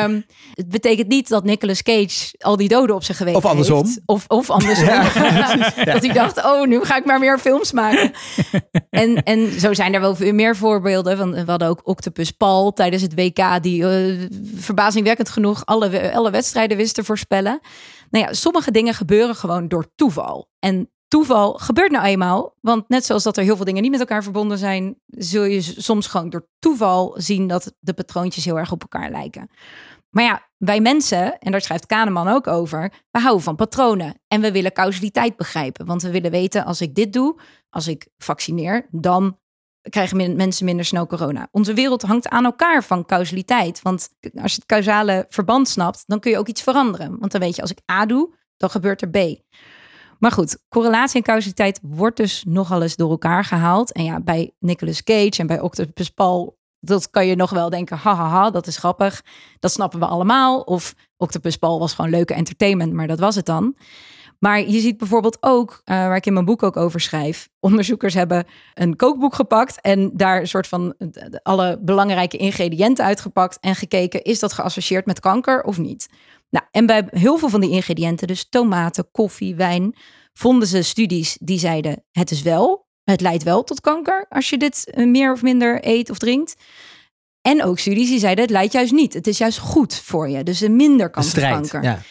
Um, 0.04 0.24
het 0.60 0.68
betekent 0.68 1.08
niet 1.08 1.28
dat 1.28 1.44
Nicolas 1.44 1.82
Cage 1.82 2.34
al 2.38 2.56
die 2.56 2.68
doden 2.68 2.94
op 2.94 3.02
zijn 3.02 3.16
geweten 3.16 3.38
Of 3.38 3.46
andersom. 3.50 3.84
heeft. 3.84 4.00
Of, 4.06 4.24
of 4.28 4.50
andersom. 4.50 4.86
dat 5.92 6.04
hij 6.04 6.12
dacht, 6.12 6.44
oh, 6.44 6.66
nu 6.66 6.84
ga 6.84 6.96
ik 6.96 7.04
maar 7.04 7.18
meer 7.18 7.38
films 7.38 7.72
maken. 7.72 8.12
en, 8.90 9.22
en 9.22 9.60
zo 9.60 9.74
zijn 9.74 9.94
er 9.94 10.00
wel 10.00 10.16
meer 10.18 10.56
voorbeelden. 10.56 11.18
Want 11.18 11.34
we 11.34 11.50
hadden 11.50 11.68
ook 11.68 11.80
Octopus 11.84 12.30
Paul 12.30 12.72
tijdens 12.72 13.02
het 13.02 13.14
WK, 13.14 13.62
die 13.62 13.82
uh, 13.82 14.20
verbazingwekkend 14.54 15.28
genoeg 15.28 15.66
alle, 15.66 16.12
alle 16.12 16.30
wedstrijden 16.30 16.76
wist 16.76 16.94
te 16.94 17.04
voorspellen. 17.04 17.60
Nou 18.10 18.24
ja, 18.24 18.32
sommige 18.32 18.70
dingen 18.70 18.94
gebeuren 18.94 19.34
gewoon 19.34 19.68
door 19.68 19.94
toeval. 19.94 20.48
En 20.58 20.90
toeval 21.08 21.52
gebeurt 21.52 21.90
nou 21.90 22.04
eenmaal. 22.04 22.54
Want 22.60 22.88
net 22.88 23.04
zoals 23.04 23.22
dat 23.22 23.36
er 23.36 23.42
heel 23.42 23.56
veel 23.56 23.64
dingen 23.64 23.82
niet 23.82 23.90
met 23.90 24.00
elkaar 24.00 24.22
verbonden 24.22 24.58
zijn, 24.58 25.00
zul 25.06 25.44
je 25.44 25.60
soms 25.60 26.06
gewoon 26.06 26.30
door 26.30 26.48
toeval 26.58 27.14
zien 27.16 27.46
dat 27.46 27.74
de 27.78 27.92
patroontjes 27.92 28.44
heel 28.44 28.58
erg 28.58 28.72
op 28.72 28.82
elkaar 28.82 29.10
lijken. 29.10 29.50
Maar 30.10 30.24
ja, 30.24 30.48
wij 30.56 30.80
mensen, 30.80 31.38
en 31.38 31.50
daar 31.50 31.60
schrijft 31.60 31.86
Kahneman 31.86 32.28
ook 32.28 32.46
over, 32.46 32.92
we 33.10 33.20
houden 33.20 33.42
van 33.42 33.56
patronen. 33.56 34.20
En 34.28 34.40
we 34.40 34.52
willen 34.52 34.72
causaliteit 34.72 35.36
begrijpen. 35.36 35.86
Want 35.86 36.02
we 36.02 36.10
willen 36.10 36.30
weten, 36.30 36.64
als 36.64 36.80
ik 36.80 36.94
dit 36.94 37.12
doe, 37.12 37.40
als 37.70 37.88
ik 37.88 38.08
vaccineer, 38.18 38.86
dan 38.90 39.38
krijgen 39.82 40.36
mensen 40.36 40.64
minder 40.64 40.84
snel 40.84 41.06
corona. 41.06 41.48
Onze 41.50 41.74
wereld 41.74 42.02
hangt 42.02 42.28
aan 42.28 42.44
elkaar 42.44 42.84
van 42.84 43.06
causaliteit. 43.06 43.82
Want 43.82 44.08
als 44.20 44.52
je 44.52 44.58
het 44.58 44.66
causale 44.66 45.26
verband 45.28 45.68
snapt, 45.68 46.04
dan 46.06 46.20
kun 46.20 46.30
je 46.30 46.38
ook 46.38 46.48
iets 46.48 46.62
veranderen. 46.62 47.18
Want 47.18 47.32
dan 47.32 47.40
weet 47.40 47.56
je, 47.56 47.62
als 47.62 47.70
ik 47.70 47.80
A 47.90 48.06
doe, 48.06 48.34
dan 48.56 48.70
gebeurt 48.70 49.02
er 49.02 49.10
B. 49.10 49.40
Maar 50.18 50.32
goed, 50.32 50.58
correlatie 50.68 51.16
en 51.16 51.22
causaliteit 51.22 51.80
wordt 51.82 52.16
dus 52.16 52.44
nogal 52.46 52.82
eens 52.82 52.96
door 52.96 53.10
elkaar 53.10 53.44
gehaald. 53.44 53.92
En 53.92 54.04
ja, 54.04 54.20
bij 54.20 54.54
Nicolas 54.58 55.02
Cage 55.02 55.38
en 55.38 55.46
bij 55.46 55.60
Octopus 55.60 56.10
Paul, 56.10 56.58
dat 56.80 57.10
kan 57.10 57.26
je 57.26 57.36
nog 57.36 57.50
wel 57.50 57.70
denken, 57.70 57.96
hahaha, 57.96 58.50
dat 58.50 58.66
is 58.66 58.76
grappig. 58.76 59.22
Dat 59.58 59.72
snappen 59.72 59.98
we 59.98 60.06
allemaal. 60.06 60.60
Of 60.60 60.94
Octopus 61.16 61.56
Paul 61.56 61.78
was 61.78 61.94
gewoon 61.94 62.10
leuke 62.10 62.34
entertainment, 62.34 62.92
maar 62.92 63.06
dat 63.06 63.18
was 63.18 63.34
het 63.34 63.46
dan. 63.46 63.76
Maar 64.40 64.68
je 64.68 64.80
ziet 64.80 64.96
bijvoorbeeld 64.96 65.36
ook, 65.40 65.70
uh, 65.70 65.94
waar 65.96 66.16
ik 66.16 66.26
in 66.26 66.32
mijn 66.32 66.44
boek 66.44 66.62
ook 66.62 66.76
over 66.76 67.00
schrijf, 67.00 67.48
onderzoekers 67.60 68.14
hebben 68.14 68.46
een 68.74 68.96
kookboek 68.96 69.34
gepakt 69.34 69.80
en 69.80 70.10
daar 70.14 70.40
een 70.40 70.48
soort 70.48 70.66
van 70.66 70.94
alle 71.42 71.78
belangrijke 71.80 72.36
ingrediënten 72.36 73.04
uitgepakt 73.04 73.58
en 73.60 73.74
gekeken, 73.74 74.22
is 74.22 74.38
dat 74.38 74.52
geassocieerd 74.52 75.06
met 75.06 75.20
kanker 75.20 75.62
of 75.62 75.78
niet? 75.78 76.08
Nou, 76.50 76.64
en 76.70 76.86
bij 76.86 77.06
heel 77.10 77.38
veel 77.38 77.48
van 77.48 77.60
die 77.60 77.70
ingrediënten, 77.70 78.26
dus 78.26 78.48
tomaten, 78.48 79.10
koffie, 79.12 79.54
wijn, 79.54 79.94
vonden 80.32 80.68
ze 80.68 80.82
studies 80.82 81.36
die 81.40 81.58
zeiden: 81.58 82.04
het 82.10 82.30
is 82.30 82.42
wel, 82.42 82.86
het 83.04 83.20
leidt 83.20 83.42
wel 83.42 83.64
tot 83.64 83.80
kanker 83.80 84.26
als 84.28 84.50
je 84.50 84.56
dit 84.56 84.90
eh, 84.90 85.06
meer 85.06 85.32
of 85.32 85.42
minder 85.42 85.86
eet 85.86 86.10
of 86.10 86.18
drinkt. 86.18 86.54
En 87.40 87.64
ook 87.64 87.78
studies 87.78 88.08
die 88.08 88.18
zeiden: 88.18 88.44
het 88.44 88.52
leidt 88.52 88.72
juist 88.72 88.92
niet. 88.92 89.14
Het 89.14 89.26
is 89.26 89.38
juist 89.38 89.58
goed 89.58 89.94
voor 89.94 90.28
je. 90.28 90.42
Dus 90.42 90.60
een 90.60 90.76
minder 90.76 91.10
kans 91.10 91.34
op 91.34 91.40
kanker. 91.40 91.82
Ja. 91.82 92.02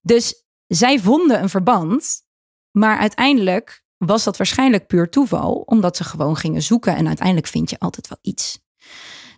Dus 0.00 0.45
zij 0.66 0.98
vonden 1.00 1.42
een 1.42 1.48
verband, 1.48 2.22
maar 2.70 2.98
uiteindelijk 2.98 3.84
was 3.96 4.24
dat 4.24 4.36
waarschijnlijk 4.36 4.86
puur 4.86 5.10
toeval, 5.10 5.54
omdat 5.54 5.96
ze 5.96 6.04
gewoon 6.04 6.36
gingen 6.36 6.62
zoeken 6.62 6.96
en 6.96 7.06
uiteindelijk 7.06 7.46
vind 7.46 7.70
je 7.70 7.78
altijd 7.78 8.08
wel 8.08 8.18
iets. 8.22 8.60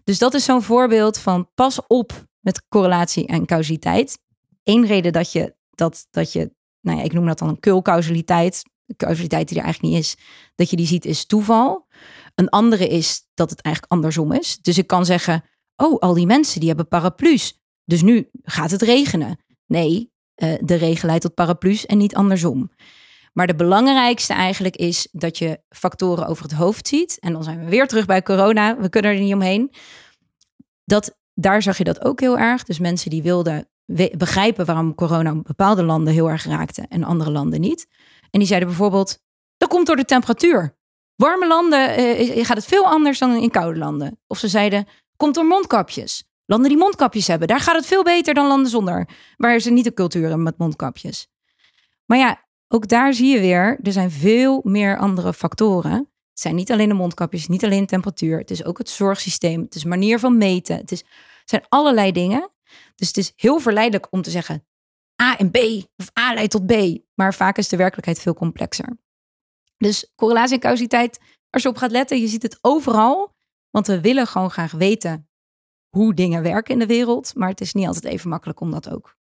Dus 0.05 0.19
dat 0.19 0.35
is 0.35 0.45
zo'n 0.45 0.63
voorbeeld 0.63 1.19
van 1.19 1.51
pas 1.55 1.87
op 1.87 2.27
met 2.41 2.69
correlatie 2.69 3.27
en 3.27 3.47
causaliteit. 3.47 4.19
Eén 4.63 4.87
reden 4.87 5.13
dat 5.13 5.33
je 5.33 5.57
dat, 5.71 6.07
dat 6.11 6.33
je, 6.33 6.55
nou 6.81 6.99
ja, 6.99 7.05
ik 7.05 7.13
noem 7.13 7.27
dat 7.27 7.39
dan 7.39 7.49
een 7.49 7.61
kulcausaliteit, 7.61 8.63
causaliteit 8.97 9.49
die 9.49 9.59
er 9.59 9.65
eigenlijk 9.65 9.95
niet 9.95 10.05
is, 10.05 10.17
dat 10.55 10.71
je 10.71 10.77
die 10.77 10.87
ziet 10.87 11.05
is 11.05 11.27
toeval. 11.27 11.87
Een 12.35 12.49
andere 12.49 12.89
is 12.89 13.29
dat 13.35 13.51
het 13.51 13.61
eigenlijk 13.61 13.95
andersom 13.95 14.33
is. 14.33 14.59
Dus 14.63 14.79
ik 14.79 14.87
kan 14.87 15.05
zeggen, 15.05 15.45
oh, 15.77 15.99
al 15.99 16.15
die 16.15 16.27
mensen 16.27 16.59
die 16.61 16.69
hebben 16.69 16.89
paraplu's, 16.89 17.61
dus 17.85 18.03
nu 18.03 18.29
gaat 18.43 18.71
het 18.71 18.83
regenen. 18.83 19.39
Nee, 19.67 20.13
uh, 20.39 20.55
de 20.61 20.75
regen 20.75 21.07
leidt 21.07 21.23
tot 21.23 21.35
paraplu's 21.35 21.87
en 21.87 21.99
niet 21.99 22.15
andersom. 22.15 22.71
Maar 23.33 23.47
de 23.47 23.55
belangrijkste 23.55 24.33
eigenlijk 24.33 24.77
is 24.77 25.09
dat 25.13 25.39
je 25.39 25.61
factoren 25.69 26.27
over 26.27 26.43
het 26.43 26.53
hoofd 26.53 26.89
ziet. 26.89 27.19
En 27.21 27.33
dan 27.33 27.43
zijn 27.43 27.65
we 27.65 27.71
weer 27.71 27.87
terug 27.87 28.07
bij 28.07 28.23
corona. 28.23 28.77
We 28.77 28.89
kunnen 28.89 29.11
er 29.11 29.21
niet 29.21 29.35
omheen. 29.35 29.73
Dat, 30.85 31.17
daar 31.35 31.63
zag 31.63 31.79
je 31.79 31.85
dat 31.85 32.05
ook 32.05 32.21
heel 32.21 32.39
erg. 32.39 32.65
Dus 32.65 32.79
mensen 32.79 33.11
die 33.11 33.23
wilden 33.23 33.69
begrijpen 34.17 34.67
waarom 34.67 34.95
corona 34.95 35.35
bepaalde 35.35 35.83
landen 35.83 36.13
heel 36.13 36.31
erg 36.31 36.45
raakte 36.45 36.87
en 36.89 37.05
andere 37.05 37.31
landen 37.31 37.61
niet. 37.61 37.87
En 38.31 38.39
die 38.39 38.49
zeiden 38.49 38.69
bijvoorbeeld, 38.69 39.19
dat 39.57 39.69
komt 39.69 39.87
door 39.87 39.97
de 39.97 40.05
temperatuur. 40.05 40.77
Warme 41.15 41.47
landen 41.47 42.01
uh, 42.01 42.45
gaat 42.45 42.57
het 42.57 42.67
veel 42.67 42.87
anders 42.87 43.19
dan 43.19 43.37
in 43.37 43.51
koude 43.51 43.79
landen. 43.79 44.19
Of 44.27 44.39
ze 44.39 44.49
zeiden, 44.49 44.87
komt 45.17 45.35
door 45.35 45.47
mondkapjes. 45.47 46.28
Landen 46.51 46.69
die 46.69 46.79
mondkapjes 46.79 47.27
hebben, 47.27 47.49
daar 47.49 47.61
gaat 47.61 47.75
het 47.75 47.87
veel 47.87 48.03
beter 48.03 48.35
dan 48.35 48.47
landen 48.47 48.71
zonder, 48.71 49.09
waar 49.37 49.59
ze 49.59 49.71
niet 49.71 49.85
de 49.85 49.93
cultuur 49.93 50.23
hebben 50.23 50.43
met 50.43 50.59
mondkapjes. 50.59 51.29
Maar 52.05 52.19
ja, 52.19 52.45
ook 52.69 52.89
daar 52.89 53.15
zie 53.15 53.35
je 53.35 53.41
weer, 53.41 53.79
er 53.83 53.93
zijn 53.93 54.11
veel 54.11 54.61
meer 54.65 54.99
andere 54.99 55.33
factoren. 55.33 55.93
Het 55.93 56.41
zijn 56.41 56.55
niet 56.55 56.73
alleen 56.73 56.89
de 56.89 56.95
mondkapjes, 56.95 57.49
niet 57.49 57.65
alleen 57.65 57.81
de 57.81 57.87
temperatuur. 57.87 58.39
Het 58.39 58.51
is 58.51 58.65
ook 58.65 58.79
het 58.79 58.89
zorgsysteem, 58.89 59.61
het 59.61 59.75
is 59.75 59.85
manier 59.85 60.19
van 60.19 60.39
meten. 60.39 60.77
Het, 60.77 60.93
is, 60.93 60.99
het 61.41 61.51
zijn 61.51 61.65
allerlei 61.69 62.13
dingen. 62.13 62.51
Dus 62.95 63.09
het 63.09 63.17
is 63.17 63.33
heel 63.37 63.59
verleidelijk 63.59 64.07
om 64.11 64.23
te 64.23 64.31
zeggen 64.31 64.67
A 65.23 65.39
en 65.39 65.51
B 65.51 65.57
of 65.97 66.11
A 66.19 66.35
leidt 66.35 66.51
tot 66.51 66.67
B. 66.67 66.99
Maar 67.15 67.35
vaak 67.35 67.59
is 67.59 67.69
de 67.69 67.77
werkelijkheid 67.77 68.21
veel 68.21 68.35
complexer. 68.35 68.99
Dus 69.77 70.13
correlatie 70.15 70.55
en 70.55 70.61
causaliteit, 70.61 71.19
als 71.51 71.63
je 71.63 71.69
op 71.69 71.77
gaat 71.77 71.91
letten, 71.91 72.21
je 72.21 72.29
ziet 72.29 72.43
het 72.43 72.59
overal. 72.61 73.37
Want 73.71 73.87
we 73.87 74.01
willen 74.01 74.27
gewoon 74.27 74.51
graag 74.51 74.73
weten 74.73 75.28
hoe 75.89 76.15
dingen 76.15 76.43
werken 76.43 76.73
in 76.73 76.79
de 76.79 76.87
wereld. 76.87 77.35
Maar 77.35 77.49
het 77.49 77.61
is 77.61 77.73
niet 77.73 77.87
altijd 77.87 78.05
even 78.05 78.31
makkelijk 78.31 78.61
om 78.61 78.71
dat 78.71 78.91
ook 78.91 79.17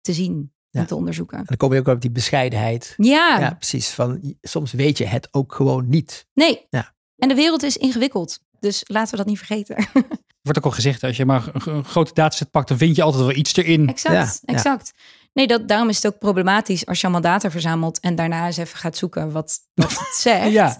te 0.00 0.12
zien 0.12 0.52
en 0.70 0.86
te 0.86 0.94
onderzoeken. 0.94 1.38
En 1.38 1.44
dan 1.44 1.56
kom 1.56 1.72
je 1.72 1.78
ook 1.78 1.86
op 1.86 2.00
die 2.00 2.10
bescheidenheid. 2.10 2.94
Ja. 2.96 3.38
ja, 3.38 3.54
precies. 3.54 3.88
Van, 3.88 4.36
soms 4.42 4.72
weet 4.72 4.98
je 4.98 5.06
het 5.06 5.28
ook 5.30 5.54
gewoon 5.54 5.88
niet. 5.88 6.26
Nee. 6.34 6.66
Ja. 6.70 6.94
En 7.16 7.28
de 7.28 7.34
wereld 7.34 7.62
is 7.62 7.76
ingewikkeld. 7.76 8.40
Dus 8.60 8.84
laten 8.86 9.10
we 9.10 9.16
dat 9.16 9.26
niet 9.26 9.38
vergeten. 9.38 9.76
Wordt 10.42 10.58
ook 10.58 10.64
al 10.64 10.70
gezegd, 10.70 11.02
als 11.02 11.16
je 11.16 11.24
maar 11.24 11.50
een 11.66 11.84
grote 11.84 12.14
dataset 12.14 12.50
pakt, 12.50 12.68
dan 12.68 12.78
vind 12.78 12.96
je 12.96 13.02
altijd 13.02 13.24
wel 13.24 13.34
iets 13.34 13.56
erin. 13.56 13.88
Exact, 13.88 14.40
ja, 14.44 14.54
exact. 14.54 14.92
Nee, 15.32 15.46
dat, 15.46 15.68
daarom 15.68 15.88
is 15.88 15.96
het 15.96 16.06
ook 16.06 16.18
problematisch 16.18 16.86
als 16.86 17.00
je 17.00 17.06
allemaal 17.06 17.32
data 17.32 17.50
verzamelt 17.50 18.00
en 18.00 18.14
daarna 18.14 18.46
eens 18.46 18.56
even 18.56 18.78
gaat 18.78 18.96
zoeken 18.96 19.32
wat, 19.32 19.58
wat 19.74 19.90
het 19.90 20.16
zegt. 20.20 20.50
ja. 20.50 20.78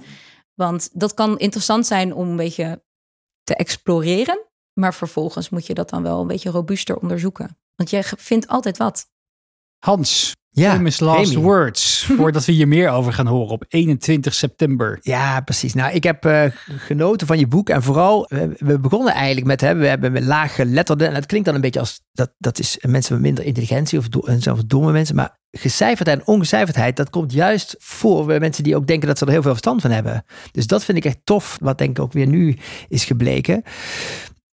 Want 0.54 0.90
dat 0.92 1.14
kan 1.14 1.38
interessant 1.38 1.86
zijn 1.86 2.14
om 2.14 2.28
een 2.28 2.36
beetje 2.36 2.84
te 3.42 3.54
exploreren. 3.54 4.45
Maar 4.78 4.94
vervolgens 4.94 5.48
moet 5.48 5.66
je 5.66 5.74
dat 5.74 5.90
dan 5.90 6.02
wel 6.02 6.20
een 6.20 6.26
beetje 6.26 6.50
robuuster 6.50 6.96
onderzoeken. 6.96 7.58
Want 7.74 7.90
jij 7.90 8.02
vindt 8.04 8.48
altijd 8.48 8.76
wat. 8.76 9.06
Hans, 9.78 10.34
ja, 10.50 10.72
famous 10.72 11.00
last 11.00 11.34
words. 11.34 12.04
Voordat 12.16 12.44
we 12.44 12.52
hier 12.52 12.68
meer 12.68 12.90
over 12.90 13.12
gaan 13.12 13.26
horen 13.26 13.52
op 13.52 13.64
21 13.68 14.34
september. 14.34 14.98
Ja, 15.02 15.40
precies. 15.40 15.74
Nou, 15.74 15.94
ik 15.94 16.04
heb 16.04 16.26
uh, 16.26 16.44
genoten 16.76 17.26
van 17.26 17.38
je 17.38 17.46
boek. 17.46 17.68
En 17.68 17.82
vooral, 17.82 18.30
we, 18.58 18.78
begonnen 18.80 19.12
eigenlijk 19.14 19.46
met, 19.46 19.60
hè, 19.60 19.74
we 19.74 19.86
hebben 19.86 20.12
met 20.12 20.24
lage 20.24 20.64
letterden. 20.64 21.08
En 21.08 21.14
dat 21.14 21.26
klinkt 21.26 21.46
dan 21.46 21.54
een 21.54 21.60
beetje 21.60 21.80
als, 21.80 22.00
dat, 22.12 22.32
dat 22.38 22.58
is 22.58 22.78
mensen 22.86 23.14
met 23.14 23.22
minder 23.22 23.44
intelligentie 23.44 23.98
of 23.98 24.08
do, 24.08 24.22
zelfs 24.38 24.62
domme 24.66 24.92
mensen. 24.92 25.16
Maar 25.16 25.38
gecijferdheid 25.50 26.18
en 26.18 26.26
ongecijferdheid, 26.26 26.96
dat 26.96 27.10
komt 27.10 27.32
juist 27.32 27.76
voor 27.78 28.26
bij 28.26 28.40
mensen 28.40 28.64
die 28.64 28.76
ook 28.76 28.86
denken 28.86 29.08
dat 29.08 29.18
ze 29.18 29.24
er 29.24 29.30
heel 29.30 29.42
veel 29.42 29.50
verstand 29.50 29.80
van 29.80 29.90
hebben. 29.90 30.24
Dus 30.52 30.66
dat 30.66 30.84
vind 30.84 30.98
ik 30.98 31.04
echt 31.04 31.20
tof, 31.24 31.58
wat 31.60 31.78
denk 31.78 31.90
ik 31.90 32.04
ook 32.04 32.12
weer 32.12 32.26
nu 32.26 32.56
is 32.88 33.04
gebleken 33.04 33.62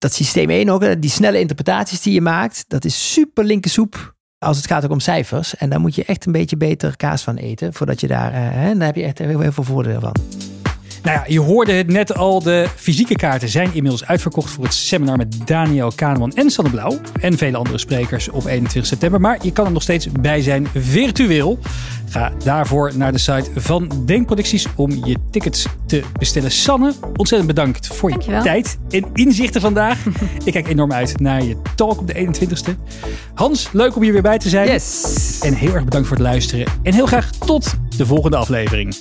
dat 0.01 0.13
systeem 0.13 0.51
1 0.51 0.69
ook, 0.69 1.03
die 1.03 1.11
snelle 1.11 1.41
interpretaties 1.41 2.01
die 2.01 2.13
je 2.13 2.21
maakt, 2.21 2.65
dat 2.69 2.85
is 2.85 3.13
super 3.13 3.45
linkersoep 3.45 4.15
als 4.39 4.57
het 4.57 4.67
gaat 4.67 4.85
ook 4.85 4.91
om 4.91 5.01
cijfers. 5.01 5.57
En 5.57 5.71
daar 5.71 5.81
moet 5.81 5.95
je 5.95 6.05
echt 6.05 6.27
een 6.27 6.33
beetje 6.33 6.57
beter 6.57 6.97
kaas 6.97 7.23
van 7.23 7.37
eten, 7.37 7.73
voordat 7.75 8.01
je 8.01 8.07
daar, 8.07 8.33
uh, 8.33 8.39
hè, 8.41 8.75
daar 8.75 8.87
heb 8.87 8.97
je 8.97 9.03
echt 9.03 9.19
heel 9.19 9.53
veel 9.53 9.65
voordeel 9.65 10.01
van. 10.01 10.13
Nou 11.03 11.17
ja, 11.17 11.25
je 11.27 11.41
hoorde 11.41 11.73
het 11.73 11.87
net 11.87 12.15
al. 12.15 12.43
De 12.43 12.67
fysieke 12.77 13.17
kaarten 13.17 13.49
zijn 13.49 13.75
inmiddels 13.75 14.05
uitverkocht 14.05 14.51
voor 14.51 14.65
het 14.65 14.75
seminar 14.75 15.17
met 15.17 15.47
Daniel 15.47 15.93
Kahneman 15.95 16.33
en 16.33 16.51
Sanne 16.51 16.71
Blauw. 16.71 17.01
En 17.21 17.39
vele 17.39 17.57
andere 17.57 17.79
sprekers 17.79 18.29
op 18.29 18.45
21 18.47 18.87
september. 18.87 19.21
Maar 19.21 19.39
je 19.43 19.53
kan 19.53 19.67
er 19.67 19.73
nog 19.73 19.83
steeds 19.83 20.09
bij 20.13 20.43
zijn 20.43 20.69
virtueel. 20.75 21.59
Ga 22.09 22.33
daarvoor 22.45 22.93
naar 22.97 23.13
de 23.13 23.19
site 23.19 23.51
van 23.55 23.91
Denkproducties 24.07 24.67
om 24.77 25.05
je 25.05 25.17
tickets 25.31 25.67
te 25.87 26.03
bestellen. 26.19 26.51
Sanne, 26.51 26.93
ontzettend 27.17 27.47
bedankt 27.47 27.87
voor 27.87 28.11
je 28.11 28.41
tijd 28.43 28.79
en 28.91 29.05
inzichten 29.13 29.61
vandaag. 29.61 29.99
Ik 30.45 30.53
kijk 30.53 30.69
enorm 30.69 30.93
uit 30.93 31.21
naar 31.21 31.43
je 31.43 31.57
talk 31.75 31.99
op 31.99 32.07
de 32.07 32.15
21ste. 32.15 32.71
Hans, 33.35 33.69
leuk 33.73 33.97
om 33.97 34.03
hier 34.03 34.13
weer 34.13 34.23
bij 34.23 34.39
te 34.39 34.49
zijn. 34.49 34.69
Yes. 34.69 35.39
En 35.43 35.55
heel 35.55 35.75
erg 35.75 35.85
bedankt 35.85 36.09
voor 36.09 36.17
het 36.17 36.27
luisteren. 36.27 36.67
En 36.83 36.95
heel 36.95 37.07
graag 37.07 37.31
tot 37.31 37.75
de 37.97 38.07
volgende 38.07 38.37
aflevering. 38.37 38.95